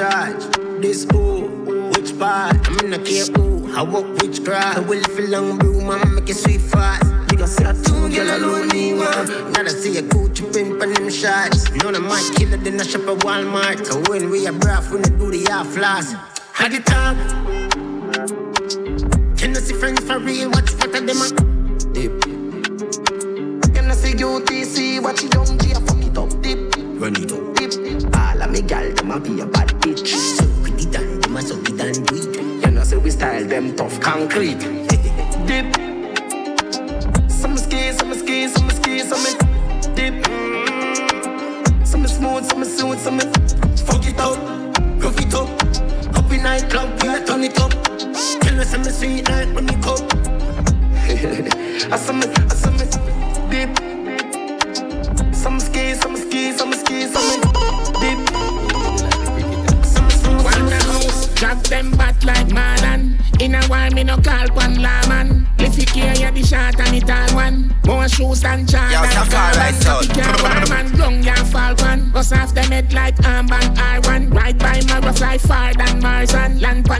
charge. 0.00 0.42
This 0.80 1.04
who, 1.04 1.46
which 1.92 2.18
part? 2.18 2.56
I'm 2.68 2.86
in 2.86 2.92
a 2.94 2.98
care 3.04 3.26
who. 3.26 3.70
I 3.76 3.82
walk 3.82 4.06
which 4.22 4.42
grass. 4.42 4.78
I 4.78 4.80
will 4.80 5.04
feel 5.14 5.28
long 5.28 5.58
room, 5.58 5.90
I'm 5.90 6.14
make 6.14 6.30
it 6.30 6.36
sweet 6.36 6.62
fast. 6.62 7.04
Because 7.28 7.58
I 7.60 7.72
two 7.84 8.08
girl 8.08 8.30
alone 8.36 8.68
me 8.68 8.94
one. 8.94 9.52
Now 9.52 9.62
I 9.62 9.68
see 9.68 9.98
a 9.98 10.02
Gucci 10.02 10.44
pimp 10.52 10.80
and 10.80 10.96
them 10.96 11.10
shots. 11.10 11.70
None 11.82 11.94
of 11.94 12.02
my 12.02 12.20
killer 12.34 12.56
then 12.56 12.80
I 12.80 12.84
shop 12.84 13.02
at 13.02 13.18
Walmart. 13.24 13.86
So 13.86 14.00
when 14.10 14.30
we 14.30 14.46
a 14.46 14.52
braff, 14.52 14.90
when 14.90 15.04
I 15.04 15.10
do 15.18 15.30
the 15.30 15.50
half 15.50 15.66
floss. 15.66 16.14
Had 16.54 16.72
it 16.72 16.86
talk. 16.86 17.16
Can 19.36 19.50
I 19.56 19.60
see 19.60 19.74
friends 19.74 20.02
for 20.04 20.18
real? 20.18 20.48
What's 20.50 20.74
what 20.76 20.94
of 20.94 21.06
them? 21.08 21.20
a 21.24 21.28
Dip. 21.94 22.22
Can 23.74 23.90
I 23.90 23.94
see 23.94 24.16
you 24.16 24.28
UTC? 24.40 25.02
What 25.02 25.22
you 25.22 25.28
don't 25.28 25.60
G? 25.60 25.74
I 25.74 25.99
Run 27.00 27.16
it 27.16 27.32
up. 27.32 28.14
All 28.14 28.42
of 28.42 28.50
me 28.50 28.60
gal, 28.60 28.92
them 28.92 29.10
a 29.10 29.18
be 29.18 29.40
a 29.40 29.46
bad 29.46 29.68
bitch. 29.80 30.06
So 30.06 30.44
the 30.44 30.86
dan, 30.92 31.20
them 31.20 31.34
a 31.34 31.40
so 31.40 31.54
the 31.56 31.72
dan 31.72 31.94
do 32.04 32.14
it. 32.14 32.62
You 32.62 32.70
know, 32.72 32.84
say 32.84 32.98
we 32.98 33.10
style 33.10 33.46
them 33.46 33.74
tough 33.74 33.98
concrete. 34.00 34.58
dip. 35.48 35.74
Some 37.30 37.56
ski, 37.56 37.92
some 37.92 38.12
ski, 38.12 38.48
some 38.48 38.68
ski, 38.68 38.98
some 38.98 39.24
dip. 39.94 40.12
Mm. 40.24 41.86
Some 41.86 42.06
smooth, 42.06 42.44
some 42.44 42.64
smooth, 42.64 43.00
some 43.00 43.18
fuck 43.18 44.06
it 44.06 44.20
up, 44.20 44.38
rough 45.02 45.18
it 45.18 45.32
up. 45.32 45.48
Up 46.18 46.30
in 46.30 46.42
nightclub, 46.42 47.02
we 47.02 47.24
turn 47.24 47.44
it 47.44 47.58
up. 47.58 47.70
Tell 48.42 48.60
us 48.60 48.74
I'm 48.74 48.84
sweet 48.84 49.26
like 49.26 49.48
when 49.54 49.68
you 49.68 49.78
cup. 49.78 50.39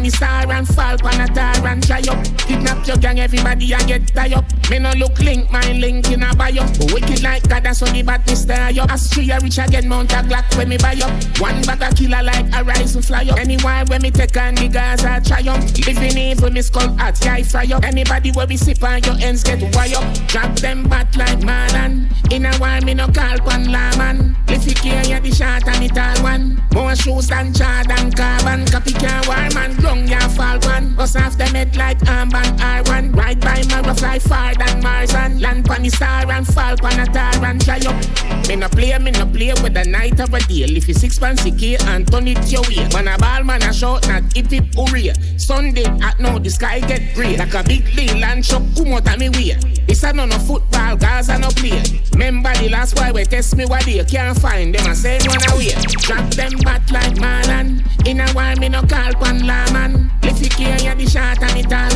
And 0.01 0.07
the 0.07 0.17
star 0.17 0.51
and 0.51 0.67
fall 0.67 0.97
pan 0.99 1.21
a 1.21 1.35
tar 1.35 1.60
and 1.71 1.87
dry 1.87 2.03
up. 2.11 2.25
Kidnap 2.39 2.87
your 2.87 2.97
gang, 2.97 3.21
everybody 3.21 3.73
a 3.73 3.79
get 3.87 4.07
tie 4.09 4.35
up. 4.35 4.45
Me 4.69 4.79
no 4.79 4.91
look 4.93 5.19
link, 5.21 5.51
my 5.51 5.73
link 5.73 6.11
in 6.11 6.23
a 6.23 6.35
bio. 6.35 6.67
Wicked 6.93 7.23
like 7.23 7.49
God, 7.49 7.63
that's 7.63 7.83
on 7.83 7.93
the 7.93 8.03
bad 8.03 8.27
me 8.27 8.35
stay 8.35 8.79
up. 8.79 8.91
Astria 8.91 9.39
rich 9.41 9.59
again, 9.59 9.89
mount 9.89 10.13
a 10.13 10.17
Glock 10.17 10.57
when 10.57 10.69
me 10.69 10.77
buy 10.77 10.99
up. 11.03 11.13
One 11.39 11.63
bag 11.63 11.83
a 11.83 11.95
killer 11.95 12.23
like 12.23 12.47
a 12.55 12.65
rise 12.65 12.97
and 12.97 13.05
fly 13.05 13.25
up. 13.31 13.39
Anywhere 13.39 13.85
when 13.87 14.03
me 14.03 14.11
take 14.11 14.37
on 14.37 14.55
the 14.55 14.69
Gaza 14.69 15.21
triumph. 15.25 15.87
Living 15.87 16.19
evil, 16.19 16.51
me 16.51 16.63
skull 16.63 16.99
at 17.01 17.17
sky 17.17 17.43
fry 17.43 17.67
up. 17.73 17.85
Anybody 17.85 18.33
where 18.33 18.47
we 18.47 18.57
sip 18.57 18.83
on 18.83 19.03
your 19.05 19.17
ends 19.21 19.43
get 19.43 19.63
wire 19.75 19.97
up. 19.97 20.15
Drop 20.27 20.55
them 20.57 20.89
bat 20.89 21.17
like 21.17 21.39
Marlon. 21.41 22.11
In 22.33 22.47
a 22.47 22.55
while, 22.57 22.83
me 22.83 22.95
no 22.95 23.07
call 23.09 23.39
one 23.45 23.71
lawman. 23.71 24.37
If 24.49 24.67
you 24.67 24.75
care, 24.75 25.05
you 25.07 25.21
the 25.21 25.35
shot 25.35 25.67
and 25.69 25.83
the 25.83 25.89
tall 25.89 26.23
one. 26.23 26.63
More 26.73 26.95
shoes 26.97 27.29
than 27.29 27.53
Jordan 27.53 28.13
carbon. 28.13 28.67
Copy 28.67 28.93
can 28.93 29.27
war 29.27 29.49
man, 29.55 29.81
young 29.81 30.07
ya 30.07 30.21
one. 30.67 30.95
Bust 30.95 31.17
off 31.17 31.37
them 31.37 31.57
head 31.61 31.77
like 31.77 31.99
armband 32.01 32.57
R1. 32.59 33.15
Ride 33.15 33.41
by 33.41 33.63
Mara, 33.71 33.95
fly 33.95 34.19
far 34.19 34.55
than 34.55 34.83
Mars 34.83 35.15
and 35.15 35.41
land 35.41 35.65
pan 35.67 35.83
the 35.83 35.91
star 35.91 36.31
and 36.31 36.47
fall 36.47 36.77
pan 36.77 37.01
a 37.01 37.07
tar 37.07 37.45
and 37.45 37.65
dry 37.65 37.81
up. 37.91 38.49
Me 38.49 38.57
no 38.57 38.69
play, 38.69 38.97
me 38.99 39.11
no 39.11 39.27
play 39.27 39.53
with 39.63 39.75
the 39.75 39.85
night 39.85 40.19
of 40.21 40.33
a 40.33 40.41
deal. 40.41 40.77
If 40.77 40.89
you 40.89 40.95
six 40.95 41.19
pants 41.19 41.43
key 41.43 41.77
and 41.77 42.11
turn 42.11 42.29
it 42.29 42.51
your 42.51 42.63
way. 42.63 42.89
Man 42.95 43.09
a 43.09 43.19
ball, 43.19 43.45
man 43.45 43.63
a 43.63 43.73
shot, 43.73 44.09
not 44.09 44.25
hip 44.35 44.51
hip 44.51 44.65
hooray. 44.75 45.13
Sunday 45.37 45.85
at 45.85 46.19
now 46.19 46.39
the 46.39 46.51
sky 46.51 46.81
get 46.81 47.15
gray. 47.15 47.37
Like 47.37 47.55
a 47.55 47.63
big 47.63 47.85
land 48.17 48.45
shop, 48.45 48.63
come 48.77 48.95
out 48.95 49.09
of 49.13 49.19
me 49.19 49.29
way. 49.31 49.57
It's 49.89 50.03
a 50.03 50.13
no 50.13 50.25
no 50.25 50.39
football, 50.39 50.97
guys 50.97 51.27
Gaza 51.27 51.39
no 51.39 51.49
play. 51.49 51.83
Remember 52.13 52.55
the 52.55 52.69
last 52.69 52.97
why 52.97 53.13
we 53.13 53.25
test 53.25 53.57
me 53.57 53.67
what 53.67 53.85
they 53.85 54.03
can't 54.05 54.39
find 54.39 54.75
them. 54.75 54.87
I 54.87 54.95
say 54.95 55.19
one 55.27 55.43
away. 55.53 55.75
Drop 56.07 56.31
them 56.31 56.57
back 56.61 56.91
like 56.91 57.15
Marlon. 57.15 57.85
In 58.07 58.21
a 58.21 58.29
while 58.33 58.57
me 58.57 58.69
no 58.69 58.83
call 58.83 59.13
one 59.21 59.47
lawman. 59.47 60.11
If 60.23 60.41
you 60.43 60.49
care, 60.49 60.79
you 60.79 60.95
the 60.95 61.11
short 61.11 61.43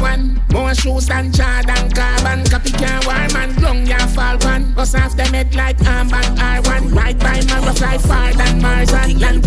one. 0.01 0.41
More 0.53 0.75
shoes 0.75 1.07
than 1.07 1.33
carbon. 1.33 2.43
Man, 3.35 3.59
young 3.61 3.87
ya 3.87 3.99
falcon. 4.07 4.73
Bust 4.75 4.95
off 4.97 5.19
head 5.19 5.55
like 5.55 5.79
armband 5.79 6.37
R1. 6.37 6.95
Ride 6.95 7.19
by 7.19 7.41
fly 7.75 7.99
far 7.99 8.33
than 8.33 8.63
Mars 8.63 8.93
like 8.93 9.19
tell 9.19 9.39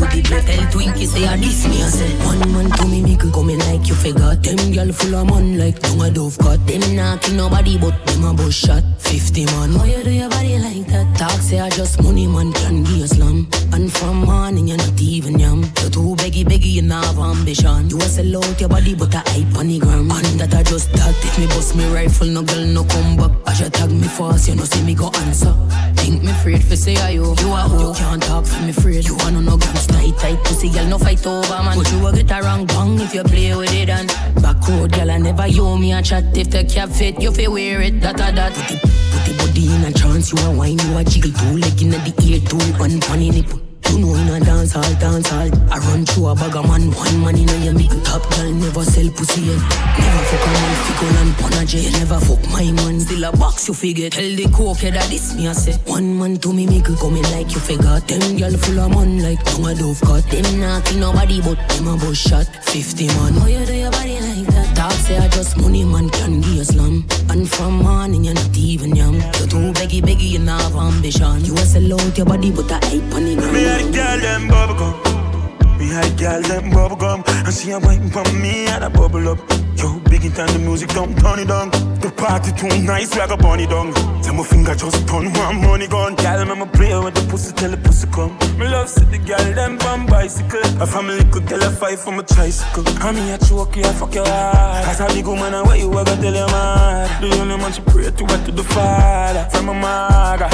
Twinkie 0.71 1.07
say 1.07 1.25
I 1.25 1.37
this 1.37 1.65
me 1.67 1.79
One 2.25 2.39
man 2.51 2.69
to 2.71 2.87
me 2.87 3.01
make 3.01 3.19
coming 3.33 3.59
like 3.59 3.87
you 3.87 3.95
forgot 3.95 4.43
Them 4.43 4.71
girl 4.73 4.91
full 4.91 5.15
of 5.15 5.27
man 5.27 5.57
like 5.57 5.79
tongue 5.79 6.01
a 6.01 6.11
dove 6.11 6.37
cut 6.37 6.65
Them 6.67 6.95
not 6.95 7.31
nobody 7.31 7.77
but 7.77 7.95
them 8.05 8.25
a 8.25 8.33
bust 8.33 8.65
shot 8.65 8.83
50 8.99 9.45
man 9.45 9.71
How 9.73 9.85
you 9.85 10.03
do 10.03 10.11
your 10.11 10.29
body 10.29 10.57
like 10.59 10.87
that? 10.87 11.07
Talk 11.17 11.39
say 11.41 11.59
I 11.59 11.69
just 11.69 12.01
money 12.03 12.27
man 12.27 12.51
can 12.53 12.83
be 12.83 13.03
a 13.03 13.07
slum 13.07 13.47
And 13.73 13.91
from 13.91 14.25
morning 14.25 14.67
you're 14.67 14.77
not 14.77 14.99
even 15.01 15.39
yam 15.39 15.63
You 15.81 15.89
too 15.89 16.15
beggy 16.19 16.43
beggy 16.43 16.71
you 16.77 16.81
not 16.81 17.05
have 17.05 17.19
ambition 17.19 17.89
You 17.89 17.97
a 17.97 18.01
sell 18.03 18.37
out 18.37 18.59
your 18.59 18.69
body 18.69 18.95
but 18.95 19.15
I 19.15 19.23
hype 19.31 19.55
on 19.57 19.67
the 19.67 19.79
gram 19.97 20.11
And 20.11 20.39
that 20.39 20.53
I 20.53 20.63
just 20.63 20.91
that 20.93 21.15
if 21.23 21.39
me 21.39 21.47
bust 21.47 21.75
me 21.75 21.85
rifle 21.93 22.27
no 22.27 22.43
girl 22.43 22.65
no 22.65 22.83
come 22.83 23.17
back. 23.17 23.31
I 23.45 23.53
should 23.53 23.73
tag 23.73 23.91
me 23.91 24.07
fast 24.07 24.47
you 24.47 24.55
know 24.55 24.63
see 24.63 24.83
me 24.83 24.93
go 24.93 25.09
answer. 25.25 25.53
Think 25.95 26.23
me 26.23 26.31
afraid 26.31 26.63
for 26.63 26.75
say 26.75 26.95
I 26.97 27.11
you. 27.11 27.35
You 27.39 27.51
a 27.51 27.61
hoe 27.65 27.89
You 27.89 27.93
can't 27.95 28.21
talk 28.21 28.45
for 28.45 28.61
me 28.61 28.69
afraid. 28.69 29.05
You 29.05 29.15
wanna 29.17 29.41
no 29.41 29.57
guns 29.57 29.87
tight 29.87 30.17
tight 30.17 30.43
pussy 30.43 30.69
girl 30.69 30.85
no 30.85 30.97
fight 30.97 31.25
over 31.25 31.63
man. 31.63 31.77
But 31.77 31.91
you 31.91 32.05
a 32.05 32.13
get 32.13 32.31
a 32.31 32.43
wrong 32.43 32.65
bang 32.65 32.99
if 32.99 33.13
you 33.13 33.23
play 33.23 33.55
with 33.55 33.73
it 33.73 33.89
and 33.89 34.07
Back 34.41 34.67
road 34.67 34.91
girl. 34.93 35.11
I 35.11 35.17
never 35.17 35.47
you 35.47 35.77
me 35.77 35.93
a 35.93 36.01
chat 36.01 36.37
If 36.37 36.49
the 36.49 36.63
cap 36.63 36.89
fit. 36.89 37.21
You 37.21 37.31
feel 37.31 37.51
wear 37.51 37.81
it 37.81 38.01
that 38.01 38.19
a 38.19 38.33
that. 38.35 38.53
Put 38.53 38.67
the, 38.67 38.77
put 39.11 39.23
the 39.25 39.33
body 39.37 39.65
in 39.73 39.85
a 39.85 39.91
trance 39.91 40.31
You 40.31 40.39
a 40.45 40.51
wine 40.51 40.77
you 40.79 40.97
a 40.97 41.03
jiggle 41.03 41.31
two 41.31 41.57
leg 41.57 41.81
in 41.81 41.89
the 41.91 42.13
ear 42.23 42.39
two 42.47 42.57
One 42.79 43.01
funny 43.01 43.29
nipple 43.29 43.66
You 43.91 43.99
know 43.99 44.13
in 44.15 44.29
a 44.29 44.39
dance 44.39 44.73
hall, 44.73 44.93
dance 44.99 45.29
hall. 45.29 45.49
I 45.71 45.77
run 45.79 46.05
through 46.05 46.27
a 46.27 46.35
bag 46.35 46.55
of 46.55 46.67
man, 46.67 46.91
one 46.91 47.21
man 47.21 47.37
in 47.37 47.49
a 47.49 47.57
your 47.63 47.73
middle. 47.73 48.01
Top 48.01 48.23
girl 48.31 48.51
never 48.51 48.83
sell 48.83 49.09
pussy 49.11 49.41
yet. 49.41 49.61
Never 49.97 50.23
fuck 50.29 50.45
a 50.47 50.51
man, 50.51 50.73
fickle 50.85 51.59
and 51.59 51.67
jet. 51.67 51.91
Never 51.99 52.19
fuck 52.19 52.43
my 52.51 52.71
man, 52.71 52.99
still 52.99 53.23
a 53.23 53.31
box 53.31 53.67
you 53.67 53.73
figure. 53.73 54.09
Tell 54.09 54.35
the 54.35 54.47
coke 54.53 54.79
that 54.79 55.09
this 55.09 55.35
me 55.35 55.47
I 55.47 55.53
say. 55.53 55.73
One 55.85 56.17
man 56.17 56.37
to 56.37 56.53
me 56.53 56.65
make 56.65 56.85
coming 56.85 57.23
like 57.33 57.53
you 57.53 57.59
figure. 57.59 57.99
Them 57.99 58.37
girl 58.37 58.57
full 58.57 58.79
of 58.79 58.91
man 58.91 59.23
like 59.23 59.43
tongue 59.45 59.67
a 59.67 59.75
dove 59.75 60.01
cut. 60.01 60.23
Them 60.29 60.59
not 60.59 60.85
kill 60.85 60.99
nobody 60.99 61.41
but 61.41 61.57
them 61.69 61.87
a 61.87 61.97
bus 61.97 62.17
shot. 62.17 62.47
Fifty 62.63 63.07
man, 63.07 63.33
how 63.33 63.47
you 63.47 63.65
do 63.65 63.73
your 63.73 63.91
body 63.91 64.19
like 64.19 64.47
that? 64.47 64.56
Say 65.05 65.17
I 65.17 65.27
just 65.29 65.57
money 65.57 65.83
man 65.83 66.09
can 66.09 66.41
give 66.41 66.53
you 66.53 66.63
slam. 66.63 67.05
And 67.29 67.49
from 67.49 67.83
morning 67.83 68.25
you're 68.25 68.33
not 68.33 68.57
even 68.57 68.95
yam. 68.95 69.15
You 69.15 69.47
too 69.47 69.71
beggy 69.73 70.01
beggy 70.01 70.39
not 70.39 70.61
have 70.61 70.75
ambition. 70.75 71.45
You 71.45 71.53
a 71.53 71.65
sell 71.65 71.93
out 71.93 72.17
your 72.17 72.25
body 72.25 72.51
but 72.51 72.71
I 72.71 72.79
hype 72.85 73.13
on 73.13 73.23
the 73.23 73.35
ground. 73.35 73.53
Me 73.53 73.63
had 73.63 73.81
a 73.81 73.91
girl 73.91 74.19
them 74.19 74.47
bubble 74.47 74.75
gum. 74.75 75.77
Me 75.77 75.87
had 75.87 76.05
a 76.05 76.15
girl 76.17 76.41
them 76.41 76.71
bubble 76.71 76.95
gum. 76.95 77.23
And 77.27 77.53
she 77.53 77.71
a 77.71 77.79
waiting 77.79 78.09
for 78.09 78.23
me 78.33 78.67
and 78.67 78.83
I 78.83 78.89
bubble 78.89 79.29
up. 79.29 79.39
Yo, 79.77 79.99
big 80.09 80.25
and 80.25 80.49
the 80.49 80.59
music 80.59 80.89
don't 80.89 81.15
turn 81.19 81.39
it 81.39 81.47
down. 81.47 81.69
The 82.01 82.11
party 82.17 82.51
too 82.51 82.67
nice, 82.81 83.13
we 83.13 83.21
a 83.21 83.27
down. 83.27 83.93
Tell 83.93 84.16
my 84.37 84.43
finger 84.43 84.75
just 84.75 85.07
turn 85.07 85.33
one 85.33 85.61
money 85.61 85.87
gun. 85.87 86.15
Girl, 86.15 86.55
me 86.55 86.65
play 86.67 86.93
with 86.99 87.15
the 87.15 87.25
pussy 87.29 87.51
till 87.55 87.71
the 87.71 87.77
pussy 87.77 88.07
come. 88.07 88.37
Me 88.59 88.67
love 88.67 88.87
see 88.87 89.03
the 89.05 89.17
girl 89.17 89.53
them 89.55 89.79
on 89.81 90.05
bicycle. 90.05 90.61
A 90.79 90.85
family 90.85 91.23
could 91.31 91.47
tell 91.47 91.63
a 91.63 91.71
fight 91.71 91.97
from 91.97 92.19
a 92.19 92.23
tricycle. 92.23 92.87
And 93.01 93.17
me 93.17 93.31
a 93.31 93.37
choke 93.39 93.75
you, 93.75 93.83
I 93.83 93.93
fuck 93.93 94.13
your 94.13 94.27
heart. 94.27 94.87
As 94.87 94.99
a 94.99 95.07
big 95.07 95.25
woman, 95.25 95.53
and 95.55 95.65
what 95.65 95.79
you 95.79 95.91
ever 95.91 96.15
tell 96.21 96.35
your 96.35 96.47
man? 96.47 97.21
The 97.21 97.39
only 97.39 97.57
man 97.57 97.71
she 97.73 97.81
pray 97.81 98.11
to, 98.11 98.23
what 98.25 98.45
to 98.45 98.51
the 98.51 98.63
father 98.63 99.49
from 99.49 99.65
my 99.65 99.73
mother. 99.73 100.49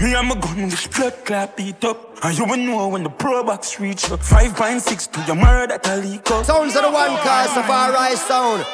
Me 0.00 0.14
and 0.14 0.28
my 0.28 0.34
gun 0.34 0.64
with 0.64 0.96
blood 0.96 1.14
clap 1.24 1.56
beat 1.56 1.84
up. 1.84 2.18
And 2.22 2.38
you 2.38 2.44
will 2.44 2.56
know 2.56 2.88
when 2.88 3.02
the 3.02 3.10
pro 3.10 3.42
box 3.42 3.80
reach 3.80 4.10
up. 4.12 4.20
5.6 4.20 5.10
to 5.12 5.20
your 5.26 5.36
murder 5.36 5.74
that 5.74 5.86
I 5.86 5.96
leak 5.96 6.30
up. 6.30 6.44
Sounds 6.44 6.76
of 6.76 6.82
the 6.82 6.90
one 6.90 7.16
car, 7.18 7.48
Safari 7.48 8.16
sound. 8.16 8.64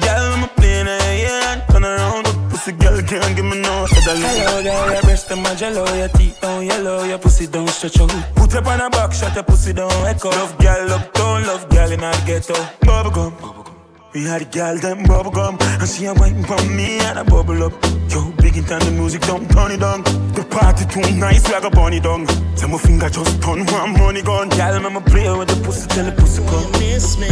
Girl, 0.00 0.32
I'm 0.34 0.44
a 0.44 0.48
plane 0.48 0.88
and 0.88 1.62
turn 1.70 1.84
around. 1.84 2.41
But 2.52 2.58
pussy 2.58 2.72
girl 2.72 3.00
can't 3.02 3.34
give 3.34 3.44
me 3.46 3.60
no 3.62 3.86
head 3.86 4.04
Hello, 4.04 4.62
girl, 4.62 4.92
your 4.92 5.02
breast 5.02 5.30
and 5.30 5.42
my 5.42 5.54
jello, 5.54 5.90
your 5.94 6.08
teeth 6.08 6.38
down 6.40 6.66
yellow, 6.66 7.04
your 7.04 7.18
pussy 7.18 7.46
don't 7.46 7.68
stretch 7.68 7.98
out. 7.98 8.10
Put 8.34 8.54
up 8.54 8.66
on 8.66 8.80
a 8.80 8.90
back 8.90 9.12
shut 9.14 9.34
your 9.34 9.44
pussy 9.44 9.72
don't 9.72 9.90
echo. 10.04 10.28
Love 10.28 10.58
girl, 10.58 10.92
uptown, 10.92 11.46
love 11.46 11.68
girl 11.70 11.90
in 11.90 12.00
the 12.00 12.22
ghetto. 12.26 12.54
Bubblegum. 12.84 13.32
Bubblegum. 13.32 13.68
We 14.12 14.24
had 14.24 14.42
a 14.42 14.44
girl 14.44 14.76
them 14.76 15.04
bubble 15.04 15.30
gum 15.30 15.56
And 15.62 15.88
she 15.88 16.04
a 16.04 16.12
waiting 16.12 16.44
for 16.44 16.60
me 16.68 16.98
and 16.98 17.18
I 17.18 17.22
bubble 17.22 17.64
up 17.64 17.72
Yo, 18.10 18.30
big 18.42 18.58
it 18.58 18.70
and 18.70 18.82
the 18.82 18.90
music 18.90 19.22
don't 19.22 19.50
turn 19.50 19.72
it 19.72 19.80
down 19.80 20.02
The 20.34 20.46
party 20.50 20.84
too 20.84 21.00
nice 21.16 21.50
like 21.50 21.64
a 21.64 21.70
bunny 21.70 21.98
down 21.98 22.26
Tell 22.54 22.68
my 22.68 22.76
finger 22.76 23.08
just 23.08 23.42
turn 23.42 23.64
one 23.64 23.94
money 23.94 24.20
gun 24.20 24.50
Girl, 24.50 24.90
me 24.90 25.00
play 25.00 25.34
with 25.34 25.48
the 25.48 25.56
pussy 25.64 25.88
till 25.88 26.04
the 26.04 26.12
pussy 26.12 26.44
come 26.44 26.70
Miss 26.72 27.16
me 27.16 27.30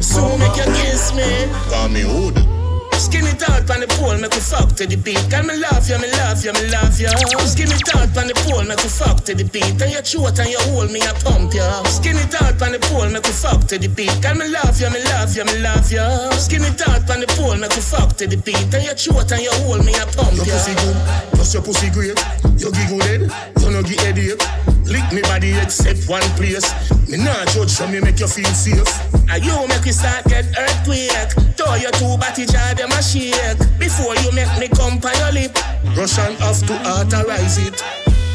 So 0.00 0.38
make 0.38 0.56
you 0.56 0.70
kiss 0.70 1.12
me 1.16 1.50
Call 1.68 1.88
me 1.88 2.02
hood 2.02 2.51
Skinny 3.02 3.34
tart 3.34 3.66
on 3.66 3.80
the 3.82 3.88
pole, 3.98 4.14
make 4.14 4.30
we 4.30 4.38
fuck 4.38 4.78
to 4.78 4.86
the 4.86 4.94
beat. 4.94 5.18
Can 5.26 5.46
me 5.50 5.58
love 5.58 5.90
you, 5.90 5.98
me 5.98 6.06
love 6.22 6.38
you, 6.46 6.54
me 6.54 6.70
love 6.70 6.94
you. 7.02 7.10
Skinny 7.42 7.74
tart 7.82 8.14
on 8.14 8.30
the 8.30 8.36
pole, 8.46 8.62
make 8.62 8.78
we 8.78 8.86
fuck 8.86 9.26
to 9.26 9.34
the 9.34 9.42
beat. 9.42 9.74
And 9.82 9.90
your 9.90 10.06
throat 10.06 10.38
and 10.38 10.46
your 10.46 10.62
hole, 10.70 10.86
me 10.86 11.02
a 11.02 11.10
pump 11.26 11.50
you. 11.50 11.66
Skinny 11.90 12.22
tart 12.30 12.62
on 12.62 12.70
the 12.70 12.80
pole, 12.86 13.10
make 13.10 13.26
we 13.26 13.34
fuck 13.34 13.66
to 13.66 13.76
the 13.76 13.90
beat. 13.90 14.14
Can 14.22 14.38
me 14.38 14.46
love 14.46 14.78
you, 14.78 14.86
me 14.94 15.02
love 15.10 15.34
you, 15.34 15.42
me 15.44 15.58
love 15.58 15.90
you. 15.90 16.06
Skinny 16.38 16.70
tart 16.78 17.10
on 17.10 17.18
the 17.18 17.28
pole, 17.34 17.58
make 17.58 17.74
we 17.74 17.82
fuck 17.82 18.14
to 18.22 18.24
the 18.30 18.38
beat. 18.38 18.70
And 18.70 18.86
your 18.86 18.94
throat 18.94 19.34
and 19.34 19.42
your 19.42 19.56
hole, 19.66 19.82
me 19.82 19.98
a 19.98 20.06
pump 20.14 20.38
you. 20.38 20.46
Your 20.46 20.54
pussy 20.62 20.74
good, 20.78 20.96
plus 21.34 21.50
your 21.58 21.62
pussy 21.66 21.90
great. 21.90 22.14
You 22.62 22.70
giggle 22.70 23.02
dead, 23.02 23.26
you 23.58 23.68
no 23.74 23.82
get 23.82 23.98
headache. 23.98 24.38
Lick 24.86 25.10
me 25.10 25.22
body 25.26 25.58
except 25.58 26.06
one 26.06 26.22
place. 26.38 26.70
Me 27.10 27.18
not 27.18 27.50
judge, 27.50 27.74
so 27.74 27.88
me 27.90 27.98
make 27.98 28.20
you 28.22 28.30
feel 28.30 28.52
safe. 28.54 28.86
And 29.26 29.42
you 29.42 29.56
make 29.66 29.82
me 29.82 29.90
start 29.90 30.22
get 30.30 30.46
earthquake. 30.54 31.10
Throw 31.56 31.74
your 31.74 31.90
two 31.92 32.16
body 32.18 32.44
jar, 32.46 32.74
them 32.74 32.91
shake. 33.00 33.58
Before 33.78 34.14
you 34.16 34.32
make 34.32 34.52
me 34.58 34.68
come 34.68 34.98
by 34.98 35.14
your 35.14 35.32
lip, 35.32 35.56
Russian 35.96 36.34
have 36.36 36.60
to 36.66 36.74
authorize 36.84 37.58
it. 37.58 37.82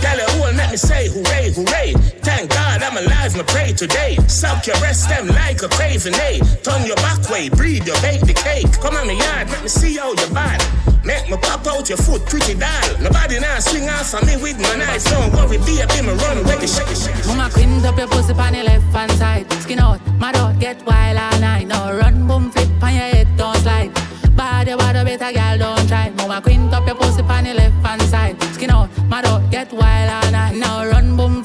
Tell 0.02 0.18
her 0.18 0.30
who 0.34 0.44
will 0.44 0.54
make 0.54 0.72
me 0.72 0.78
say 0.78 1.10
hooray, 1.10 1.52
hooray. 1.52 1.94
Thank 2.22 2.52
God 2.52 2.84
I'm 2.84 2.98
alive, 2.98 3.36
me 3.36 3.44
pray 3.48 3.74
today. 3.74 4.18
Suck 4.28 4.68
your 4.68 4.78
breast 4.78 5.10
them 5.10 5.28
like 5.28 5.62
a 5.64 5.70
craving, 5.70 6.14
eh? 6.16 6.40
Turn 6.62 6.86
your 6.86 6.96
back 6.98 7.30
way, 7.30 7.50
breathe 7.50 7.86
your 7.88 8.00
bake 8.02 8.22
the 8.22 8.34
cake. 8.34 8.72
Come 8.80 8.96
on 8.96 9.08
me 9.08 9.18
yard, 9.18 9.50
let 9.50 9.64
me 9.64 9.70
see 9.70 9.98
how 9.98 10.12
you 10.12 10.28
bad. 10.34 10.62
Make 11.04 11.30
me 11.30 11.38
pop 11.38 11.66
out 11.66 11.88
your 11.90 11.98
foot, 11.98 12.26
pretty 12.26 12.54
doll. 12.54 12.90
Nobody 13.02 13.40
now 13.40 13.60
swing 13.60 13.90
off 13.90 14.14
on 14.14 14.26
me 14.28 14.36
with 14.38 14.60
my 14.60 14.76
knife. 14.76 15.04
Don't 15.06 15.34
worry, 15.34 15.58
be 15.66 15.80
a 15.82 15.88
me 16.04 16.14
run 16.14 16.44
with 16.44 16.60
the 16.60 16.68
shake. 16.68 17.26
Mama 17.26 17.50
quint 17.52 17.86
up 17.86 17.98
your 17.98 18.08
pussy 18.08 18.34
on 18.34 18.54
the 18.54 18.64
left 18.64 18.84
hand 18.94 19.12
side. 19.14 19.52
Skin 19.64 19.80
out, 19.80 20.06
my 20.20 20.32
dog 20.32 20.60
get 20.60 20.86
wild 20.86 21.18
all 21.18 21.40
night. 21.40 21.68
Now 21.68 21.94
run, 21.94 22.28
boom, 22.28 22.52
flip 22.52 22.70
on 22.84 22.94
your 22.94 23.04
head, 23.04 23.28
don't 23.38 23.56
slide. 23.58 23.77
Body, 24.38 24.76
better 24.76 25.34
girl, 25.34 25.58
don't 25.58 25.88
try. 25.88 26.12
Mama 26.12 26.40
quint 26.42 26.72
up 26.72 26.86
your 26.86 26.96
pussy 26.96 27.22
on 27.24 27.44
the 27.44 27.56
left 27.56 27.86
hand 27.86 28.02
side. 28.04 28.44
Skin 28.54 28.70
out, 28.70 28.90
my 29.10 29.22
dog 29.24 29.50
get 29.50 29.74
wild 29.74 30.12
all 30.12 30.32
night. 30.32 30.56
Now 30.56 30.86
run, 30.86 31.18
boom, 31.18 31.42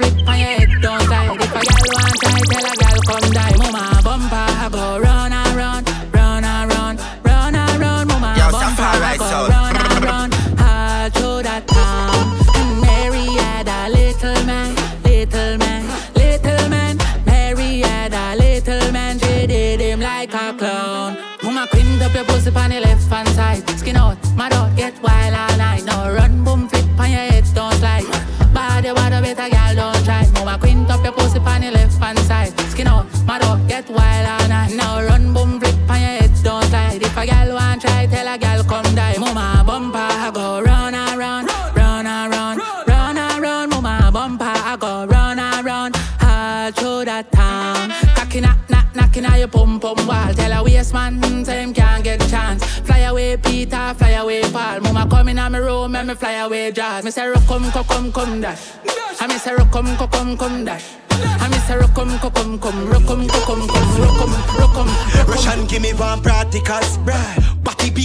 me 56.12 56.18
fly 56.18 56.32
away, 56.32 56.70
Jazz. 56.72 57.04
Me 57.04 57.10
say, 57.10 57.26
rock, 57.26 57.46
come, 57.46 57.70
come, 57.70 57.84
come, 57.84 58.12
come, 58.12 58.40
dash. 58.40 58.72
I 59.20 59.26
me 59.26 59.38
say, 59.38 59.54
rock, 59.54 59.70
come, 59.70 59.96
come, 59.96 60.08
come, 60.10 60.36
come, 60.36 60.64
dash. 60.64 60.84
I 61.10 61.48
me 61.48 61.56
say, 61.66 61.76
rock, 61.76 61.94
come, 61.94 62.18
come, 62.18 62.32
come, 62.32 62.58
come, 62.58 62.88
rock, 62.90 63.06
come, 63.06 63.26
come, 63.26 63.44
come, 63.44 63.66
come, 63.66 64.00
rock, 64.00 64.18
come, 64.18 64.58
rock, 64.58 64.74
come. 64.74 65.26
Russian 65.26 65.66
give 65.66 65.80
me 65.80 65.92
one 65.94 66.20
practicals, 66.20 66.98
bruh. 67.04 67.51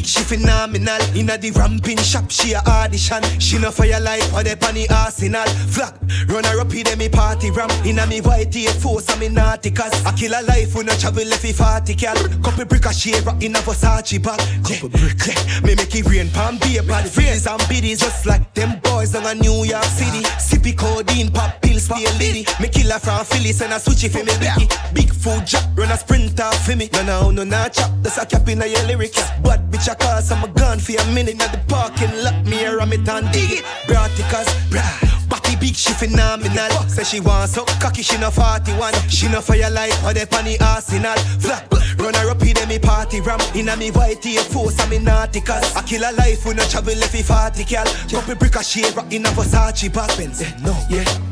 She 0.07 0.23
phenomenal. 0.23 1.03
Inna 1.15 1.37
the 1.37 1.51
ramping 1.51 1.97
shop, 1.97 2.31
she 2.31 2.53
a 2.53 2.59
audition. 2.59 3.21
She 3.39 3.59
no 3.59 3.71
fire 3.71 3.99
like 3.99 4.23
for 4.31 4.41
the 4.41 4.55
panny 4.55 4.87
arsenal. 4.87 5.43
Flag, 5.67 5.93
run 6.31 6.45
her 6.45 6.61
up 6.61 6.73
in 6.73 6.87
me 6.97 7.09
party 7.09 7.51
ram. 7.51 7.69
Inna 7.85 8.07
me 8.07 8.21
white 8.21 8.55
air 8.55 8.71
force, 8.71 9.09
I'm 9.09 9.21
in 9.21 9.35
nauticals. 9.35 9.91
I 10.07 10.15
kill 10.15 10.31
a 10.31 10.39
life 10.47 10.75
when 10.75 10.89
I 10.89 10.95
travel 10.95 11.25
left 11.25 11.41
fi 11.41 11.51
40 11.51 11.93
cal. 11.95 12.15
Couple 12.39 12.63
brick 12.63 12.85
a 12.85 12.93
shade 12.93 13.19
rock 13.25 13.43
in 13.43 13.53
a 13.53 13.59
Versace 13.59 14.23
bag. 14.23 14.39
Couple 14.63 14.87
brick, 14.87 15.19
yeah. 15.27 15.59
Me 15.67 15.75
make 15.75 15.93
it 15.93 16.07
rain, 16.07 16.29
palm 16.31 16.57
beer, 16.59 16.83
bad 16.83 17.09
face 17.09 17.45
and 17.45 17.59
biddies 17.67 17.99
just 17.99 18.25
like 18.25 18.53
them 18.53 18.79
boys 18.79 19.13
on 19.13 19.25
a 19.25 19.35
New 19.35 19.65
York 19.65 19.83
City. 19.83 20.23
Sippy 20.39 20.71
codeine, 20.71 21.33
pop 21.33 21.61
pills, 21.61 21.83
stay 21.83 22.07
litty. 22.15 22.47
Me 22.61 22.69
kill 22.69 22.91
her 22.91 22.99
from 22.99 23.25
Philly, 23.25 23.51
send 23.51 23.73
a 23.73 23.75
switchy 23.75 24.07
for 24.07 24.23
me 24.23 24.31
Vicky. 24.39 24.71
Big 24.93 25.11
food 25.13 25.43
drop, 25.43 25.67
run 25.75 25.91
a 25.91 25.97
sprinter 25.97 26.49
for 26.63 26.77
me. 26.77 26.87
No, 26.93 27.03
no, 27.03 27.31
no, 27.31 27.43
no, 27.43 27.67
chop. 27.67 27.91
That's 28.01 28.17
a 28.17 28.25
cap 28.25 28.47
in 28.47 28.61
your 28.63 28.83
lyrics. 28.87 29.19
But 29.43 29.69
bitch, 29.69 29.96
Cause 29.99 30.31
I'm 30.31 30.43
a 30.43 30.47
gun 30.47 30.79
for 30.79 30.93
a 30.93 31.05
minute. 31.13 31.41
At 31.41 31.51
the 31.51 31.59
parking 31.67 32.11
lot, 32.23 32.45
me 32.45 32.63
a 32.63 32.75
ram 32.75 32.93
it 32.93 33.07
and 33.07 33.31
dig 33.31 33.59
it. 33.59 33.65
Braticas, 33.87 34.47
brah. 34.69 35.29
Body 35.29 35.55
big, 35.57 35.75
she 35.75 35.93
phenomenal. 35.93 36.71
Say 36.87 37.03
she 37.03 37.19
wants 37.19 37.53
so 37.53 37.65
cocky, 37.81 38.01
she 38.01 38.17
no 38.17 38.31
41. 38.31 38.93
She 39.09 39.27
no 39.27 39.41
fire 39.41 39.69
like 39.69 39.91
or 40.03 40.13
the 40.13 40.25
panny 40.29 40.57
arsenal. 40.59 41.17
Flat, 41.39 41.67
run 41.99 42.13
her 42.13 42.29
up 42.29 42.41
in 42.41 42.57
me 42.67 42.79
party 42.79 43.19
ram. 43.21 43.39
Inna 43.53 43.75
me 43.75 43.91
white 43.91 44.25
air 44.25 44.41
force, 44.41 44.79
I'm 44.79 44.93
in 44.93 45.03
nauticals. 45.03 45.75
I 45.75 45.81
kill 45.83 46.03
a 46.03 46.11
life 46.15 46.45
when 46.45 46.59
I 46.59 46.65
travel 46.65 46.95
left 46.95 47.11
fi 47.11 47.21
40 47.21 47.63
cal. 47.65 47.85
Couple 48.09 48.35
brick 48.35 48.55
a 48.55 48.63
shade 48.63 48.95
rock 48.95 49.11
in 49.11 49.25
a 49.25 49.29
Versace 49.29 49.93
back 49.93 50.15
Benz. 50.17 50.41
No, 50.61 50.75
yeah. 50.89 51.26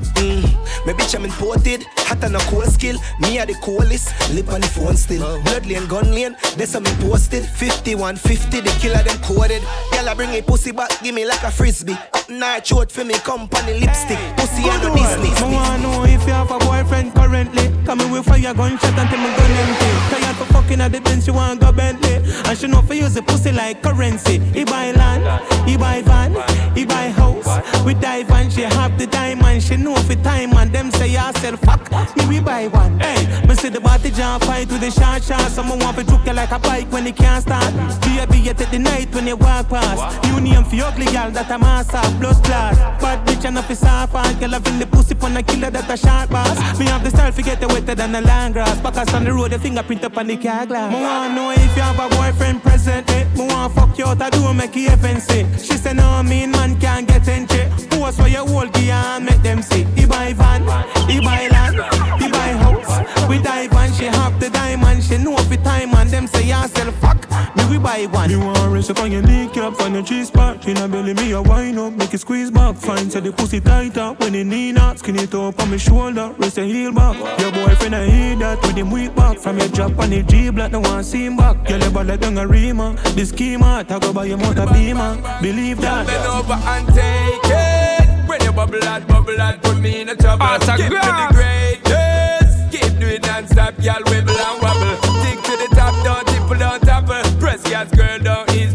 Me 0.86 0.94
bitch, 0.94 1.16
I'm 1.16 1.26
imported. 1.26 1.86
Hot 2.08 2.24
and 2.24 2.36
a 2.36 2.40
cool 2.52 2.64
skill. 2.64 2.98
Me 3.20 3.40
are 3.40 3.46
the 3.46 3.56
coolest. 3.56 4.14
Lip 4.34 4.50
on 4.50 4.62
the 4.62 4.68
phone 4.68 4.96
still. 4.96 5.42
Blood 5.44 5.66
lane, 5.66 5.88
gun 5.88 6.12
lane. 6.12 6.36
That's 6.58 6.74
how 6.74 6.80
me 6.80 6.92
posted. 7.00 7.46
51, 7.46 8.16
50, 8.18 8.60
the 8.62 8.70
killer 8.80 9.04
them 9.04 9.18
coded. 9.22 9.62
Girl, 9.92 10.10
I 10.10 10.14
bring 10.14 10.32
a 10.32 10.42
pussy 10.42 10.72
back, 10.72 10.92
give 11.02 11.16
me 11.16 11.26
like 11.26 11.44
a 11.44 11.52
frisbee. 11.52 11.98
Up 12.14 12.30
night 12.30 12.68
short 12.68 12.92
for 12.92 13.04
me, 13.04 13.16
company 13.16 13.80
lipstick. 13.80 14.20
Pussy 14.38 14.70
on 14.70 14.82
the 14.82 14.90
Disney. 14.94 15.30
I 15.36 15.52
wanna 15.52 15.84
know 15.84 16.04
if 16.04 16.26
you 16.26 16.34
have 16.34 16.52
a 16.52 16.60
boyfriend 16.60 17.14
currently. 17.16 17.72
Coming 17.86 18.12
with 18.12 18.26
fire 18.26 18.54
gunshot 18.54 18.98
until 18.98 19.20
my 19.20 19.36
gun 19.38 19.52
empty. 19.52 19.86
Tired 20.10 20.36
for 20.38 20.54
fucking 20.54 20.82
at 20.82 20.92
the 20.92 21.02
bench, 21.02 21.28
you 21.28 21.34
want 21.34 21.62
go 21.62 21.72
Bentley. 21.72 22.16
And 22.46 22.58
she 22.58 22.68
know 22.68 22.82
for 22.82 22.94
use 22.94 23.14
the 23.14 23.22
pussy 23.22 23.52
like 23.52 23.82
currency. 23.82 24.40
He 24.40 24.64
buy 24.64 24.92
land, 24.92 25.24
he 25.70 25.78
buy 25.78 26.02
van, 26.02 26.34
he 26.76 26.86
buy 26.86 27.10
house. 27.10 27.48
We 27.86 27.94
dive 27.94 28.30
and 28.32 28.52
she 28.52 28.62
have 28.62 28.98
the 28.98 29.08
diamond. 29.08 29.64
She 29.64 29.78
know 29.78 29.96
for 29.96 30.16
time 30.16 30.54
and 30.54 30.65
them 30.72 30.92
say 30.92 31.16
I 31.16 31.32
sell 31.34 31.58
fuck. 31.58 31.84
Me 32.18 32.28
we 32.28 32.40
buy 32.40 32.68
one. 32.68 33.00
Hey, 33.00 33.26
me 33.48 33.56
see 33.56 33.70
the 33.70 33.80
body 33.80 34.12
jump 34.12 34.44
fight 34.44 34.68
with 34.70 34.82
the 34.82 34.92
shot 34.92 35.24
shot. 35.24 35.52
Someone 35.52 35.80
want 35.80 35.98
to 35.98 36.04
juke 36.04 36.26
you 36.26 36.34
like 36.34 36.52
a 36.52 36.60
bike 36.60 36.92
when 36.92 37.08
it 37.08 37.16
can't 37.16 37.44
start. 37.44 37.74
Baby, 38.02 38.40
you 38.40 38.54
take 38.54 38.72
the 38.72 38.80
night 38.80 39.14
when 39.14 39.28
you 39.28 39.36
walk 39.36 39.70
past. 39.70 40.26
You 40.28 40.40
name 40.40 40.64
for 40.64 40.76
ugly 40.86 41.06
girl 41.06 41.32
that 41.32 41.52
a 41.52 41.58
mass 41.60 41.94
of 41.94 42.20
blood 42.20 42.44
clot. 42.44 42.76
Bad 43.00 43.28
bitch 43.28 43.46
and 43.46 43.58
a 43.58 43.64
fi 43.64 43.74
soft 43.74 44.16
and 44.16 44.40
girl 44.40 44.56
up 44.56 44.68
in 44.68 44.80
the 44.80 44.88
pussy 44.88 45.16
pon 45.16 45.38
a 45.38 45.44
killer 45.44 45.70
that 45.70 45.90
a 45.90 45.98
short 45.98 46.30
boss. 46.30 46.80
Me 46.80 46.86
have 46.86 47.04
the 47.04 47.10
style 47.10 47.32
fi 47.32 47.42
get 47.42 47.62
you 47.62 47.68
wetter 47.68 47.96
than 47.96 48.16
a 48.16 48.22
long 48.22 48.52
grass. 48.52 48.80
Backers 48.82 49.14
on 49.14 49.26
the 49.26 49.34
road, 49.34 49.52
the 49.52 49.60
fingerprint 49.60 50.04
up 50.04 50.18
on 50.18 50.28
the 50.28 50.38
car 50.38 50.66
glass. 50.66 50.92
Me 50.92 51.02
want 51.02 51.34
know 51.36 51.52
if 51.52 51.76
you 51.76 51.82
have 51.82 52.00
a 52.00 52.16
boyfriend 52.16 52.62
presently. 52.64 53.16
Eh? 53.16 53.26
Me 53.36 53.48
want 53.48 53.74
fuck 53.74 53.98
you 53.98 54.06
out, 54.06 54.22
I 54.22 54.30
do 54.30 54.54
make 54.54 54.76
you 54.76 54.90
fancy. 54.98 55.46
She 55.58 55.78
say 55.78 55.94
no, 55.94 56.24
mean 56.24 56.52
man 56.52 56.80
can't 56.80 57.08
get 57.08 57.28
in 57.28 57.46
entry. 57.50 57.95
Post 58.06 58.22
for 58.22 58.28
your 58.28 58.48
whole 58.48 58.68
gear 58.68 58.94
and 58.94 59.26
make 59.26 59.42
them 59.42 59.64
see. 59.64 59.84
He 59.96 60.06
buy 60.06 60.32
van, 60.34 60.62
he 61.10 61.20
buy 61.20 61.48
land, 61.48 61.76
he 62.22 62.30
buy 62.30 62.52
house. 62.62 63.28
We 63.28 63.42
dive 63.42 63.74
and 63.74 63.96
she 63.96 64.06
have 64.06 64.40
the 64.40 64.52
diamond. 64.52 65.04
She 65.04 65.18
know 65.18 65.36
fi 65.38 65.56
time 65.56 65.96
and 65.96 66.12
them 66.12 66.28
say 66.28 66.46
yourself 66.46 66.94
fuck. 67.00 67.55
Me 67.86 68.08
buy 68.08 68.12
one. 68.12 68.30
You 68.30 68.40
want 68.40 68.58
to 68.58 68.70
rest 68.70 68.90
up 68.90 69.00
on 69.00 69.12
your 69.12 69.22
kneecap, 69.22 69.76
find 69.76 69.94
your 69.94 70.04
cheese 70.04 70.28
spot. 70.28 70.68
In 70.68 70.78
a 70.78 70.88
belly, 70.88 71.14
me 71.14 71.32
a 71.32 71.42
wine 71.42 71.78
up, 71.78 71.94
make 71.94 72.14
it 72.14 72.20
squeeze 72.20 72.50
back. 72.50 72.76
Fine, 72.76 73.12
say 73.12 73.20
the 73.20 73.32
pussy 73.32 73.62
tight 73.62 73.98
up 73.98 74.20
when 74.20 74.34
it 74.34 74.46
need 74.46 74.74
not. 74.74 75.00
Skin 75.00 75.18
it 75.18 75.34
up 75.36 75.60
on 75.60 75.70
my 75.70 75.78
shoulder, 75.78 76.34
rest 76.38 76.58
your 76.58 76.66
heel 76.66 76.92
back. 76.92 77.16
Your 77.40 77.52
boyfriend 77.52 77.96
I 77.96 78.06
hear 78.06 78.36
that 78.38 78.62
with 78.64 78.76
him 78.76 78.90
weak 78.92 79.16
back. 79.16 79.38
From 79.38 79.60
your 79.60 79.68
drop 79.70 79.98
on 80.00 80.10
the 80.10 80.24
G 80.24 80.50
black, 80.50 80.72
no 80.72 80.80
one 80.80 81.04
see 81.04 81.26
him 81.26 81.38
back. 81.38 81.64
Girl, 81.68 81.80
you 81.80 81.92
ball 81.92 82.18
down 82.18 82.38
a 82.38 82.48
rima. 82.48 82.96
The 83.16 83.26
schema, 83.26 83.84
talk 83.88 84.04
about 84.06 84.28
your 84.28 84.38
motor 84.38 84.66
beamer. 84.74 85.16
Believe 85.42 85.80
that. 85.82 86.08
Bend 86.08 86.26
over 86.26 86.54
and 86.54 86.88
take 86.88 87.52
it. 87.52 88.28
When 88.28 88.42
you 88.42 88.52
bubble 88.52 88.84
and 88.84 89.08
bubble 89.08 89.40
and 89.40 89.62
put 89.62 89.78
me 89.80 90.02
in 90.02 90.10
a 90.10 90.16
trouble. 90.16 90.46
Give 90.78 90.90
me 90.90 90.98
the 90.98 91.28
greatest. 91.34 92.72
Keep 92.72 93.00
doing 93.00 93.22
non-stop, 93.22 93.76
y'all 93.80 94.02
wibble 94.10 94.36
and 94.36 94.62
wobble. 94.62 94.96
Stick 95.22 95.40
to 95.44 95.52
the 95.58 95.75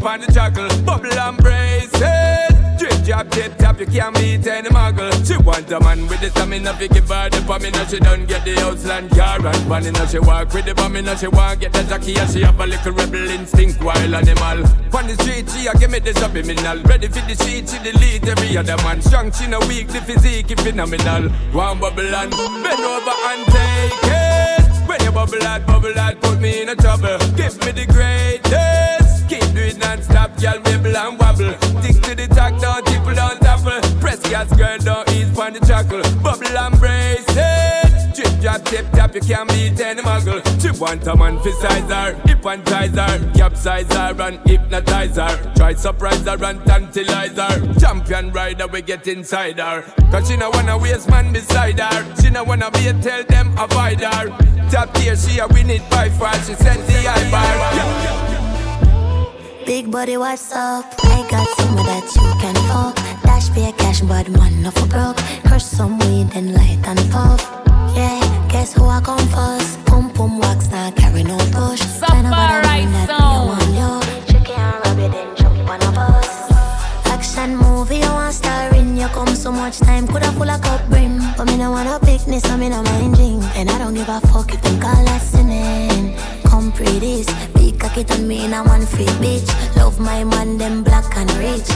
on 0.02 0.20
the 0.20 0.32
chuckle. 0.32 0.68
Bubble 0.84 1.12
and 1.12 1.36
brace 1.38 1.90
it. 1.94 2.78
Drip, 2.78 3.04
drop, 3.04 3.28
tip, 3.30 3.54
tap, 3.58 3.78
you 3.78 3.86
can't 3.86 4.14
beat 4.14 4.46
any 4.46 4.70
muggle. 4.70 5.12
She 5.26 5.36
want 5.36 5.70
a 5.70 5.78
man 5.80 6.08
with 6.08 6.20
the 6.20 6.30
stamina, 6.30 6.72
fi 6.72 6.88
give 6.88 7.08
her 7.08 7.28
the 7.28 7.36
pamina. 7.44 7.88
She 7.90 7.98
don't 7.98 8.26
get 8.26 8.44
the 8.44 8.54
house 8.54 8.86
land 8.86 9.10
car 9.10 9.36
and 9.36 9.64
panina. 9.68 10.10
She 10.10 10.18
walk 10.18 10.54
with 10.54 10.64
the 10.64 10.72
bombina, 10.72 11.18
she 11.20 11.28
want 11.28 11.60
get 11.60 11.74
the 11.74 11.82
jockey 11.82 12.16
and 12.16 12.30
she 12.30 12.40
have 12.40 12.58
a 12.58 12.66
little 12.66 12.92
rebel 12.92 13.28
instinct, 13.28 13.82
wild 13.82 14.14
animal. 14.14 14.64
On 14.96 15.06
the 15.06 15.14
street, 15.20 15.50
she 15.50 15.66
a 15.66 15.74
give 15.74 15.90
me 15.90 15.98
the 15.98 16.14
subliminal. 16.14 16.82
Ready 16.84 17.08
for 17.08 17.20
the 17.28 17.36
sheet, 17.44 17.68
she 17.68 17.78
delete 17.84 18.26
every 18.26 18.56
other 18.56 18.76
man. 18.78 19.02
Strong, 19.02 19.32
she 19.32 19.46
no 19.46 19.58
weak, 19.68 19.88
the 19.88 20.00
physique 20.00 20.58
phenomenal. 20.58 21.28
One 21.52 21.78
bubble 21.80 22.14
and 22.14 22.30
bend 22.30 22.80
over 22.80 23.16
and 23.28 23.46
take 23.52 24.08
it. 24.08 24.88
When 24.88 25.02
you 25.04 25.12
bubble 25.12 25.44
out, 25.44 25.66
bubble 25.66 25.98
out, 25.98 26.18
put 26.22 26.40
me 26.40 26.62
in 26.62 26.70
a 26.70 26.76
trouble. 26.76 27.18
Give 27.36 27.54
me 27.60 27.72
the 27.72 27.86
greatest. 27.92 28.99
Non-stop, 29.78 30.40
girl, 30.40 30.58
wibble 30.64 30.94
and 30.94 31.18
wobble. 31.18 31.54
Stick 31.82 32.02
to 32.02 32.14
the 32.14 32.26
track, 32.34 32.58
don't 32.60 32.84
tipple, 32.86 33.14
don't 33.14 33.40
topple. 33.40 33.80
Press 34.00 34.20
gas, 34.28 34.48
girl, 34.56 34.78
don't 34.78 35.08
ease 35.12 35.38
on 35.38 35.52
the 35.52 35.60
chuckle. 35.60 36.02
Bubble 36.22 36.58
and 36.58 36.78
brace 36.78 37.24
it. 37.28 38.14
Drip, 38.14 38.40
drop, 38.40 38.64
tip, 38.64 38.90
tap, 38.90 39.14
you 39.14 39.20
can't 39.20 39.48
beat 39.50 39.80
any 39.80 40.02
muggle. 40.02 40.42
She 40.60 40.70
want 40.78 41.06
a 41.06 41.14
man 41.14 41.38
for 41.40 41.52
size 41.52 41.90
her, 41.90 42.14
hypnotize 42.26 42.94
her, 42.94 43.32
capsize 43.34 43.90
and 43.90 44.40
hypnotize 44.48 45.16
her. 45.16 45.54
Try 45.54 45.74
surprise 45.74 46.24
her 46.24 46.44
and 46.44 46.64
tantalize 46.66 47.36
her. 47.36 47.74
Champion 47.78 48.32
rider, 48.32 48.66
we 48.66 48.82
get 48.82 49.06
inside 49.06 49.60
her. 49.60 49.82
Cause 50.10 50.28
she 50.28 50.36
no 50.36 50.50
wanna 50.50 50.76
waste 50.76 51.08
man 51.08 51.32
beside 51.32 51.78
her. 51.78 52.16
She 52.20 52.30
no 52.30 52.42
wanna 52.42 52.70
be 52.72 52.88
a 52.88 52.94
tell 52.94 53.22
them 53.24 53.56
avoid 53.56 54.00
her. 54.00 54.28
Top 54.70 54.92
tier, 54.94 55.16
she 55.16 55.38
a 55.38 55.46
win 55.48 55.70
it 55.70 55.88
by 55.90 56.08
far. 56.10 56.34
She 56.34 56.54
set 56.54 56.84
the 56.86 56.92
high 56.92 57.30
bar. 57.30 58.19
Big 59.70 59.88
body, 59.88 60.16
what's 60.16 60.50
up? 60.50 60.84
I 61.04 61.24
got 61.30 61.46
some 61.50 61.76
that 61.86 62.02
you 62.18 62.30
can 62.42 62.56
fuck. 62.66 62.96
Dash 63.22 63.50
pay 63.54 63.70
cash, 63.78 64.00
but 64.00 64.28
man, 64.28 64.62
no 64.62 64.72
for 64.72 64.88
broke. 64.88 65.16
Crush 65.46 65.62
some 65.62 65.96
weed, 66.00 66.26
then 66.30 66.52
light 66.54 66.82
and 66.88 66.98
puff. 67.12 67.40
Yeah, 67.94 68.18
guess 68.50 68.74
who 68.74 68.86
I 68.86 69.00
come 69.00 69.24
first? 69.28 69.78
Pum 69.86 70.10
pum 70.10 70.40
wax, 70.40 70.68
not 70.72 70.96
carry 70.96 71.22
no 71.22 71.38
push. 71.54 71.82
I 72.02 72.18
a 72.18 72.66
right 72.66 72.88
I 72.88 73.06
sound. 73.06 73.46
want 73.50 73.70
you. 73.78 73.92
Chicken 74.26 74.58
and 74.58 74.86
rabbit, 74.86 75.12
then 75.12 75.36
jump 75.36 75.70
on 75.70 75.80
a 75.86 75.92
bus. 75.92 76.50
Action 77.06 77.54
movie, 77.54 77.98
you 77.98 78.10
want 78.10 78.34
star 78.34 78.74
in. 78.74 78.96
You 78.96 79.06
come 79.14 79.36
so 79.36 79.52
much 79.52 79.78
time, 79.78 80.08
coulda 80.08 80.32
full 80.32 80.50
of 80.50 80.60
cup 80.62 80.82
brim. 80.90 81.22
But 81.36 81.44
me 81.46 81.56
no 81.56 81.70
wanna 81.70 82.00
picnic, 82.00 82.44
so 82.44 82.56
me 82.56 82.70
no 82.70 82.82
mind 82.82 83.14
drink. 83.14 83.44
And 83.54 83.70
I 83.70 83.78
don't 83.78 83.94
give 83.94 84.08
a 84.08 84.20
fuck 84.32 84.52
if 84.52 84.60
them 84.62 84.80
call 84.80 85.08
us 85.10 85.30
sinning. 85.30 85.89
Come 85.89 85.89
pretty, 86.80 87.24
big 87.54 87.78
cocky 87.78 88.04
on 88.14 88.26
me 88.26 88.44
in 88.44 88.54
a 88.54 88.62
one 88.64 88.86
free 88.86 89.12
bitch. 89.20 89.48
Love 89.76 90.00
my 90.00 90.24
man, 90.24 90.56
them 90.58 90.82
black 90.82 91.16
and 91.16 91.30
rich. 91.36 91.68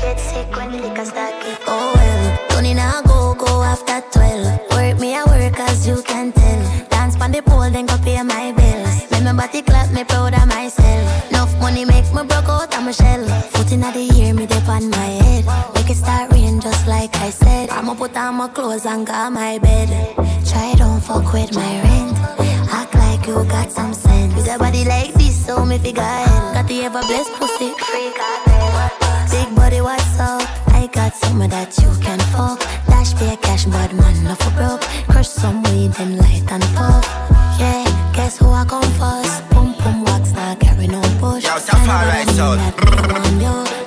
Get 0.00 0.18
sick 0.18 0.50
when 0.56 0.72
the 0.72 0.78
liquor 0.78 1.04
start 1.04 1.34
kick. 1.42 1.60
Oh 1.66 1.92
well, 1.94 2.48
Tony 2.48 2.74
now 2.74 3.02
go 3.02 3.34
go 3.34 3.62
after 3.62 4.00
twelve. 4.12 4.60
Work 4.72 4.98
me 4.98 5.14
a 5.16 5.24
work 5.26 5.58
as 5.60 5.86
you 5.86 6.02
can 6.02 6.32
tell. 6.32 6.88
Dance 6.88 7.16
pon 7.16 7.32
the 7.32 7.42
pole, 7.42 7.70
then 7.70 7.86
go 7.86 7.98
pay 7.98 8.22
my 8.22 8.52
bills. 8.52 9.10
Make 9.10 9.24
my 9.24 9.32
body 9.32 9.62
clap, 9.62 9.92
me 9.92 10.04
proud 10.04 10.34
of 10.34 10.46
myself. 10.48 11.30
Enough 11.30 11.52
money 11.60 11.84
make 11.84 12.08
me 12.14 12.22
broke 12.24 12.48
out 12.48 12.74
of 12.76 12.82
my 12.82 12.92
shell. 12.92 13.24
Foot 13.52 13.72
in 13.72 13.80
the 13.80 14.04
ear, 14.16 14.32
me 14.34 14.46
dip 14.46 14.68
on 14.68 14.88
my 14.90 15.10
head. 15.20 15.44
Make 15.74 15.90
it 15.90 15.96
start 15.96 16.32
rain 16.32 16.60
just 16.60 16.86
like 16.86 17.14
I 17.16 17.30
said. 17.30 17.70
I'ma 17.70 17.94
put 17.94 18.16
on 18.16 18.36
my 18.36 18.48
clothes 18.48 18.86
and 18.86 19.06
go 19.06 19.12
on 19.12 19.34
my 19.34 19.58
bed. 19.58 19.88
Try 20.48 20.74
don't 20.76 21.00
fuck 21.00 21.32
with 21.32 21.54
my 21.54 21.72
rent. 21.82 22.45
Act 23.26 23.34
like 23.34 23.44
you 23.44 23.50
got 23.50 23.72
some 23.72 23.94
sense. 23.94 24.34
With 24.34 24.48
a 24.48 24.58
body 24.58 24.84
like 24.84 25.12
this, 25.14 25.46
so 25.46 25.64
me 25.64 25.78
figure 25.78 26.02
hell. 26.02 26.54
Got 26.54 26.68
the 26.68 26.84
ever 26.84 27.00
blessed 27.02 27.32
pussy. 27.34 27.72
Freak 27.78 28.14
Big 29.30 29.54
body, 29.56 29.80
what's 29.80 30.20
up? 30.20 30.42
I 30.68 30.88
got 30.92 31.14
some 31.14 31.38
that 31.40 31.76
you 31.78 31.90
can 32.00 32.20
fuck. 32.30 32.60
Dash 32.86 33.14
pay 33.14 33.36
cash, 33.36 33.64
but 33.64 33.92
man, 33.94 34.24
not 34.24 34.38
for 34.38 34.50
broke. 34.52 34.82
Crush 35.08 35.28
some 35.28 35.62
weed, 35.64 35.92
then 35.94 36.16
light 36.18 36.44
and 36.50 36.62
puff. 36.74 37.04
Yeah, 37.58 37.84
guess 38.14 38.38
who 38.38 38.50
I 38.50 38.64
come 38.64 38.90
first? 38.94 39.48
Pum 39.50 39.74
pum 39.74 40.04
wax, 40.04 40.32
not 40.32 40.60
carry 40.60 40.86
no 40.86 41.00
push. 41.18 41.44
Yo, 41.44 41.58
Safari 41.58 42.24
sound. 42.34 42.60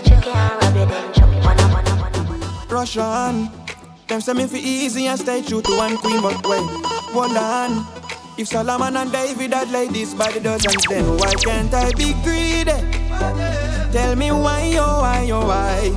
Chicken 0.03 0.33
and 0.35 0.61
rabbit, 0.61 0.89
then 0.89 1.13
jump 1.13 1.45
on 1.45 1.59
a 1.59 2.73
Rush 2.73 2.97
on. 2.97 3.49
Them 4.07 4.21
say 4.21 4.33
me 4.33 4.47
fi 4.47 4.57
easy 4.57 5.07
and 5.07 5.19
stay 5.19 5.41
true 5.41 5.61
to 5.61 5.77
one 5.77 5.97
queen, 5.97 6.21
but 6.21 6.45
wait, 6.45 6.67
hold 7.13 7.37
on. 7.37 7.98
If 8.39 8.47
Solomon 8.47 8.95
and 8.95 9.11
David 9.11 9.53
had 9.53 9.69
laid 9.69 9.89
this 9.89 10.13
by 10.13 10.31
the 10.31 10.39
dozens, 10.39 10.85
then 10.87 11.17
why 11.17 11.33
can't 11.33 11.73
I 11.73 11.91
be 11.91 12.13
greedy? 12.23 12.71
Tell 13.91 14.15
me 14.15 14.31
why, 14.31 14.77
oh 14.79 15.01
why, 15.01 15.29
oh 15.29 15.45
why? 15.45 15.89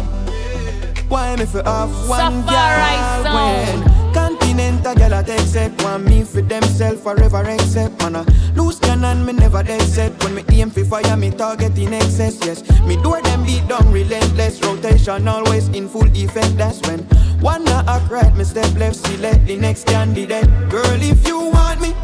Why 1.07 1.37
me 1.37 1.47
fi 1.47 1.61
off 1.61 2.09
one 2.09 2.45
girl 2.45 3.23
when 3.33 3.93
Continental 4.13 4.95
girl 4.95 5.15
I 5.15 5.23
take 5.23 5.39
set 5.41 5.83
one 5.85 6.05
me 6.05 6.25
for 6.25 6.43
themself 6.43 7.05
forever 7.05 7.43
accept 7.43 8.03
man 8.03 8.17
a 8.17 8.27
loose 8.57 8.81
cannon 8.81 9.25
me 9.25 9.35
never 9.35 9.65
set. 9.79 10.13
When 10.25 10.35
me 10.35 10.43
aim 10.49 10.71
fi 10.71 10.83
fire 10.83 11.17
me 11.17 11.31
target 11.31 11.79
in 11.79 11.95
excess 11.95 12.45
yes. 12.45 12.63
Me 12.83 12.97
do 12.97 13.21
them 13.23 13.45
beat 13.45 13.69
down 13.69 13.93
relentless 13.93 14.61
rotation 14.63 15.29
always 15.29 15.69
in 15.69 15.89
full 15.89 16.09
effect. 16.17 16.57
That's 16.57 16.81
when 16.89 17.01
one 17.41 17.65
not 17.65 17.87
act 17.87 18.11
right 18.11 18.35
me 18.35 18.43
step 18.43 18.75
left 18.77 18.97
select 18.97 19.47
the 19.47 19.57
next 19.57 19.87
candidate. 19.87 20.49
Girl 20.69 21.03
if 21.03 21.25
you 21.27 21.39
want 21.39 21.81
me 21.81 21.95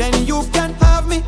then 0.00 0.26
you 0.26 0.42
can 0.52 0.72
have 0.74 1.06
me 1.08 1.22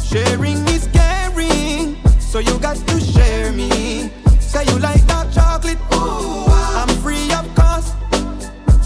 sharing 0.00 0.58
is 0.68 0.88
caring 0.92 1.96
so 2.18 2.38
you 2.38 2.58
got 2.58 2.76
to 2.88 3.00
share 3.00 3.52
me 3.52 4.10
say 4.40 4.64
you 4.64 4.78
like 4.78 5.04
dark 5.06 5.30
chocolate 5.32 5.78
ooh 5.94 6.48
ah. 6.48 6.82
I'm 6.82 6.94
free 7.02 7.30
of 7.32 7.46
cost 7.54 7.96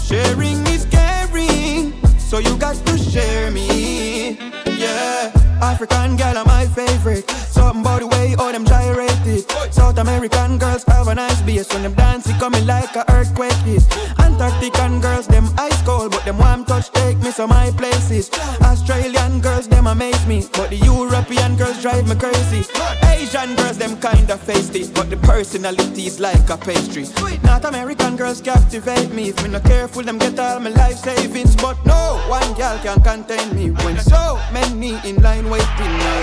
Sharing 0.07 0.65
is 0.67 0.85
caring, 0.85 1.91
so 2.17 2.39
you 2.39 2.57
got 2.57 2.77
to 2.85 2.97
share 2.97 3.51
me. 3.51 4.39
Yeah, 4.65 5.33
African 5.61 6.15
girl 6.15 6.37
are 6.37 6.45
my 6.45 6.65
favorite. 6.67 7.29
Something 7.29 7.81
about 7.81 7.99
the 7.99 8.07
way 8.07 8.33
all 8.39 8.53
them 8.53 8.63
gyrate 8.63 9.11
it. 9.25 9.51
South 9.69 9.97
American 9.97 10.59
girls 10.59 10.85
have 10.85 11.09
a 11.09 11.15
nice 11.15 11.41
base 11.41 11.67
when 11.73 11.83
them 11.83 11.93
dance, 11.93 12.25
it 12.25 12.39
coming 12.39 12.65
like 12.65 12.95
a 12.95 13.03
earthquake 13.11 13.51
hit. 13.67 13.81
Antarctican 14.17 15.01
girls, 15.01 15.27
them 15.27 15.49
ice 15.57 15.81
cold, 15.81 16.11
but 16.11 16.23
them 16.23 16.37
warm 16.37 16.63
touch 16.63 16.89
me 17.27 17.33
to 17.33 17.47
my 17.47 17.71
places. 17.71 18.29
Australian 18.61 19.41
girls, 19.41 19.67
them 19.67 19.87
amaze 19.87 20.25
me, 20.25 20.45
but 20.53 20.69
the 20.69 20.77
European 20.77 21.55
girls 21.55 21.81
drive 21.81 22.07
me 22.07 22.15
crazy. 22.15 22.63
Asian 23.03 23.55
girls, 23.55 23.77
them 23.77 23.99
kinda 23.99 24.37
feisty, 24.37 24.83
but 24.93 25.09
the 25.09 25.17
personality 25.17 26.05
is 26.07 26.19
like 26.19 26.49
a 26.49 26.57
pastry. 26.57 27.05
North 27.43 27.65
American 27.65 28.15
girls 28.15 28.39
captivate 28.41 29.11
me. 29.11 29.29
If 29.29 29.43
me 29.43 29.49
not 29.49 29.63
careful, 29.63 30.03
them 30.03 30.17
get 30.17 30.39
all 30.39 30.59
my 30.59 30.69
life 30.69 30.97
savings. 30.97 31.55
But 31.55 31.77
no 31.85 32.19
one 32.29 32.53
girl 32.53 32.77
can 32.83 33.01
contain 33.01 33.47
me 33.55 33.71
when 33.83 33.97
so 33.99 34.39
many 34.53 34.91
in 35.09 35.15
line 35.21 35.49
waiting. 35.49 35.93
Now, 36.03 36.17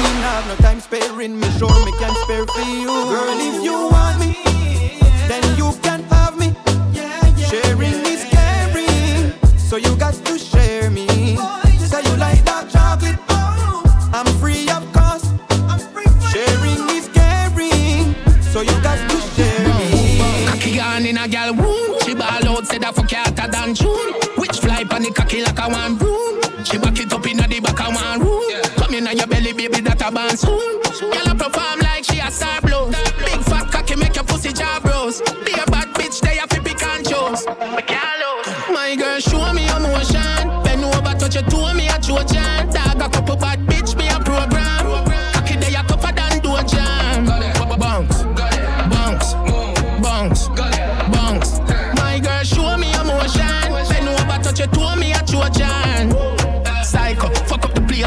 me 0.00 0.10
have 0.26 0.46
no 0.48 0.56
time 0.56 0.80
sparing. 0.80 1.38
Me 1.38 1.48
sure 1.58 1.78
me 1.84 1.92
can 2.00 2.14
spare 2.24 2.46
for 2.46 2.66
you, 2.84 2.94
girl. 3.12 3.38
If 3.50 3.62
you 3.62 3.76
want 3.94 4.18
me, 4.20 4.32
then 5.28 5.44
you 5.58 5.68
can 5.82 6.02
have 6.04 6.38
me. 6.38 6.54
Sharing 7.50 8.00
is 8.14 8.24
caring, 8.24 9.32
so 9.56 9.76
you 9.76 9.96
got 9.96 10.14
I 22.88 22.92
fuck 22.92 23.10
hotter 23.10 23.48
than 23.52 23.74
June. 23.74 24.14
Which 24.38 24.60
fly 24.60 24.82
pan 24.84 25.02
the 25.02 25.10
cocky 25.12 25.42
like 25.42 25.58
a 25.60 25.68
one 25.68 25.98
broom. 25.98 26.40
She 26.64 26.78
back 26.78 26.98
it 26.98 27.12
up 27.12 27.26
in 27.26 27.36
the 27.36 27.60
back 27.60 27.80
of 27.84 27.94
one 27.94 28.20
room. 28.24 28.48
Come 28.80 28.94
in 28.94 29.06
on 29.06 29.14
your 29.14 29.26
belly, 29.26 29.52
baby, 29.52 29.80
that 29.84 30.00
a 30.00 30.10
band 30.10 30.38
soon. 30.38 30.80
Girl, 30.96 31.28
I 31.28 31.34
perform 31.36 31.80
like 31.84 32.04
she 32.04 32.18
a 32.18 32.30
star 32.30 32.62
blows. 32.62 32.96
Big 33.20 33.44
fat 33.44 33.68
cocky 33.68 33.94
make 33.96 34.16
your 34.16 34.24
pussy 34.24 34.54
jaw 34.54 34.80
bros. 34.80 35.20
Be 35.44 35.52
a 35.52 35.68
bad 35.68 35.92
bitch, 36.00 36.20
they 36.24 36.40
have 36.40 36.48
to 36.48 36.62
pick 36.62 36.80
and 36.82 37.04
choose. 37.04 37.44
My 38.72 38.96
girl, 38.96 39.20
show 39.20 39.52
me 39.52 39.68
emotion. 39.68 40.48
Bend 40.64 40.80
over, 40.80 41.12
touch 41.20 41.34
your 41.36 41.44
toe, 41.44 41.74
me 41.74 41.92
a 41.92 42.00
Trojan. 42.00 42.72
Dog 42.72 43.04
a 43.04 43.08
couple 43.12 43.36
bad 43.36 43.60
bitch, 43.68 43.96
me 44.00 44.08
a 44.08 44.16
program. 44.24 45.12
Cocky 45.36 45.60
they 45.60 45.76
a 45.76 45.84
tougher 45.84 46.12
than 46.16 46.40
door 46.40 46.64
jam. 46.64 47.28
Bounce, 47.76 48.24
bounce, 50.00 50.48
bounce, 50.48 50.48
bounce. 51.12 51.60
My 52.00 52.18
girl, 52.18 52.42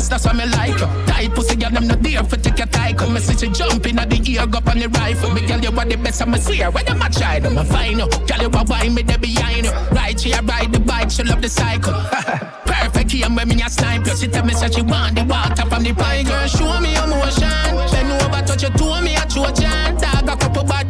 place, 0.01 0.09
that's 0.09 0.25
why 0.25 0.33
me 0.33 0.45
like 0.51 0.79
her. 0.79 1.05
Tight 1.05 1.33
pussy, 1.33 1.55
girl, 1.55 1.71
I'm 1.75 1.87
not 1.87 2.01
there 2.01 2.23
for 2.23 2.37
take 2.37 2.57
your 2.57 2.67
tyco. 2.67 3.11
Me 3.13 3.19
see 3.19 3.45
you 3.45 3.53
jump 3.53 3.85
in 3.85 3.99
at 3.99 4.09
the 4.09 4.17
ear, 4.31 4.47
go 4.47 4.57
up 4.57 4.67
on 4.67 4.79
the 4.79 4.87
rifle. 4.89 5.31
Me 5.31 5.45
girl, 5.45 5.59
you 5.59 5.69
are 5.69 5.85
the 5.85 5.95
best, 5.97 6.21
I'm 6.21 6.33
a 6.33 6.37
seer. 6.37 6.69
When 6.71 6.87
I'm 6.87 7.01
a 7.01 7.09
child, 7.09 7.45
I'm 7.45 7.57
a 7.57 7.65
find 7.65 7.99
you. 7.99 8.07
Girl, 8.07 8.41
you 8.41 8.49
are 8.49 8.65
wine 8.65 8.93
me, 8.93 9.03
they 9.03 9.17
behind. 9.17 9.67
Ride, 9.91 10.19
she 10.19 10.31
a 10.31 10.41
ride 10.41 10.71
the 10.71 10.79
bike, 10.79 11.11
she 11.11 11.23
love 11.23 11.41
the 11.41 11.49
cycle. 11.49 11.93
Perfect, 12.65 13.11
here 13.11 13.29
when 13.29 13.47
me 13.47 13.61
a 13.61 13.69
snipe. 13.69 14.05
She 14.17 14.27
tell 14.27 14.45
me, 14.45 14.53
say 14.53 14.69
she 14.71 14.81
want 14.81 15.15
the 15.15 15.23
water 15.23 15.65
from 15.69 15.83
the 15.83 15.93
pipe. 15.93 16.25
Girl, 16.25 16.47
show 16.47 16.79
me 16.79 16.95
emotion. 16.95 17.69
Bend 17.91 18.11
over, 18.21 18.41
touch 18.45 18.63
your 18.63 18.71
toe, 18.71 19.01
me 19.01 19.15
a 19.15 19.25
Trojan. 19.27 19.97
Dog 19.97 20.29
a 20.29 20.35
couple 20.37 20.63
bad 20.63 20.87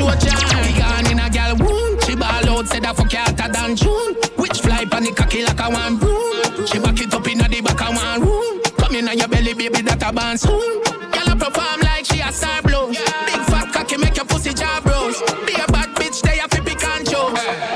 toe, 0.00 0.06
me 0.06 0.12
a 0.12 0.16
Trojan. 0.16 1.06
In 1.10 1.18
a 1.18 1.28
gal 1.30 1.56
wound. 1.56 2.02
She 2.04 2.14
ball 2.16 2.48
out, 2.48 2.66
said 2.68 2.84
I 2.84 2.92
fuck 2.92 3.12
hotter 3.12 3.52
than 3.52 3.76
June. 3.76 4.14
Which 4.36 4.60
fly 4.60 4.84
pan 4.84 5.04
the 5.04 5.12
cocky 5.12 5.44
like 5.44 5.60
a 5.60 5.70
one 5.70 5.96
broom. 5.98 6.66
She 6.66 6.78
back 6.78 7.00
it 7.00 7.14
up 7.14 7.26
in 7.26 7.38
the 7.38 7.60
back 7.62 7.80
of 7.82 7.96
one 7.96 8.20
room. 8.22 8.60
Come 8.78 8.94
in 8.96 9.08
on 9.08 9.18
your 9.18 9.28
belly, 9.28 9.54
baby, 9.54 9.82
that 9.82 10.02
a 10.02 10.12
band 10.12 10.40
soon. 10.40 10.82
Girl, 10.82 11.28
I 11.28 11.34
perform 11.38 11.80
like 11.82 12.04
she 12.06 12.20
a 12.20 12.32
star 12.32 12.62
blows. 12.62 12.98
Big 13.26 13.42
fat 13.50 13.72
cocky 13.72 13.96
make 13.96 14.16
your 14.16 14.26
pussy 14.26 14.54
jaw 14.54 14.80
bros. 14.82 15.20
Be 15.46 15.54
a 15.54 15.66
bad 15.70 15.94
bitch, 15.96 16.22
they 16.22 16.38
have 16.38 16.50
to 16.50 16.62
pick. 16.62 16.80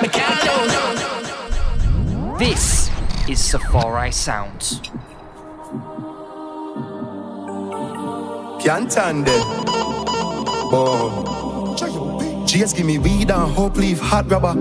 Me 0.02 0.08
can't 0.08 0.42
lose. 0.44 0.72
This 2.38 2.90
is 3.28 3.40
Safari 3.42 4.10
Sounds. 4.12 4.80
Can't 8.62 8.90
stand 8.90 9.26
it. 9.28 9.44
Boom. 10.70 11.53
Just 12.54 12.76
give 12.76 12.86
me 12.86 12.98
weed 12.98 13.32
and 13.32 13.52
hope 13.52 13.76
leave 13.76 13.98
hot 13.98 14.30
rubber. 14.30 14.54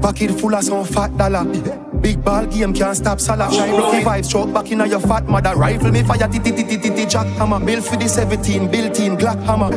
Pocket 0.00 0.30
full 0.38 0.54
of 0.54 0.62
some 0.62 0.84
fat 0.84 1.16
dollar. 1.16 1.44
Big 2.00 2.22
ball 2.24 2.46
game 2.46 2.72
can't 2.72 2.96
stop 2.96 3.20
Salah. 3.20 3.52
Shine 3.52 3.72
rocky 3.72 4.04
vibes, 4.04 4.26
stroke 4.26 4.52
back 4.54 4.70
in 4.70 4.78
your 4.78 5.00
fat 5.00 5.26
mother. 5.26 5.56
Rifle 5.56 5.90
me 5.90 6.04
fire, 6.04 6.28
ti 6.28 6.38
ti 6.38 6.52
ti 6.52 6.62
ti 6.62 6.78
ti 6.78 6.90
ti 6.90 7.04
jack 7.06 7.26
hammer. 7.36 7.58
Built 7.58 7.84
for 7.84 7.96
the 7.96 8.08
17, 8.08 8.70
built 8.70 9.00
in 9.00 9.16
Glock 9.16 9.42
hammer. 9.42 9.70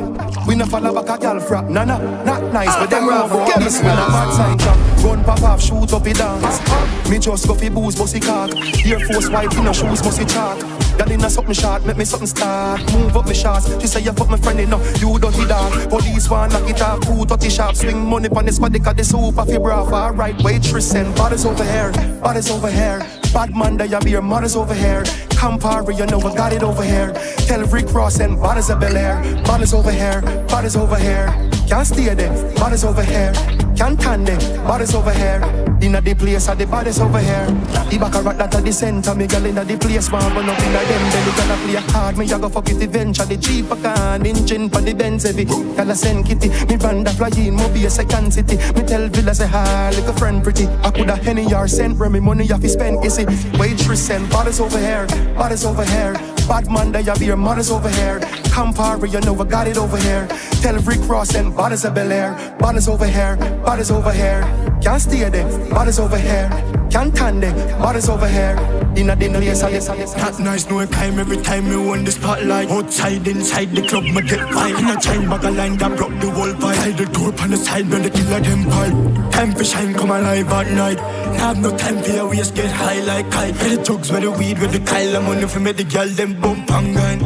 We 0.46 0.54
no 0.56 0.68
follow 0.68 0.94
back 0.94 1.18
a 1.18 1.20
gal 1.20 1.40
frap. 1.40 1.68
Nah 1.68 1.84
nah, 1.84 1.98
not 2.24 2.54
nice, 2.54 2.76
but 2.76 2.92
them 2.92 3.10
rough. 3.10 3.32
Get 3.48 3.60
this 3.60 3.82
man 3.82 3.98
a 3.98 4.06
bad 4.06 4.34
side 4.34 4.60
chop. 4.60 5.04
Gun 5.04 5.24
pop 5.24 5.42
off, 5.42 5.62
shoot 5.62 5.92
up 5.94 6.06
it 6.06 6.18
dance. 6.18 7.10
Me 7.10 7.18
just 7.18 7.48
go 7.48 7.56
fi 7.56 7.70
booze, 7.70 7.96
bossy 7.96 8.20
cock. 8.20 8.52
Air 8.86 9.00
Force 9.00 9.30
white 9.30 9.52
in 9.58 9.64
no 9.64 9.74
shoes, 9.74 10.02
bossy 10.04 10.26
chalk. 10.26 10.87
Girl 10.98 11.12
in 11.12 11.24
a 11.24 11.30
something 11.30 11.54
short, 11.54 11.86
make 11.86 11.98
me 11.98 12.06
something 12.06 12.28
start. 12.28 12.82
Move 12.94 13.16
up 13.16 13.28
me 13.28 13.34
shots. 13.34 13.70
She 13.80 13.88
say 13.88 14.02
you 14.02 14.12
fuck 14.14 14.30
my 14.30 14.38
friend 14.38 14.60
enough, 14.60 15.02
you 15.02 15.20
dirty 15.20 15.46
dog. 15.46 15.90
Police 15.90 16.30
want 16.30 16.54
lock 16.54 16.70
it 16.70 16.82
off, 16.82 17.04
food 17.06 17.28
dirty 17.28 17.50
shop. 17.50 17.76
Swing 17.76 18.06
money 18.06 18.30
pon 18.30 18.46
they 18.46 18.80
cut 18.80 18.98
the 18.98 19.04
soup 19.04 19.38
off 19.38 19.48
your 19.50 19.60
bra. 19.60 19.84
Alright, 19.84 20.42
waitress 20.42 20.96
and 20.96 21.14
bodies 21.16 21.46
over 21.46 21.64
here, 21.64 21.92
bodies 22.22 22.50
over 22.50 22.70
here. 22.70 23.00
Bad 23.34 23.56
man, 23.56 23.78
they 23.78 23.88
be 24.00 24.12
your 24.12 24.22
mothers 24.22 24.56
over 24.56 24.74
here. 24.74 25.04
Campari, 25.38 25.98
you 25.98 26.06
know 26.08 26.20
I 26.20 26.36
got 26.36 26.54
it 26.54 26.64
over 26.64 26.84
here. 26.84 27.14
Tell 27.46 27.64
Rick 27.68 27.94
Ross 27.94 28.20
and 28.20 28.40
bodies 28.42 28.70
of 28.70 28.80
Bel 28.80 28.98
Air. 28.98 29.44
Bodies 29.44 29.74
over 29.74 29.92
here, 29.92 30.22
bodies 30.48 30.76
over 30.76 30.98
here. 30.98 31.47
Can't 31.68 31.86
stay 31.86 32.14
there, 32.16 32.32
bodies 32.56 32.86
over 32.86 33.04
here. 33.04 33.34
Can't 33.76 34.00
tan 34.00 34.24
there, 34.24 34.40
bodies 34.66 34.96
over 34.96 35.12
here. 35.12 35.42
Inna 35.82 36.02
the 36.02 36.16
place, 36.16 36.48
at 36.48 36.58
the 36.58 36.66
bodies 36.66 37.00
over 37.00 37.20
here. 37.20 37.46
The 37.92 37.98
back 38.00 38.16
a 38.16 38.22
rock 38.22 38.38
that 38.38 38.56
at 38.56 38.64
the 38.64 38.72
center, 38.72 39.14
me 39.14 39.28
girl 39.28 39.46
inna 39.46 39.66
the 39.66 39.78
place, 39.78 40.10
man, 40.10 40.34
but 40.34 40.46
nothing 40.46 40.74
like 40.74 40.88
them. 40.88 41.12
Belly 41.12 41.32
gonna 41.36 41.58
play 41.58 41.94
hard, 41.94 42.18
me 42.18 42.32
a 42.32 42.40
go 42.40 42.48
fuck 42.48 42.70
it 42.70 42.82
eventually. 42.82 43.36
The 43.36 43.42
cheaper 43.42 43.76
can 43.76 44.26
engine 44.26 44.70
for 44.70 44.80
the 44.80 44.94
Benz 44.94 45.24
heavy. 45.24 45.44
Girl 45.44 45.92
a 45.92 45.96
send 45.96 46.26
kitty, 46.26 46.48
me 46.68 46.78
band 46.78 47.08
a 47.08 47.12
fly 47.12 47.30
in, 47.36 47.56
mo 47.56 47.68
be 47.74 47.86
a 47.86 47.90
second 47.90 48.34
city. 48.34 48.56
Me 48.74 48.88
tell 48.88 49.08
Villa 49.10 49.36
say 49.36 49.48
hi, 49.48 49.90
like 49.92 50.08
a 50.08 50.14
friend 50.14 50.42
pretty. 50.42 50.68
I 50.68 50.92
coulda 50.92 51.18
henny 51.18 51.54
or 51.54 51.68
sent 51.68 51.98
where 52.00 52.10
me 52.10 52.22
money 52.22 52.50
off 52.52 52.62
fi 52.62 52.68
spend, 52.68 53.04
you 53.04 53.10
see. 53.10 53.26
Waitress 53.60 54.10
and 54.10 54.30
bodies 54.30 54.62
over 54.62 54.80
here, 54.80 55.06
bodies 55.36 55.66
over 55.66 55.84
here. 55.84 56.37
Bad 56.48 56.72
man, 56.72 56.94
they 56.94 57.04
have 57.04 57.22
your 57.22 57.36
mothers 57.36 57.70
over 57.70 57.90
here. 57.90 58.20
Campari, 58.56 59.12
you 59.12 59.20
know 59.20 59.38
I 59.38 59.44
got 59.44 59.68
it 59.68 59.78
over 59.78 59.98
here. 59.98 60.28
Tell 60.62 60.78
Rick 60.80 61.08
Ross 61.10 61.36
and 61.36 61.54
bodies 61.54 61.84
of 61.84 61.94
Bel 61.94 62.12
Air. 62.12 62.56
Bodies 62.58 62.88
over 62.88 63.06
here, 63.06 63.36
bodies 63.66 63.92
over 63.92 64.14
here. 64.14 64.42
Can't 64.82 65.02
stay 65.02 65.30
there, 65.30 65.70
bodies 65.70 66.00
over 66.00 66.18
here. 66.18 66.77
Can't 66.90 67.14
tan 67.14 67.40
there, 67.40 67.54
bodies 67.80 68.10
over 68.10 68.28
here. 68.28 68.56
Inna 68.96 69.16
the 69.16 69.30
place, 69.30 69.62
I 69.62 69.72
guess, 69.72 69.90
I 69.90 69.98
guess. 69.98 70.14
That 70.14 70.40
nice 70.40 70.68
no 70.70 70.86
time 70.86 71.20
every 71.20 71.38
time 71.38 71.70
me 71.70 71.76
on 71.76 72.04
the 72.04 72.12
spotlight. 72.12 72.70
Outside, 72.70 73.28
inside 73.28 73.76
the 73.76 73.88
club, 73.88 74.04
me 74.04 74.22
get 74.22 74.40
vibe. 74.50 74.80
In 74.80 74.98
a 74.98 75.00
chain 75.00 75.30
bag 75.30 75.44
a 75.44 75.52
line 75.52 75.78
that 75.78 75.98
broke 75.98 76.18
the 76.20 76.32
whole 76.32 76.54
vibe. 76.54 76.76
Tie 76.76 76.92
the 76.92 77.06
door 77.06 77.34
on 77.42 77.50
the 77.52 77.58
side, 77.58 77.90
when 77.90 78.02
the 78.04 78.10
killer 78.10 78.40
them 78.40 78.64
pipe. 78.66 79.32
Time 79.32 79.52
for 79.54 79.64
shine, 79.64 79.94
come 79.94 80.12
alive 80.12 80.48
at 80.48 80.72
night. 80.72 81.00
Have 81.40 81.60
no 81.60 81.76
time 81.78 82.02
for 82.02 82.12
your 82.12 82.30
waist, 82.30 82.56
get 82.56 82.72
high 82.72 83.02
like 83.02 83.30
kite. 83.30 83.54
Get 83.60 83.78
the 83.78 83.84
drugs 83.84 84.12
with 84.12 84.24
the 84.24 84.32
weed, 84.32 84.58
with 84.60 84.72
the 84.72 84.80
Kyle, 84.80 85.18
I'm 85.18 85.26
money 85.26 85.48
for 85.48 85.60
me, 85.60 85.74
the 85.74 85.84
girl, 85.84 86.08
them 86.08 86.40
bump 86.40 86.72
and 86.72 86.94
grind. 86.96 87.22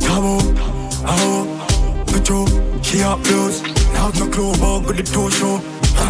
Cabo, 0.00 0.38
oh, 1.06 2.04
Petro, 2.06 2.46
she 2.82 3.02
up 3.02 3.22
blues. 3.24 3.62
Now 3.92 4.10
no 4.10 4.28
club, 4.30 4.62
out 4.62 4.86
with 4.86 4.96
the 4.96 5.02
toe 5.02 5.28
show. 5.28 5.60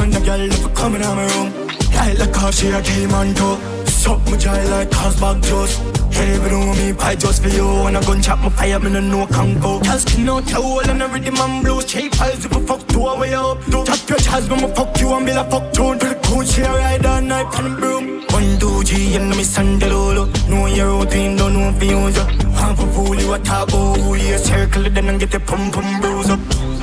And 0.00 0.12
the 0.12 0.20
girl 0.20 0.46
never 0.46 0.68
coming 0.70 1.02
out 1.02 1.16
my 1.16 1.26
room. 1.34 1.71
Light 1.94 2.18
like 2.18 2.32
car, 2.32 2.52
she 2.52 2.68
a 2.68 2.82
team 2.82 3.12
on 3.12 3.34
toe. 3.34 3.58
Suck 3.86 4.18
my 4.26 4.36
jaw 4.36 4.52
like 4.70 4.90
cars 4.90 5.20
bag 5.20 5.42
juice. 5.42 5.76
Heavy 6.12 6.50
know 6.50 6.74
me, 6.74 6.92
fight 6.92 7.20
just 7.20 7.42
for 7.42 7.48
you. 7.48 7.66
When 7.84 7.96
I 7.96 8.00
gun 8.02 8.20
chop 8.20 8.40
my 8.40 8.48
fire, 8.50 8.78
me 8.80 8.90
no 8.90 9.00
know 9.00 9.26
can 9.26 9.60
go. 9.60 9.80
Girl 9.80 9.98
skin 9.98 10.28
out 10.28 10.48
your 10.50 10.62
hole 10.62 10.90
and 10.90 11.02
I 11.02 11.06
ready 11.12 11.30
man 11.30 11.62
blues. 11.62 11.84
Cheap 11.84 12.20
eyes 12.20 12.44
if 12.44 12.56
I 12.56 12.60
fuck 12.62 12.86
two 12.88 13.06
away 13.06 13.34
up. 13.34 13.58
Tap 13.64 14.08
your 14.08 14.18
chest 14.18 14.50
I 14.50 14.68
fuck 14.74 15.00
you 15.00 15.12
and 15.14 15.26
be 15.26 15.32
like 15.32 15.50
fuck 15.50 15.72
tune. 15.72 15.98
The 15.98 16.18
coach, 16.24 16.48
she 16.48 16.62
a 16.62 16.70
ride 16.70 17.06
all 17.06 17.20
night 17.20 17.46
on 17.58 17.76
broom. 17.76 18.22
One, 18.30 18.58
two, 18.58 18.82
G, 18.84 19.14
and 19.16 19.30
me 19.30 19.44
sandalolo. 19.44 20.26
Know 20.48 20.66
your 20.66 20.98
routine, 20.98 21.36
don't 21.36 21.54
know 21.54 21.68
if 21.68 21.82
you 21.82 21.98
use 21.98 22.16
ya. 22.16 22.24
Half 22.58 22.80
a 22.80 22.86
fool, 22.92 23.14
you 23.14 23.32
a 23.32 23.38
who 23.38 24.14
you 24.16 24.38
circle 24.38 24.86
it, 24.86 24.94
then 24.94 25.08
and 25.08 25.20
get 25.20 25.30
the 25.30 25.40
pum 25.40 25.70
pum 25.70 26.00
bruise 26.00 26.30
up. 26.30 26.40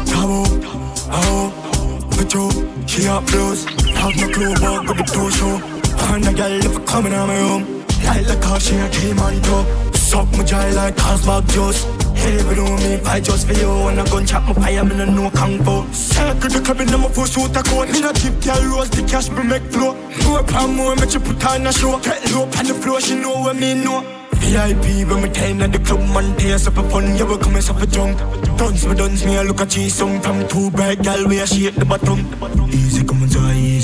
Cabo, 0.08 0.44
oh, 1.12 2.10
Petro, 2.12 2.50
she 2.88 3.08
up 3.08 3.26
blues. 3.28 3.89
Have 4.00 4.16
no 4.16 4.28
clue 4.30 4.54
about 4.54 4.88
what 4.88 4.98
the 4.98 5.04
two 5.04 5.30
show. 5.32 5.56
And 6.14 6.24
the 6.24 6.34
girl 6.34 6.54
if 6.54 6.78
I 6.78 6.84
coming 6.86 7.14
out 7.14 7.28
my 7.28 7.38
room. 7.38 7.86
Light 8.06 8.26
like 8.28 8.42
car, 8.42 8.60
she 8.60 8.76
a 8.78 8.90
team 8.90 9.20
on 9.20 9.42
top. 9.42 9.96
Suck 9.96 10.32
my 10.32 10.44
jaw 10.44 10.64
like 10.74 10.96
cars 10.96 11.26
bag 11.26 11.48
juice. 11.50 11.86
It 12.22 12.60
on 12.60 12.76
me, 12.84 12.98
fight 12.98 13.24
just 13.24 13.48
for 13.48 13.54
you. 13.54 13.70
When 13.86 14.00
I 14.00 14.06
gun 14.06 14.26
chop 14.26 14.44
my 14.48 14.54
fire, 14.54 14.84
me 14.86 14.96
no 14.96 15.06
know 15.06 15.30
kung 15.32 15.64
fu. 15.64 15.94
Circle 15.94 16.50
the 16.50 16.62
club 16.62 16.82
in 16.82 16.92
my 17.02 17.10
full 17.10 17.26
suit 17.26 17.56
a 17.56 17.62
coat. 17.64 17.90
Me 17.92 18.02
no 18.02 18.12
keep 18.14 18.40
girl 18.44 18.64
rose, 18.72 18.90
the 18.90 19.04
cash 19.04 19.30
me 19.30 19.44
make 19.44 19.64
flow. 19.72 19.94
More 20.26 20.44
pound 20.44 20.76
more, 20.76 20.96
make 20.96 21.14
you 21.14 21.20
put 21.20 21.46
on 21.46 21.68
a 21.68 21.72
show. 21.72 22.00
Get 22.00 22.32
low 22.32 22.44
on 22.44 22.66
the 22.66 22.74
floor, 22.74 23.02
she 23.02 23.16
know 23.16 23.42
what 23.42 23.56
me 23.56 23.74
know. 23.74 24.20
VIP 24.40 25.08
when 25.08 25.22
me 25.22 25.30
time 25.30 25.62
at 25.62 25.72
the 25.72 25.80
club 25.80 26.00
man 26.10 26.36
tears 26.38 26.66
up 26.66 26.78
a 26.78 26.90
fun 26.90 27.16
Yeah 27.16 27.26
we 27.26 27.38
come 27.38 27.56
as 27.58 27.70
up 27.70 27.82
a 27.82 27.86
junk 27.86 28.18
Dance 28.58 28.86
me 28.86 28.96
dance 28.96 29.24
me 29.24 29.38
I 29.38 29.44
look 29.44 29.62
at 29.62 29.70
cheese 29.70 29.94
song 29.94 30.20
From 30.22 30.48
two 30.48 30.72
bright 30.72 31.04
gal 31.04 31.28
where 31.28 31.46
she 31.46 31.68
at 31.68 31.76
the 31.76 31.86
bottom 31.86 32.20
Easy 32.72 33.04
come 33.06 33.22
on 33.22 33.30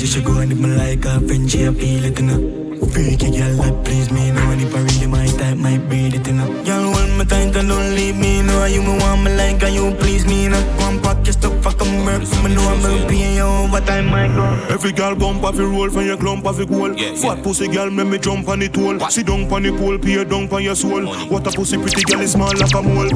so 0.06 0.18
easy 0.18 0.20
She 0.20 0.24
go 0.24 0.38
and 0.38 0.52
if 0.52 0.58
me 0.58 0.68
like 0.76 1.04
her 1.04 1.20
friend 1.20 1.50
she 1.50 1.64
a 1.64 1.72
feel 1.72 2.04
it 2.04 2.18
you 2.18 2.26
know 2.26 2.66
Freaky 2.92 3.30
girl 3.30 3.56
that 3.56 3.84
please 3.84 4.10
me 4.10 4.30
now 4.30 4.50
And 4.50 4.62
if 4.62 4.74
I 4.74 4.80
really 4.80 5.06
my 5.06 5.26
type 5.26 5.56
might 5.56 5.88
breed 5.88 6.14
it 6.14 6.28
enough 6.28 6.64
Girl 6.64 6.92
hold 6.92 7.10
my 7.18 7.24
tight 7.24 7.56
and 7.56 7.68
don't 7.68 7.94
leave 7.94 8.16
me 8.16 8.42
now 8.42 8.64
You 8.66 8.82
me 8.82 8.98
want 8.98 9.22
me 9.24 9.36
like 9.36 9.62
and 9.62 9.74
you 9.74 9.94
please 9.96 10.26
me 10.26 10.48
now 10.48 10.60
One 10.78 11.00
pack 11.02 11.24
your 11.24 11.32
stuff 11.32 11.66
I 11.66 11.72
come 11.72 12.04
work 12.04 12.22
So 12.22 12.42
me 12.42 12.54
know 12.54 12.62
I'm 12.62 12.82
gonna 12.82 13.08
pay 13.08 13.36
you 13.36 13.42
over 13.42 13.80
time 13.80 14.06
might 14.06 14.34
go 14.34 14.74
Every 14.74 14.92
girl 14.92 15.14
bump 15.14 15.42
off 15.42 15.56
your 15.56 15.68
roll 15.68 15.90
from 15.90 16.06
your 16.06 16.16
clump 16.16 16.46
off 16.46 16.58
your 16.58 16.66
goal. 16.66 16.94
Yeah, 16.96 17.14
Fat 17.14 17.38
yeah. 17.38 17.42
pussy 17.42 17.68
girl 17.68 17.90
make 17.90 18.06
me 18.08 18.18
jump 18.18 18.48
on 18.48 18.60
the 18.60 18.68
toll 18.68 19.00
Sit 19.10 19.26
down 19.26 19.52
on 19.52 19.62
the 19.62 19.72
pole, 19.72 19.98
pay 19.98 20.24
down 20.24 20.48
on 20.52 20.62
your 20.62 20.76
soul. 20.76 21.02
Money. 21.02 21.28
What 21.28 21.46
a 21.46 21.50
pussy 21.50 21.78
pretty 21.78 22.02
girl 22.02 22.20
is 22.20 22.32
small 22.32 22.52
like 22.56 22.74
a 22.74 22.82
mole. 22.82 23.10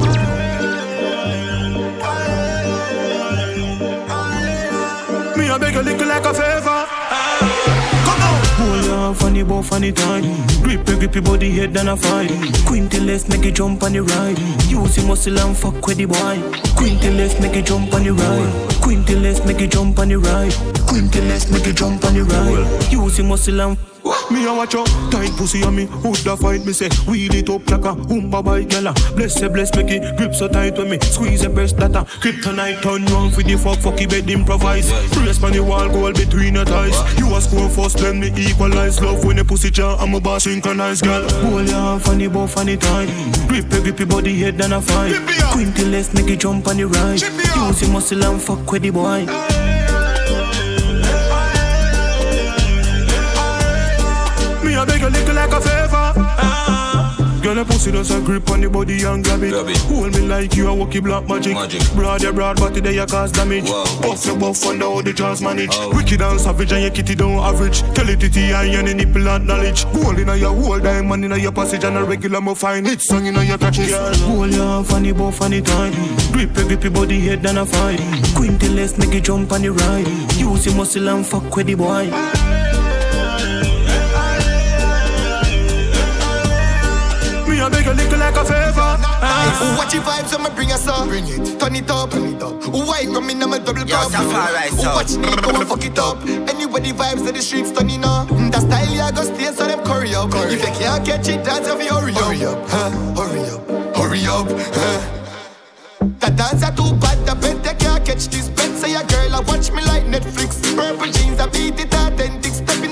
Me 5.37 5.49
I 5.49 5.57
beg 5.57 5.75
a 5.75 5.81
little 5.81 6.07
like 6.07 6.25
a 6.25 6.33
favor 6.33 6.70
Hold 9.11 9.23
on, 9.23 9.27
funny 9.27 9.43
boy, 9.43 9.61
funny 9.61 9.91
time. 9.91 10.23
Grip 10.63 10.87
a 10.87 10.95
grip 10.95 11.15
your 11.15 11.23
body 11.23 11.51
head 11.51 11.73
than 11.73 11.89
a 11.89 11.97
fight. 11.97 12.31
Quinty 12.65 13.01
make 13.01 13.43
you 13.43 13.51
jump 13.51 13.83
on 13.83 13.91
the 13.91 14.01
ride. 14.01 14.39
Use 14.69 14.95
your 14.95 15.05
muscle 15.05 15.37
and 15.37 15.57
fuck 15.57 15.85
with 15.85 15.97
the 15.97 16.05
boy. 16.05 16.39
Quinty 16.77 17.09
make 17.41 17.53
you 17.53 17.61
jump 17.61 17.93
on 17.93 18.03
the 18.05 18.11
ride. 18.11 18.81
Quinty 18.81 19.15
make 19.19 19.59
you 19.59 19.67
jump 19.67 19.99
on 19.99 20.07
the 20.07 20.17
ride. 20.17 20.53
Quinty 20.87 21.19
make 21.51 21.65
you 21.65 21.73
jump 21.73 22.05
on 22.05 22.13
the 22.13 22.23
ride. 22.23 22.91
Use 22.93 23.17
your 23.17 23.27
muscle 23.27 23.59
and 23.59 23.90
me 24.31 24.45
a 24.45 24.53
watch 24.53 24.75
out, 24.75 24.87
tight 25.11 25.31
pussy 25.37 25.63
on 25.63 25.75
me. 25.75 25.85
Who 25.85 26.13
da 26.23 26.35
fight 26.35 26.65
me 26.65 26.73
say, 26.73 26.89
wheel 27.07 27.33
it 27.35 27.49
up 27.49 27.69
like 27.69 27.85
a 27.85 27.95
umba 28.09 28.43
by 28.43 28.63
gala. 28.63 28.93
Ah. 28.95 29.13
Bless 29.15 29.35
say 29.35 29.47
bless 29.47 29.75
make 29.75 29.91
it 29.91 30.17
grip 30.17 30.33
so 30.33 30.47
tight 30.47 30.77
with 30.77 30.89
me. 30.89 30.99
Squeeze 30.99 31.41
the 31.41 31.49
breast 31.49 31.77
data. 31.77 31.99
Ah. 31.99 32.19
Kryptonite 32.21 32.81
turn 32.81 33.05
round 33.05 33.33
for 33.33 33.43
the 33.43 33.57
fuck 33.57 33.77
fucky 33.79 34.09
bed 34.09 34.29
improvise. 34.29 34.89
Brace 35.13 35.43
on 35.43 35.51
the 35.51 35.63
wall, 35.63 35.89
goal 35.89 36.13
between 36.13 36.55
your 36.55 36.65
thighs. 36.65 36.97
You 37.19 37.33
a 37.35 37.41
score 37.41 37.69
first, 37.69 37.97
then 37.97 38.19
me 38.19 38.31
equalize. 38.35 39.01
Love 39.01 39.23
when 39.25 39.37
the 39.37 39.45
pussy 39.45 39.69
jam, 39.69 39.97
I'm 39.99 40.13
a 40.15 40.19
boss 40.19 40.43
synchronize, 40.43 41.01
girl. 41.01 41.27
Hold 41.29 41.67
your 41.67 41.75
hand 41.75 42.01
funny 42.01 42.27
boy 42.27 42.47
funny 42.47 42.77
tight. 42.77 43.09
Grip 43.47 43.71
a 43.73 43.81
grip 43.81 43.99
your 43.99 44.07
body 44.07 44.37
head 44.39 44.57
than 44.57 44.73
a 44.73 44.81
fight. 44.81 45.15
Quinty 45.51 45.85
left 45.85 46.13
make 46.13 46.27
it 46.27 46.39
jump 46.39 46.67
on 46.67 46.77
the 46.77 46.85
right. 46.85 47.21
Use 47.21 47.81
your 47.81 47.91
muscle 47.91 48.23
and 48.23 48.41
fuck 48.41 48.71
with 48.71 48.81
the 48.81 48.89
boy. 48.89 49.25
Girl, 57.41 57.57
a 57.57 57.65
pussy 57.65 57.91
does 57.91 58.11
a 58.11 58.21
grip 58.21 58.47
on 58.51 58.61
the 58.61 58.69
body 58.69 59.03
and 59.03 59.23
grab 59.23 59.41
it. 59.41 59.49
grab 59.49 59.67
it. 59.67 59.77
Hold 59.89 60.13
me 60.13 60.21
like 60.21 60.55
you 60.55 60.67
a 60.67 60.75
walkie 60.75 60.99
black 60.99 61.27
magic. 61.27 61.55
magic. 61.55 61.81
Broad 61.95 62.21
your 62.21 62.33
broad 62.33 62.57
body 62.57 62.81
there 62.81 62.93
you 62.93 63.05
cause 63.07 63.31
damage. 63.31 63.65
Buff 63.65 64.25
your 64.27 64.37
buff 64.37 64.63
under 64.67 64.85
how 64.85 65.01
the 65.01 65.11
jaws 65.11 65.41
manage. 65.41 65.71
Oh. 65.73 65.91
Wicked 65.95 66.21
and 66.21 66.39
savage 66.39 66.71
and 66.71 66.83
your 66.83 66.91
kitty 66.91 67.15
don't 67.15 67.39
average. 67.39 67.81
Tell 67.95 68.07
it 68.07 68.19
titty 68.19 68.51
and 68.51 68.71
your 68.71 68.83
nipple 68.83 69.27
and 69.27 69.47
knowledge. 69.47 69.85
Gold 69.91 70.19
in 70.19 70.27
your 70.39 70.53
whole 70.53 70.79
diamond 70.79 71.25
in 71.25 71.39
your 71.39 71.51
passage 71.51 71.83
and 71.83 71.97
a 71.97 72.03
regular 72.03 72.41
mo 72.41 72.53
fine. 72.53 72.85
Hit 72.85 73.01
song 73.01 73.25
in 73.25 73.33
your 73.33 73.57
catches. 73.57 73.89
Girl, 73.89 74.13
hold 74.17 74.53
your 74.53 74.83
funny 74.83 75.11
buff 75.11 75.37
funny 75.37 75.61
time. 75.61 75.93
Grip 76.31 76.55
your 76.55 76.91
body 76.91 77.19
head 77.21 77.41
than 77.41 77.57
a 77.57 77.65
fight. 77.65 77.99
Quinty 78.35 78.69
left 78.69 78.99
make 78.99 79.13
you 79.13 79.21
jump 79.21 79.51
on 79.51 79.63
the 79.63 79.71
ride. 79.71 80.07
Use 80.37 80.67
your 80.67 80.75
muscle 80.75 81.09
and 81.09 81.25
fuck 81.25 81.55
with 81.55 81.65
the 81.65 81.73
boy. 81.73 82.70
Uh. 89.59 89.75
Watch 89.77 89.93
your 89.93 90.03
vibes, 90.03 90.33
I'ma 90.33 90.49
bring 90.55 90.71
us 90.71 90.87
up. 90.87 91.07
Bring 91.07 91.27
it, 91.27 91.59
turn 91.59 91.75
it 91.75 91.89
up, 91.89 92.11
turn 92.11 92.35
it 92.35 92.41
up. 92.41 92.53
White 92.67 93.07
rum 93.09 93.29
in 93.29 93.41
I'm 93.43 93.53
a 93.53 93.59
double 93.59 93.85
cup. 93.85 94.11
Right, 94.11 94.69
so. 94.71 94.93
Watch 94.95 95.17
me 95.17 95.35
go 95.41 95.49
and 95.51 95.67
fuck 95.67 95.83
it 95.83 95.97
up. 95.99 96.21
Anyway, 96.49 96.81
the 96.81 96.93
vibes 96.93 97.27
of 97.27 97.33
the 97.33 97.41
streets 97.41 97.71
turning 97.71 98.03
up. 98.05 98.27
That 98.29 98.61
style, 98.61 98.93
yeah, 98.93 99.11
go 99.11 99.23
stay 99.23 99.51
so 99.51 99.65
them 99.65 99.83
curry 99.83 100.13
up. 100.15 100.31
Curry. 100.31 100.53
If 100.53 100.61
you 100.61 100.73
can't 100.73 101.05
catch 101.05 101.27
it, 101.27 101.43
dance 101.43 101.67
if 101.67 101.83
you 101.83 101.93
hurry 101.93 102.13
up. 102.13 102.21
Hurry 102.21 102.45
up, 102.45 102.69
huh? 102.69 102.89
hurry 103.15 103.43
up, 103.49 103.95
hurry 103.95 104.25
up. 104.25 104.47
Huh? 104.49 105.17
That 106.19 106.35
dance 106.35 106.63
are 106.63 106.75
too 106.75 106.93
bad, 106.97 107.17
I 107.29 107.33
bet 107.35 107.63
they 107.63 107.73
can't 107.75 108.05
catch 108.05 108.27
this. 108.27 108.49
Bet 108.49 108.71
say 108.77 108.95
a 108.95 109.03
girl, 109.05 109.35
I 109.35 109.39
watch 109.41 109.71
me 109.71 109.83
like 109.85 110.03
Netflix. 110.05 110.61
Purple 110.75 111.11
jeans, 111.11 111.39
I 111.39 111.47
beat 111.47 111.79
it 111.79 111.93
authentic. 111.93 112.53
Stepping 112.53 112.90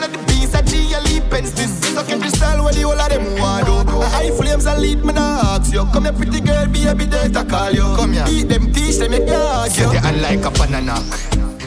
The 2.39 2.63
where 2.63 2.73
the 2.73 2.81
whole 2.81 2.99
of 2.99 3.09
them 3.09 3.25
want 3.39 3.67
do. 3.67 3.99
Highflames 4.15 4.71
and 4.71 4.81
lead 4.81 5.03
me 5.03 5.13
now 5.13 5.59
ask 5.59 5.73
you. 5.73 5.83
Come 5.91 6.05
here, 6.05 6.13
pretty 6.13 6.39
girl, 6.39 6.67
be 6.67 6.87
a 6.87 6.95
bit 6.95 7.11
there 7.11 7.27
to 7.27 7.43
call 7.43 7.71
you. 7.71 7.83
Come 7.99 8.13
here, 8.13 8.25
beat 8.25 8.47
them, 8.47 8.71
teach 8.71 8.97
them, 8.97 9.11
make 9.11 9.27
you 9.27 9.35
argue. 9.35 9.83
Set 9.83 9.91
your 9.91 10.01
hand 10.01 10.21
like 10.21 10.45
a 10.45 10.51
banana. 10.51 10.95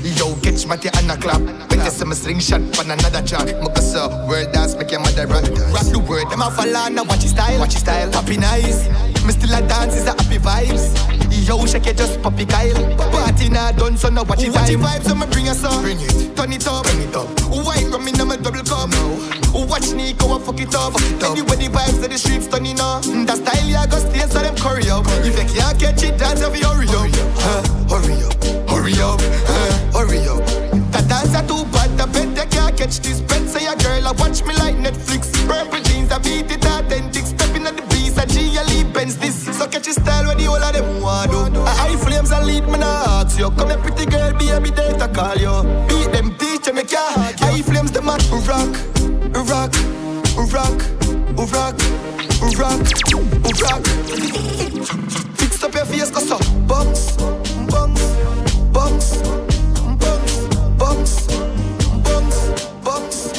Yo, 0.02 0.34
catch 0.40 0.66
my 0.66 0.74
and 0.74 1.10
a 1.12 1.16
clap. 1.16 1.40
Better 1.68 1.90
some 1.90 2.12
sling 2.14 2.40
shot 2.40 2.60
on 2.80 2.90
another 2.90 3.22
track. 3.22 3.48
Mucka 3.60 3.82
so, 3.82 4.08
world 4.26 4.50
dance, 4.52 4.74
make 4.74 4.90
your 4.90 5.00
mother 5.00 5.26
rock. 5.26 5.44
Rock 5.72 5.86
the 5.92 5.98
word, 5.98 6.30
them 6.30 6.42
a 6.42 6.50
follow 6.50 6.88
now. 6.88 7.04
Watch 7.04 7.22
his 7.22 7.30
style, 7.32 7.58
watch 7.60 7.74
his 7.74 7.82
style. 7.82 8.10
Happy 8.10 8.36
nice. 8.36 9.11
Me 9.24 9.32
still 9.32 9.54
a 9.54 9.62
dance, 9.66 9.94
is 9.94 10.06
a 10.06 10.10
happy 10.10 10.38
vibes. 10.38 10.90
Yo, 11.46 11.64
shake 11.66 11.86
it, 11.86 11.96
just 11.96 12.20
poppy 12.22 12.44
Kyle. 12.44 12.74
Party 12.96 13.48
now 13.48 13.70
done, 13.72 13.96
so 13.96 14.08
now 14.08 14.24
watch 14.24 14.42
it. 14.42 14.52
Watch 14.52 14.68
the 14.68 14.76
vibes, 14.76 15.10
I'ma 15.10 15.26
bring 15.26 15.48
us 15.48 15.62
up. 15.64 15.80
Bring 15.82 16.00
it, 16.00 16.36
turn 16.36 16.52
it 16.52 16.66
up, 16.66 16.84
bring 16.84 17.02
it 17.02 17.14
up. 17.14 17.28
White 17.50 17.86
rum 17.90 18.08
in 18.08 18.16
my 18.26 18.36
double 18.36 18.62
cup. 18.62 18.90
No. 18.90 19.66
Watch 19.66 19.92
Nico 19.92 20.34
and 20.34 20.44
fuck 20.44 20.60
it 20.60 20.74
up. 20.74 20.92
Fuck 20.94 21.02
it 21.02 21.22
up. 21.22 21.32
Anyway, 21.32 21.56
the 21.56 21.68
vibes 21.68 22.02
of 22.02 22.10
the 22.10 22.18
streets 22.18 22.48
turning 22.48 22.80
up. 22.80 23.04
Mm, 23.04 23.26
that 23.26 23.38
style, 23.38 23.68
yeah, 23.68 23.86
go 23.86 23.98
stay 23.98 24.26
so 24.26 24.40
them 24.40 24.56
curry 24.56 24.88
up. 24.90 25.04
If 25.22 25.38
you 25.38 25.46
can't 25.54 25.78
catch 25.78 26.02
it, 26.02 26.18
dance, 26.18 26.40
you 26.40 26.66
hurry 26.66 26.88
up. 26.88 27.10
Huh, 27.42 27.62
hurry 27.90 28.16
up, 28.22 28.34
hurry 28.70 28.94
up, 28.98 29.20
huh, 29.46 29.98
hurry 29.98 30.24
up. 30.26 30.40
That 30.90 31.06
dance 31.08 31.34
are 31.34 31.46
too 31.46 31.64
bad, 31.70 31.94
I 32.00 32.06
bet 32.06 32.34
they 32.34 32.46
can't 32.46 32.76
catch 32.76 32.98
this. 33.00 33.20
Bet 33.20 33.46
say 33.48 33.66
a 33.66 33.76
girl, 33.76 34.08
I 34.08 34.12
watch 34.12 34.42
me 34.44 34.54
like 34.56 34.76
Netflix. 34.76 35.30
Purple 35.46 35.80
jeans, 35.84 36.10
I 36.10 36.18
beat 36.18 36.50
it 36.50 36.64
authentic. 36.64 37.26
Stepping 37.26 37.51
I 39.02 39.04
Benz 39.04 39.16
this. 39.16 39.58
So 39.58 39.66
catch 39.66 39.86
your 39.86 39.94
style 39.94 40.26
where 40.26 40.36
the 40.36 40.44
whole 40.44 40.62
of 40.62 40.72
them 40.72 41.02
want 41.02 41.30
do. 41.32 41.60
Highflames, 41.60 42.30
I 42.30 42.44
lead 42.44 42.66
me 42.68 42.78
now 42.78 43.20
ask 43.20 43.36
you. 43.36 43.50
Come 43.50 43.70
here, 43.70 43.78
pretty 43.78 44.06
girl, 44.06 44.32
be 44.38 44.48
a 44.50 44.60
bit 44.60 44.76
to 44.76 45.08
call 45.08 45.34
you. 45.34 45.62
Beat 45.88 46.12
them, 46.12 46.36
teach 46.38 46.62
them, 46.62 46.76
make 46.76 46.92
ya. 46.92 47.10
Highflames, 47.10 47.90
the 47.90 48.00
man 48.00 48.20
rock, 48.46 48.70
rock, 49.50 49.74
rock, 50.54 50.78
rock, 51.50 51.76
rock, 52.58 52.78
rock. 53.60 53.82
Fix 55.36 55.64
up 55.64 55.74
your 55.74 55.84
face, 55.86 56.10
cause 56.12 56.30
up, 56.30 56.40
bounce, 56.68 57.16
bounce, 57.72 58.02
bounce, 58.70 59.16
bounce, 60.78 61.26
bounce, 62.04 62.46
bounce. 62.84 63.32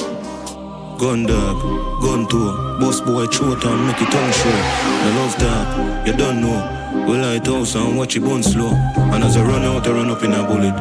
Gun 0.99 1.25
dog, 1.25 1.92
gun 2.03 2.27
tour, 2.27 2.51
boss 2.79 2.99
boy 2.99 3.25
throat 3.27 3.63
and 3.63 3.87
make 3.87 4.01
it 4.01 4.11
tongue 4.11 4.31
show. 4.31 4.59
The 5.03 5.09
love 5.17 5.35
tap, 5.37 6.05
you 6.05 6.13
don't 6.13 6.41
know. 6.41 6.59
We 7.07 7.17
light 7.17 7.47
house 7.47 7.75
and 7.75 7.97
watch 7.97 8.15
it 8.17 8.21
burn 8.21 8.43
slow. 8.43 8.73
And 9.13 9.23
as 9.23 9.37
I 9.37 9.43
run 9.43 9.63
out, 9.63 9.87
I 9.87 9.91
run 9.91 10.09
up 10.09 10.21
in 10.23 10.33
a 10.33 10.43
bullet. 10.43 10.75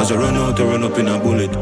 As 0.00 0.10
I 0.10 0.16
run 0.16 0.34
out, 0.36 0.58
I 0.58 0.64
run 0.64 0.82
up 0.82 0.98
in 0.98 1.08
a 1.08 1.18
bullet. 1.18 1.52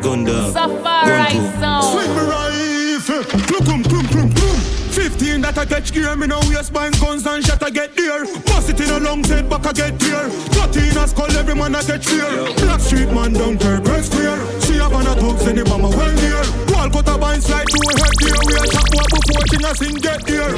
Gun 0.00 0.24
dog, 0.24 0.54
gun 0.54 1.26
tour. 1.30 1.82
Swing 1.90 2.12
me 2.14 2.22
rifle, 2.30 3.24
clum 3.48 3.64
clum 3.66 3.82
clum 3.82 4.06
clum 4.06 4.32
clum. 4.32 4.60
15 4.90 5.40
that 5.42 5.58
I 5.58 5.66
catch 5.66 5.92
gear, 5.92 6.14
me 6.16 6.26
now 6.26 6.40
waistband 6.48 6.98
guns 7.00 7.26
and 7.26 7.44
shot 7.44 7.62
I 7.62 7.70
get 7.70 7.94
there. 7.96 8.24
Bust 8.46 8.70
it 8.70 8.80
in 8.80 8.90
a 8.90 9.00
long 9.00 9.24
head, 9.24 9.50
back 9.50 9.66
I 9.66 9.72
get 9.72 9.98
there. 9.98 10.28
13 10.28 10.96
a 10.96 11.08
skull, 11.08 11.30
every 11.36 11.54
man 11.54 11.74
I 11.74 11.82
catch 11.82 12.06
fear. 12.06 12.54
Black 12.56 12.80
street 12.80 13.10
man 13.12 13.32
down 13.32 13.58
Turkey 13.58 14.02
Square. 14.02 14.60
See 14.60 14.78
a 14.78 14.88
van 14.88 15.06
of 15.06 15.18
thugs 15.18 15.46
in 15.46 15.56
the 15.56 15.64
bomber 15.64 15.88
well 15.88 16.14
near. 16.14 16.69
Wall 16.80 16.88
cut 16.88 17.08
a 17.08 17.18
bind 17.18 17.42
slide 17.42 17.66
to 17.66 17.76
a 17.76 17.98
head 18.00 18.16
here. 18.24 18.40
We 18.46 18.54
a 18.56 18.64
chop 18.72 18.88
one 18.96 19.10
before 19.12 19.44
thing 19.52 19.64
a 19.68 19.74
sing 19.76 19.96
get 20.00 20.24
there. 20.24 20.48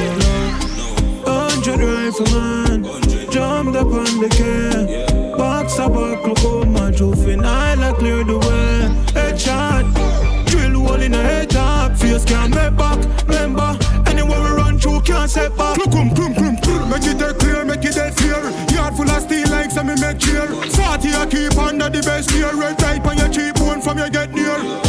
Hundred 1.27 1.83
rifleman, 1.83 2.85
jumped 3.29 3.77
up 3.77 3.87
on 3.91 4.12
the 4.23 4.29
can. 4.31 5.37
Box 5.37 5.79
a 5.79 5.89
buckle, 5.89 6.37
come 6.37 6.73
my 6.75 6.93
juvenile, 6.93 7.83
I 7.83 7.93
clear 7.99 8.23
the 8.23 8.39
way. 8.39 8.87
Headshot, 9.18 10.47
drill 10.47 10.87
hole 10.87 11.03
in 11.03 11.12
a 11.12 11.23
head 11.23 11.51
top. 11.51 11.97
Face 11.97 12.25
can't 12.25 12.55
make 12.55 12.77
back, 12.77 13.03
remember. 13.27 13.77
Anywhere 14.07 14.41
we 14.43 14.51
run 14.51 14.79
through, 14.79 15.01
can't 15.01 15.29
set 15.29 15.57
back. 15.57 15.77
Clum, 15.91 16.14
clum, 16.14 16.35
clum, 16.37 16.57
clum. 16.59 16.89
Make 16.89 17.03
it 17.03 17.18
dead 17.18 17.37
clear, 17.41 17.64
make 17.64 17.85
it 17.85 17.97
dead 17.97 18.14
fear. 18.14 18.39
Yard 18.70 18.95
full 18.95 19.11
of 19.11 19.23
steel 19.25 19.51
like 19.51 19.73
some 19.73 19.89
me 19.89 19.97
make 20.01 20.20
cheer. 20.20 20.47
40 20.47 21.14
I 21.18 21.27
keep 21.29 21.59
under 21.59 21.91
the 21.91 22.01
best 22.03 22.31
gear. 22.31 22.55
Red 22.55 22.79
type 22.79 23.05
on 23.07 23.18
your 23.18 23.29
cheap 23.29 23.59
one 23.59 23.83
from 23.83 23.99
your 23.99 24.09
get 24.09 24.31
near. 24.31 24.82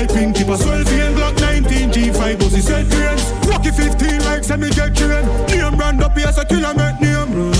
I 0.00 0.06
pink 0.06 0.34
keep 0.34 0.48
a 0.48 0.56
12 0.56 0.88
and 0.94 1.14
Glock 1.14 1.38
19 1.42 1.90
G5 1.90 2.38
Buzzy 2.38 2.62
set 2.62 2.88
grains 2.88 3.22
Rocky 3.46 3.70
15 3.70 4.24
like 4.24 4.44
semi 4.44 4.70
jet 4.70 4.96
train 4.96 5.26
Name 5.48 5.76
brand 5.76 6.02
up 6.02 6.16
here 6.16 6.26
as 6.26 6.38
a 6.38 6.44
killer 6.46 6.72
name 6.72 6.96
name 7.02 7.52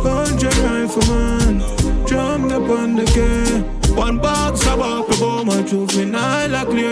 Hundred 0.00 0.56
rifleman 0.64 1.60
jump 2.06 2.50
up 2.50 2.70
on 2.70 2.96
the 2.96 3.04
game 3.12 3.62
One 3.94 4.16
box 4.16 4.62
about 4.62 5.06
the 5.06 5.18
bomb 5.20 5.50
I 5.50 5.60
drove 5.60 5.94
me 5.94 6.06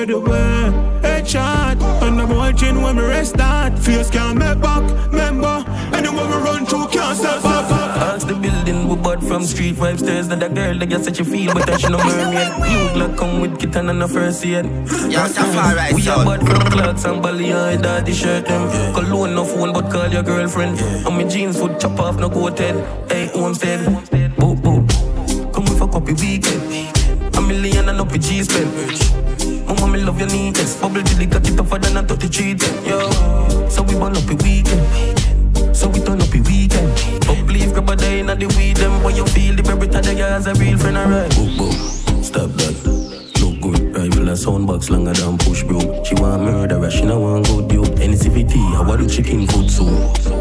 I 0.02 0.04
like 0.04 0.10
clear 0.10 0.20
the 0.20 0.30
way. 0.30 1.00
Headshot, 1.02 1.80
and 2.02 2.20
I'm 2.20 2.30
watching 2.30 2.82
when 2.82 2.96
we 2.96 3.02
rest 3.04 3.36
that. 3.36 3.78
Face 3.78 4.10
can't 4.10 4.36
make 4.36 4.60
back, 4.60 4.82
member. 5.12 5.64
Anywhere 5.94 6.26
we 6.26 6.36
run 6.42 6.66
through, 6.66 6.88
can't 6.88 7.16
step 7.16 7.40
back. 7.42 7.70
Ask 8.10 8.26
the 8.26 8.34
building, 8.34 8.88
we 8.88 8.96
bought 8.96 9.22
from 9.22 9.44
street 9.44 9.76
five 9.76 10.00
stairs. 10.00 10.26
That 10.26 10.40
the 10.40 10.48
girl 10.48 10.76
that 10.76 10.86
get 10.86 11.04
such 11.04 11.20
a 11.20 11.24
feel, 11.24 11.54
but 11.54 11.80
she 11.80 11.88
no 11.88 11.98
mermaid. 12.04 12.48
You 12.72 12.80
Glock 12.94 13.16
come 13.16 13.40
with 13.40 13.60
kitten 13.60 13.90
and 13.90 14.02
a 14.02 14.08
first 14.08 14.44
aid. 14.44 14.64
Yeah, 15.08 15.28
Safari 15.28 15.94
We 15.94 16.08
are 16.08 16.24
bought 16.24 16.40
from 16.40 16.70
clocks 16.72 17.04
and 17.04 17.22
belly 17.22 17.52
and 17.52 17.82
daddy 17.82 18.12
shirt 18.12 18.46
them. 18.46 18.68
Call 18.94 19.04
Cologne 19.04 19.36
no 19.36 19.44
phone, 19.44 19.72
but 19.72 19.88
call 19.92 20.08
your 20.08 20.24
girlfriend. 20.24 20.80
And 20.80 21.16
my 21.16 21.24
jeans 21.24 21.58
foot 21.58 21.78
chop 21.78 22.00
off, 22.00 22.18
no 22.18 22.28
coated. 22.28 22.74
Hey, 23.08 23.28
homestead. 23.28 23.86
Boop, 24.34 24.56
boop. 24.62 25.54
Come 25.54 25.64
with 25.64 25.80
a 25.80 25.86
copy 25.86 26.12
your 26.12 26.20
weekend. 26.20 27.36
A 27.36 27.40
million 27.40 27.88
and 27.88 28.00
up 28.00 28.10
your 28.10 28.18
G 28.18 28.42
spend. 28.42 29.21
Mama, 29.72 29.92
me 29.92 30.04
love 30.04 30.18
your 30.18 30.28
neatness. 30.28 30.76
Bubble 30.76 30.98
it 30.98 31.30
got 31.30 31.48
it 31.48 31.56
tougher 31.56 31.78
than 31.78 31.96
a 31.96 32.02
33 32.02 32.54
10. 32.56 32.84
Yo, 32.84 33.68
so 33.70 33.82
we 33.82 33.94
burn 33.94 34.14
up 34.16 34.28
your 34.28 34.36
weekend. 34.44 35.76
So 35.76 35.88
we 35.88 36.00
turn 36.00 36.20
up 36.20 36.34
your 36.34 36.44
weekend. 36.44 36.92
But 37.26 37.46
please 37.48 37.72
grab 37.72 37.88
a 37.88 37.96
day 37.96 38.20
in 38.20 38.26
the 38.26 38.52
weed 38.58 38.76
them. 38.76 39.02
When 39.02 39.16
you 39.16 39.24
feel 39.26 39.56
the 39.56 39.62
berry 39.62 39.86
the 39.86 40.14
guys 40.14 40.46
a 40.46 40.54
real 40.54 40.76
friend, 40.76 40.98
alright. 40.98 41.30
Boop, 41.32 41.56
boop. 41.56 42.24
Stop 42.24 42.50
that. 42.60 42.76
Look 43.40 43.60
good. 43.62 43.96
Rifle 43.96 44.28
and 44.28 44.38
soundbox 44.38 44.90
longer 44.90 45.14
than 45.14 45.38
push 45.38 45.62
bro. 45.62 46.04
She 46.04 46.14
want 46.16 46.42
murder, 46.42 46.90
she 46.90 47.04
no 47.04 47.20
want 47.20 47.46
good 47.46 47.68
dude. 47.68 47.96
NCVT, 47.96 48.76
I 48.76 48.86
want 48.86 49.00
the 49.00 49.08
chicken 49.08 49.46
food 49.46 49.70
soon. 49.70 49.96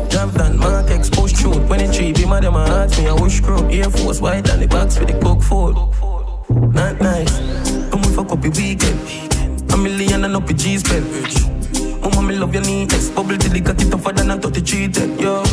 Drive 0.09 0.34
that 0.34 0.55
Mark 0.55 0.91
X 0.91 1.09
push 1.09 1.32
through. 1.32 1.59
When 1.69 1.79
it 1.79 1.93
cheap, 1.93 2.17
him 2.17 2.34
a 2.34 2.41
them 2.41 2.55
a 2.55 2.59
ask 2.59 2.99
me, 2.99 3.07
I 3.07 3.13
wish 3.13 3.39
crew. 3.39 3.69
Air 3.69 3.89
Force 3.89 4.19
white 4.19 4.49
and 4.49 4.61
the 4.61 4.67
box 4.67 4.97
for 4.97 5.05
the 5.05 5.13
cook 5.19 5.41
food. 5.41 5.75
Not 6.73 6.99
nice. 6.99 7.90
Fuck 8.16 8.32
up 8.32 8.43
your 8.43 8.53
weekend. 8.53 8.99
A 9.72 9.78
million 9.78 10.26
and 10.26 10.36
up 10.36 10.49
your 10.49 10.57
G 10.57 10.78
spend. 10.78 11.05
Mama, 12.01 12.22
me 12.22 12.36
love 12.36 12.53
your 12.53 12.64
neatness. 12.64 13.09
Bubble 13.09 13.38
till 13.38 13.55
it 13.55 13.64
got 13.64 13.82
it 13.82 13.89
tougher 13.89 14.12
than 14.12 14.32
a 14.32 14.38
33 14.38 14.88
10. 14.89 15.20
Yo, 15.20 15.43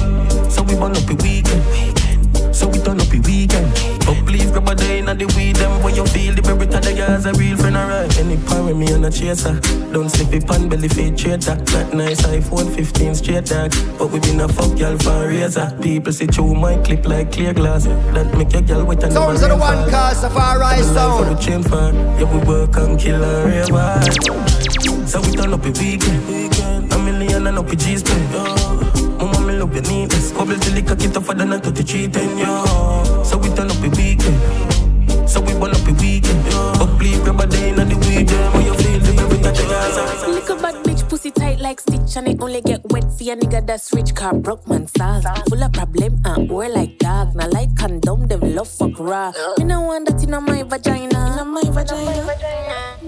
so 0.49 0.63
we 0.63 0.75
burn 0.75 0.97
up 0.97 1.09
your 1.09 1.17
weekend. 1.19 1.97
So 2.59 2.67
we 2.67 2.81
turn 2.81 3.01
up 3.01 3.13
your 3.13 3.23
weekend. 3.23 3.71
But 4.05 4.19
please 4.27 4.51
grab 4.51 4.69
a 4.69 4.75
day 4.75 4.99
in 4.99 5.05
the 5.05 5.33
weed 5.37 5.55
them 5.55 5.81
when 5.81 5.95
you 5.95 6.05
feel 6.07 6.35
the 6.35 6.43
berry 6.43 6.67
the 6.67 6.93
guys 6.93 7.25
a 7.25 7.33
real 7.35 7.57
friend 7.57 7.77
alright. 7.77 8.11
Any 8.19 8.37
power 8.37 8.65
with 8.65 8.77
me 8.77 8.93
on 8.93 9.05
a 9.05 9.13
chaser. 9.13 9.61
Don't 9.93 10.09
slip 10.09 10.33
it 10.33 10.45
pan 10.45 10.69
belly 10.69 10.89
feet 10.89 11.17
traitor. 11.17 11.55
Not 11.55 11.95
nice 11.95 12.21
iPhone 12.23 12.75
15 12.75 13.15
straight 13.15 13.45
dark. 13.45 13.71
But 13.97 14.11
we 14.11 14.19
been 14.19 14.41
a 14.41 14.49
fuck 14.49 14.77
y'all 14.77 14.99
for 14.99 15.23
a 15.23 15.29
razor. 15.29 15.71
People 15.81 16.13
see 16.13 16.27
through 16.27 16.57
my 16.57 16.75
clip 16.83 17.07
like 17.07 17.31
clear 17.31 17.55
glass. 17.55 17.85
That 17.85 18.37
make 18.37 18.53
your 18.53 18.63
girl 18.63 18.85
wet 18.85 19.05
and 19.05 19.13
Sounds 19.13 19.41
of 19.41 19.51
the 19.51 19.57
one 19.57 19.89
cause 19.89 20.21
Safari 20.21 20.83
sound. 20.83 21.23
For 21.23 21.31
sound. 21.31 21.39
the 21.39 21.41
chain 21.41 21.63
fan. 21.63 21.95
Yeah, 22.19 22.27
we 22.27 22.39
work 22.45 22.77
and 22.77 22.99
kill 22.99 23.23
a 23.23 23.47
river. 23.47 24.03
So 25.07 25.21
we 25.21 25.31
turn 25.31 25.55
up 25.55 25.65
a 25.65 25.71
weekend. 25.71 26.93
A 26.93 26.99
million 26.99 27.47
and 27.47 27.57
up 27.57 27.71
a 27.71 27.77
G 27.77 27.99
love 29.59 29.75
your 29.75 29.83
neatness. 29.83 30.33
Bubble 30.33 30.59
till 30.59 30.77
it 30.77 30.87
cock 30.87 31.03
it 31.03 31.13
tougher 31.13 31.35
than 31.35 31.53
a 31.53 31.59
33 31.59 32.09
10, 32.09 32.39
yo. 32.39 33.23
So 33.25 33.39
we 33.39 33.49
turn 33.51 33.71
up 33.71 33.83
a 33.83 33.89
weekend. 33.91 34.89
So 35.29 35.41
we 35.41 35.53
burn 35.61 35.75
up 35.75 35.87
a 35.87 35.93
weekend. 36.01 36.43
But 36.79 36.99
please 36.99 37.19
a 37.19 37.47
day 37.47 37.69
in 37.69 37.77
the 37.77 37.97
weekend. 38.09 38.55
When 38.55 38.65
you 38.65 38.75
feel 38.75 39.01
the 39.01 39.23
every 39.23 39.39
touch 39.43 39.61
of. 39.61 40.29
Little 40.29 40.57
bad 40.57 40.75
bitch 40.85 41.09
pussy 41.09 41.31
tight 41.31 41.61
like 41.61 41.81
stitch 41.81 42.17
and 42.17 42.29
it 42.29 42.41
only 42.41 42.63
get 42.63 42.81
wet 42.93 43.05
for 43.05 43.25
a 43.25 43.37
nigga 43.37 43.67
that's 43.67 43.93
rich 43.93 44.15
car 44.15 44.33
broke 44.35 44.67
man 44.69 44.87
style. 44.87 45.21
Full 45.49 45.63
of 45.63 45.73
problem 45.73 46.21
and 46.25 46.51
or 46.51 46.69
like 46.69 46.99
dog. 46.99 47.35
Now 47.35 47.49
like 47.49 47.77
condom 47.77 48.27
them 48.29 48.41
love 48.55 48.69
fuck 48.69 48.99
raw. 48.99 49.33
Me 49.59 49.65
no 49.65 49.83
want 49.83 50.09
that 50.09 50.23
in 50.23 50.31
my 50.31 50.63
vagina. 50.63 51.43
In 51.43 51.49
my 51.49 51.63
vagina. 51.63 53.08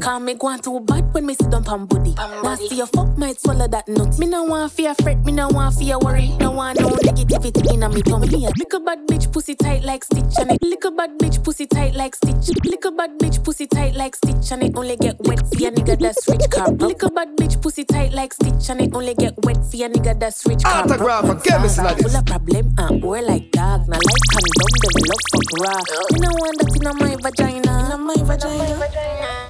Can't 0.00 0.24
make 0.24 0.42
one 0.42 0.58
too 0.60 0.80
bad 0.80 1.12
when 1.12 1.26
me 1.26 1.34
sit 1.34 1.50
down 1.50 1.62
pan 1.64 1.84
booty. 1.86 2.14
Nasty 2.42 2.76
your 2.76 2.86
fuck 2.86 3.16
might 3.18 3.38
swallow 3.40 3.68
that 3.68 3.86
nut. 3.86 4.18
Me 4.18 4.26
no 4.26 4.44
want 4.44 4.72
fear 4.72 4.94
fret, 4.94 5.22
me 5.24 5.32
no 5.32 5.48
want 5.48 5.74
fear 5.76 5.98
worry. 5.98 6.28
No 6.40 6.52
want 6.52 6.80
no 6.80 6.88
negativity 6.88 7.74
in 7.74 7.82
a 7.82 7.88
me 7.88 8.02
tummy. 8.02 8.26
Little 8.28 8.80
bad 8.80 9.06
bitch 9.06 9.30
pussy 9.32 9.54
tight 9.54 9.84
like 9.84 10.04
stitch 10.04 10.38
and 10.38 10.52
it. 10.52 10.62
Little 10.62 10.92
bad 10.92 11.18
bitch 11.18 11.44
pussy 11.44 11.66
tight 11.66 11.94
like 11.94 12.14
stitch. 12.14 12.56
Little 12.64 12.92
bad 12.92 13.18
bitch 13.18 13.44
pussy 13.44 13.66
tight 13.66 13.94
like 13.94 14.16
stitch 14.16 14.52
and 14.52 14.62
it 14.62 14.76
only 14.76 14.96
get 14.96 15.16
wet 15.20 15.38
for 15.40 15.66
a 15.66 15.70
nigga 15.70 15.98
that's 15.98 16.26
rich 16.28 16.50
car. 16.50 16.68
Little 16.72 17.10
bad 17.10 17.36
bitch 17.36 17.60
pussy 17.60 17.84
tight 17.84 18.12
like 18.12 18.32
stitch 18.32 18.70
and 18.70 18.80
it 18.80 18.94
only 18.94 19.14
get 19.14 19.34
wet 19.44 19.56
for 19.56 19.76
a 19.76 19.88
nigga 19.88 20.18
that's 20.18 20.46
rich 20.46 20.62
car. 20.62 20.84
Autograph 20.84 21.24
and 21.24 21.44
chemistry 21.44 21.84
like 21.84 21.98
this. 21.98 22.12
Full 22.12 22.20
of 22.20 22.26
problem 22.26 22.74
uh, 22.78 22.86
and 22.86 23.04
or 23.04 23.20
like 23.20 23.50
dog. 23.50 23.86
Now 23.86 23.98
like 23.98 24.24
condom 24.32 24.72
them 24.80 24.96
love 25.08 25.24
fuck 25.30 25.50
raw. 25.60 25.80
Me 26.12 26.18
no 26.20 26.30
want 26.40 26.58
that 26.58 26.72
in 26.74 26.86
a 26.86 26.94
my 26.94 27.16
vagina. 27.20 27.94
In 27.94 28.00
my 28.00 28.14
vagina. 28.24 29.49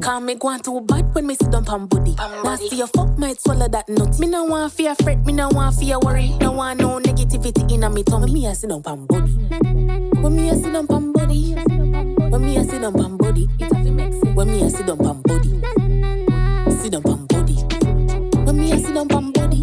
Can't 0.00 0.24
make 0.24 0.42
one 0.42 0.60
too 0.60 0.80
bad 0.80 1.14
when 1.14 1.26
me 1.26 1.34
sit 1.34 1.50
down 1.50 1.66
pan 1.66 1.86
booty. 1.86 2.14
Nasty 2.42 2.76
your 2.76 2.86
fuck 2.86 3.18
might 3.18 3.38
swallow 3.38 3.68
that 3.68 3.86
nut. 3.90 4.18
Me 4.18 4.26
no 4.26 4.44
want 4.44 4.72
fear 4.72 4.94
fret, 4.94 5.18
me 5.26 5.34
no 5.34 5.50
want 5.50 5.76
fear 5.76 5.98
worry. 5.98 6.30
No 6.40 6.52
want 6.52 6.80
no 6.80 6.98
negativity 6.98 7.70
in 7.70 7.84
a 7.84 7.90
me 7.90 8.04
tummy. 8.04 8.32
Me 8.32 8.46
a 8.46 8.54
sit 8.54 8.70
down 8.70 8.82
pan 8.82 9.04
booty. 9.04 9.32
When 10.22 10.34
me 10.34 10.48
a 10.48 10.54
sit 10.54 10.72
down 10.72 10.86
pan 10.86 11.12
booty. 11.12 11.56
When 12.30 12.42
me 12.42 12.56
a 12.56 12.64
sit 12.64 12.80
to 12.80 12.90
make 12.90 14.12
sense. 14.14 14.24
When 14.34 14.50
me 14.50 14.62
a 14.62 14.70
sit 14.70 14.86
down 14.86 14.96
pan 14.96 15.20
booty. 15.20 15.50
Sit 16.80 16.92
down 16.92 17.02
pan 17.02 17.26
booty. 17.26 17.56
When 18.44 18.56
me 18.56 18.72
a 18.72 18.78
sit 18.78 18.94
down 18.94 19.08
pan 19.08 19.30
booty. 19.30 19.60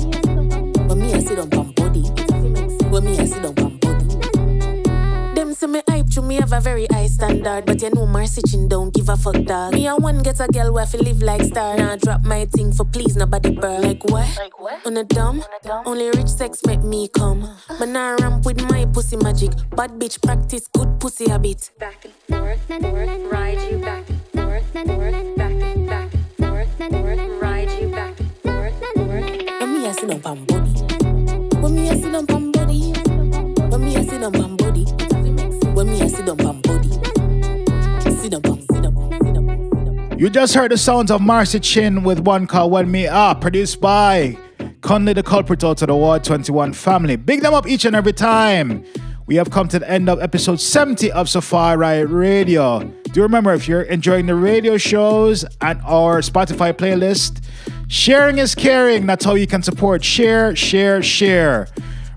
When 0.86 1.00
me 1.00 1.12
a 1.12 1.22
sit 1.22 1.38
to 1.38 1.48
make 1.58 1.80
sense. 1.80 2.84
When 2.92 3.04
me 3.04 3.18
a 3.18 3.26
sit 3.26 3.42
down 3.42 3.67
say 6.18 6.28
me 6.28 6.36
have 6.36 6.54
a 6.54 6.60
very 6.60 6.88
high 6.92 7.08
standard, 7.08 7.66
but 7.66 7.82
you 7.82 7.90
know 7.92 8.06
Marcy 8.06 8.42
Chin 8.48 8.68
don't 8.68 8.94
give 8.94 9.10
a 9.10 9.18
fuck 9.18 9.36
dog. 9.44 9.74
Me 9.74 9.88
a 9.88 9.96
one 9.96 10.20
get 10.24 10.40
a 10.40 10.48
girl 10.48 10.74
where 10.74 10.86
fi 10.86 10.98
live 10.98 11.22
like 11.22 11.44
star. 11.44 11.78
Now 11.78 11.96
drop 11.96 12.22
my 12.24 12.46
thing 12.46 12.72
for 12.72 12.86
please 12.86 13.16
nobody 13.16 13.52
burn. 13.52 13.82
Like 13.82 14.04
what? 14.06 14.28
Like 14.38 14.60
what? 14.60 14.86
On 14.86 14.98
a 14.98 15.04
dumb? 15.04 15.44
Only 15.86 16.10
rich 16.10 16.30
sex 16.30 16.62
make 16.66 16.84
me 16.84 17.08
come. 17.08 17.44
Uh. 17.44 17.58
But 17.80 17.90
now 17.90 18.16
ramp 18.18 18.46
with 18.46 18.62
my 18.70 18.86
pussy 18.86 19.18
magic. 19.18 19.52
Bad 19.76 19.92
bitch 20.00 20.22
practice 20.22 20.68
good 20.68 21.00
pussy 21.00 21.30
habit. 21.30 21.72
Back 21.80 22.06
and 22.06 22.14
forth, 22.28 22.62
forth, 22.68 23.32
ride 23.32 23.62
you 23.72 23.78
back 23.80 24.10
and 24.10 24.22
forth, 24.34 24.66
forth, 24.74 25.38
back 25.38 25.52
and 25.52 25.88
back 25.88 26.14
and 26.14 26.38
forth, 26.38 26.78
forth, 26.78 27.42
ride 27.42 27.72
you 27.80 27.90
back 27.90 28.20
and 28.20 28.32
forth, 28.42 28.80
forth. 28.96 29.62
When 29.62 29.74
me 29.74 29.88
a 29.88 29.94
sit 29.94 30.10
down 30.10 30.22
pan 30.22 30.46
body. 30.46 30.72
When 31.62 31.76
me 31.76 31.90
a 31.90 31.96
sit 31.96 32.12
down 32.12 32.26
pan 32.26 32.52
body. 32.52 32.94
When 33.70 33.86
me 33.86 33.96
a 33.96 34.04
sit 34.04 34.22
down 34.22 34.32
pan 34.32 34.57
You 40.20 40.30
just 40.30 40.56
heard 40.56 40.72
the 40.72 40.78
sounds 40.78 41.10
of 41.10 41.22
Marcy 41.22 41.62
Chin 41.62 42.04
with 42.04 42.20
one 42.20 42.48
call 42.48 42.70
When 42.70 42.92
Me 42.92 43.08
Up, 43.08 43.40
produced 43.40 43.80
by 43.80 44.38
Conley 44.82 45.14
the 45.14 45.24
Culprit 45.24 45.64
out 45.64 45.78
to 45.78 45.86
the 45.86 45.96
Ward 45.96 46.26
21 46.26 46.74
family. 46.74 47.16
Big 47.16 47.44
them 47.44 47.54
up 47.54 47.66
each 47.66 47.86
and 47.86 47.96
every 47.96 48.12
time. 48.12 48.84
We 49.26 49.36
have 49.36 49.52
come 49.52 49.70
to 49.70 49.80
the 49.80 49.90
end 49.90 50.10
of 50.10 50.20
episode 50.22 50.60
70 50.60 51.14
of 51.14 51.30
Safari 51.30 52.06
Radio. 52.06 52.80
Do 53.14 53.22
remember 53.22 53.54
if 53.54 53.70
you're 53.70 53.84
enjoying 53.84 54.26
the 54.26 54.36
radio 54.36 54.76
shows 54.76 55.46
and 55.62 55.80
our 55.86 56.20
Spotify 56.20 56.74
playlist, 56.74 57.42
sharing 57.88 58.38
is 58.40 58.54
caring. 58.54 59.06
That's 59.06 59.24
how 59.24 59.36
you 59.36 59.48
can 59.48 59.64
support. 59.64 60.04
Share, 60.04 60.58
share, 60.58 61.02
share. 61.02 61.70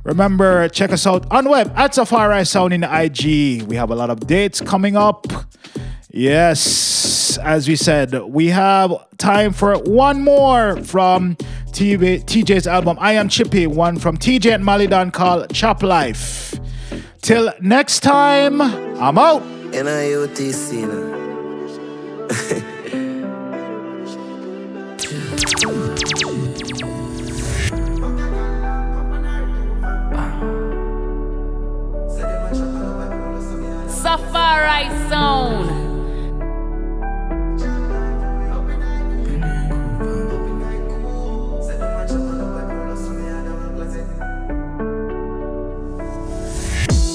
Remember, 0.05 0.69
check 0.69 0.93
us 0.93 1.07
out 1.07 1.31
on 1.31 1.49
web 1.49 1.73
at 1.77 1.95
Safari 1.95 2.45
Sound 2.45 2.73
in 2.73 2.85
IG. 2.85 3.63
We 3.63 3.77
have 3.77 3.91
a 3.91 3.95
lot 3.95 4.11
of 4.11 4.27
dates 4.27 4.61
coming 4.61 4.97
up. 4.97 5.27
Yes, 6.13 7.39
as 7.39 7.69
we 7.69 7.77
said, 7.77 8.15
we 8.25 8.49
have 8.49 8.93
time 9.19 9.53
for 9.53 9.79
one 9.79 10.23
more 10.23 10.77
from 10.83 11.37
Teejay, 11.73 12.25
Teejay's 12.25 12.67
album 12.67 12.97
I 13.01 13.13
Am 13.13 13.29
Chippy, 13.29 13.67
one 13.67 13.99
from 13.99 14.17
TJ 14.17 14.55
and 14.55 14.65
Malie 14.65 14.89
Donn 14.89 15.11
called 15.13 15.53
Chop 15.55 15.83
Life. 15.83 16.59
Till 17.23 17.53
next 17.61 18.01
time, 18.01 18.61
I'm 18.61 19.19
out. 19.19 19.43
N-I-O-T-C, 19.73 20.81
Safari 34.11 34.91
Zone. 35.09 35.71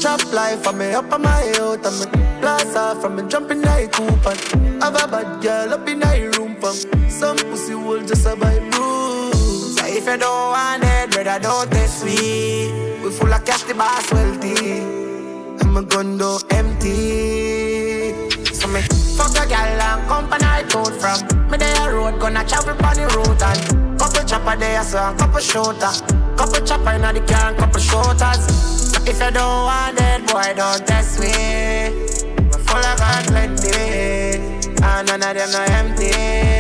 Chop 0.02 0.24
life 0.32 0.64
for 0.64 0.72
me 0.72 0.94
up 0.94 1.12
on 1.12 1.24
my 1.24 1.54
out 1.60 1.86
and 1.86 2.00
me 2.00 2.06
blast 2.40 2.78
off 2.78 3.02
from 3.02 3.18
me 3.18 3.24
jumping 3.28 3.60
night 3.60 3.92
coupe 3.92 4.26
and 4.26 4.82
have 4.82 4.96
a 4.96 5.06
bad 5.06 5.44
girl 5.44 5.74
up 5.74 5.86
in 5.90 6.00
my 6.00 6.20
room 6.38 6.56
from 6.62 6.76
some 7.10 7.36
pussy 7.36 7.76
will 7.76 8.06
just 8.06 8.26
a 8.26 8.38
buy 8.38 8.58
bruise. 8.72 9.76
So 9.76 9.86
if 9.86 10.08
you 10.08 10.16
don't 10.16 10.52
want 10.56 10.84
it, 10.86 11.12
brother, 11.12 11.40
don't 11.42 11.70
test 11.70 12.06
me. 12.06 12.72
We 13.04 13.10
full 13.12 13.34
of 13.34 13.44
cash, 13.44 13.64
the 13.64 13.74
boss 13.74 14.10
wealthy. 14.14 15.04
I'm 15.60 15.76
a 15.76 15.84
gun 15.84 16.18
though 16.18 16.40
empty. 16.86 18.54
So 18.54 18.68
me 18.68 18.82
fuck 19.18 19.32
a 19.38 19.48
gal 19.48 19.82
and 19.82 20.08
company 20.08 20.46
I 20.46 20.64
told 20.64 20.94
from. 20.94 21.20
Me 21.50 21.58
there 21.58 21.94
road, 21.94 22.20
gonna 22.20 22.44
travel 22.46 22.72
on 22.86 22.96
the 22.96 23.08
road 23.16 23.42
and 23.42 24.00
couple 24.00 24.24
chopper 24.24 24.56
there, 24.58 24.84
so 24.84 25.14
couple 25.18 25.40
shooter. 25.40 25.92
Couple 26.38 26.66
chopper 26.66 26.92
in 26.92 27.02
the 27.02 27.22
car 27.28 27.50
and 27.50 27.58
couple 27.58 27.80
shooters. 27.80 28.98
If 29.08 29.20
you 29.20 29.32
don't 29.32 29.66
want 29.66 30.00
it, 30.00 30.28
boy, 30.28 30.54
don't 30.56 30.86
test 30.86 31.20
me. 31.20 31.28
Me 31.28 32.58
full 32.66 32.78
of 32.78 32.98
gun 32.98 33.24
plenty. 33.26 34.44
And 34.84 35.08
none 35.08 35.24
of 35.24 35.36
them 35.36 35.52
no 35.52 35.62
empty. 35.70 36.55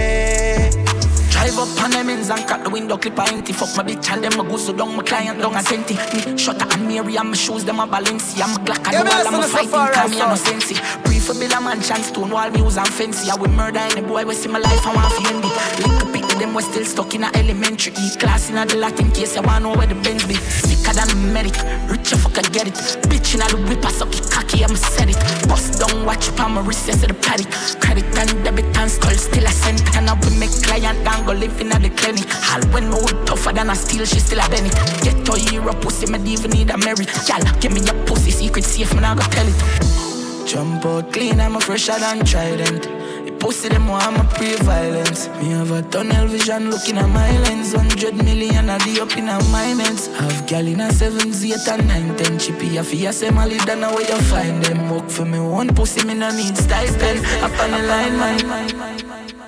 Up 1.65 1.83
on 1.83 1.91
them 1.91 2.09
ends 2.09 2.29
and 2.29 2.45
crack 2.45 2.63
the 2.63 2.69
window 2.69 2.97
clip 2.97 3.17
a 3.17 3.23
empty. 3.33 3.53
Fuck 3.53 3.75
my 3.77 3.83
bitch 3.83 4.09
and 4.11 4.23
them 4.23 4.39
a 4.39 4.43
go 4.47 4.57
so 4.57 4.71
down 4.71 4.95
my 4.95 5.03
client 5.03 5.41
down 5.41 5.55
a 5.55 5.61
senti 5.63 5.95
Me 6.13 6.37
Shutter 6.37 6.67
and 6.69 6.87
Mary 6.87 7.15
and 7.15 7.29
my 7.29 7.35
shoes 7.35 7.63
them 7.65 7.79
a 7.79 7.87
Balenci 7.87 8.37
I'm 8.43 8.53
a 8.55 8.59
Glock 8.63 8.85
and 8.85 8.93
Yeah, 8.93 9.03
the 9.03 9.09
wall 9.09 9.31
me 9.31 9.37
listen 9.39 9.57
I'm 9.57 9.65
a 9.65 9.67
fighting 9.67 9.93
cause 9.97 10.11
me 10.11 10.21
a 10.21 10.27
no 10.29 10.35
sensey 10.35 11.03
Brief 11.03 11.25
for 11.25 11.33
Bill 11.33 11.51
a 11.57 11.61
mansion 11.61 12.03
stone 12.03 12.29
wall 12.29 12.49
muse 12.51 12.77
and 12.77 12.87
fancy. 12.87 13.31
I 13.31 13.35
will 13.35 13.49
murder 13.49 13.79
any 13.79 14.01
boy 14.01 14.25
we 14.25 14.35
see 14.35 14.49
my 14.49 14.59
life 14.59 14.85
I 14.85 14.93
want 14.93 15.11
fi 15.13 15.33
end 15.33 15.45
it. 15.45 15.55
Link 15.81 16.01
up 16.03 16.13
pick 16.13 16.27
them 16.37 16.53
we 16.53 16.61
still 16.61 16.85
stuck 16.85 17.15
in 17.15 17.23
a 17.23 17.29
elementary 17.33 17.93
E. 17.97 18.15
Class 18.17 18.49
in 18.49 18.57
a 18.57 18.65
the 18.65 18.77
Latin 18.77 19.09
case 19.11 19.35
you 19.35 19.41
wanna 19.41 19.61
know 19.61 19.73
where 19.73 19.87
the 19.87 19.95
Benz 19.95 20.25
be. 20.25 20.35
Sicker 20.35 20.93
than 20.93 21.09
a 21.09 21.15
medic 21.33 21.57
Rich 21.89 22.13
if 22.13 22.25
I 22.27 22.41
get 22.53 22.67
it. 22.67 22.77
Bitch 23.09 23.33
in 23.33 23.41
a 23.41 23.47
the 23.49 23.57
whip 23.65 23.85
I 23.85 23.91
suck 23.91 24.13
it 24.13 24.29
cocky 24.29 24.63
I'm 24.63 24.75
set 24.75 25.09
it. 25.09 25.17
Bust 25.47 25.81
down 25.81 26.05
watch 26.05 26.29
up 26.29 26.39
on 26.41 26.53
my 26.53 26.61
wrist 26.61 26.87
yes 26.87 27.01
the 27.01 27.07
Patek. 27.13 27.49
Credit 27.81 28.05
and 28.19 28.43
debit 28.43 28.74
still 28.89 29.45
a 29.45 29.49
cent 29.49 29.81
And 29.95 30.09
I 30.09 30.13
will 30.13 30.37
make 30.39 30.51
client 30.63 31.03
down 31.03 31.25
go 31.25 31.33
live 31.33 31.59
in 31.61 31.71
a 31.71 31.79
the 31.79 31.89
clinic. 31.89 32.27
All 32.51 32.61
when 32.73 32.89
wood 32.89 33.27
tougher 33.27 33.53
than 33.53 33.69
a 33.69 33.75
steel 33.75 34.05
she 34.05 34.19
still 34.19 34.39
a 34.39 34.49
Benny 34.49 34.69
Get 35.01 35.25
to 35.25 35.33
hero 35.33 35.73
pussy 35.73 36.05
me 36.11 36.19
even 36.31 36.51
need 36.51 36.69
a 36.69 36.77
merit 36.77 37.09
Gal 37.27 37.43
give 37.59 37.71
me 37.71 37.81
your 37.81 37.97
pussy 38.05 38.31
secret 38.31 38.63
safe 38.63 38.93
me 38.93 39.01
not 39.01 39.17
go 39.17 39.23
tell 39.23 39.47
it. 39.47 40.47
Jump 40.47 40.85
out 40.85 41.11
clean 41.11 41.39
I'm 41.39 41.55
a 41.55 41.59
fresher 41.59 41.97
than 41.99 42.25
Trident 42.25 43.04
pussy 43.45 43.69
them 43.69 43.87
want 43.87 44.17
my 44.17 44.25
pre-violence 44.33 45.27
Me 45.39 45.51
have 45.51 45.69
a 45.69 45.81
tunnel 45.83 46.27
vision 46.27 46.71
looking 46.71 46.97
at 46.97 47.07
my 47.09 47.31
lens. 47.43 47.73
Hundred 47.73 48.15
million 48.15 48.69
a 48.69 48.77
day 48.79 48.99
up 48.99 49.15
in 49.15 49.29
a 49.29 49.37
my 49.53 49.69
meds 49.79 50.03
Have 50.17 50.47
gal 50.47 50.65
in 50.65 50.81
a 50.81 50.91
sevens, 50.91 51.45
eight 51.45 51.67
and 51.67 51.87
nine, 51.87 52.15
ten. 52.17 52.39
Chippy 52.39 52.77
a 52.77 52.83
fee 52.83 53.05
a 53.05 53.09
semali 53.09 53.63
than 53.65 53.81
where 53.81 54.01
you 54.01 54.19
find 54.31 54.63
them? 54.63 54.89
Work 54.89 55.09
for 55.09 55.25
me 55.25 55.39
one 55.39 55.69
pussy 55.75 56.03
me 56.07 56.15
no 56.15 56.29
need 56.31 56.57
stipend. 56.57 57.19
Up 57.45 57.59
on 57.63 57.71
the 57.71 57.81
line, 57.87 58.17
man 58.17 59.44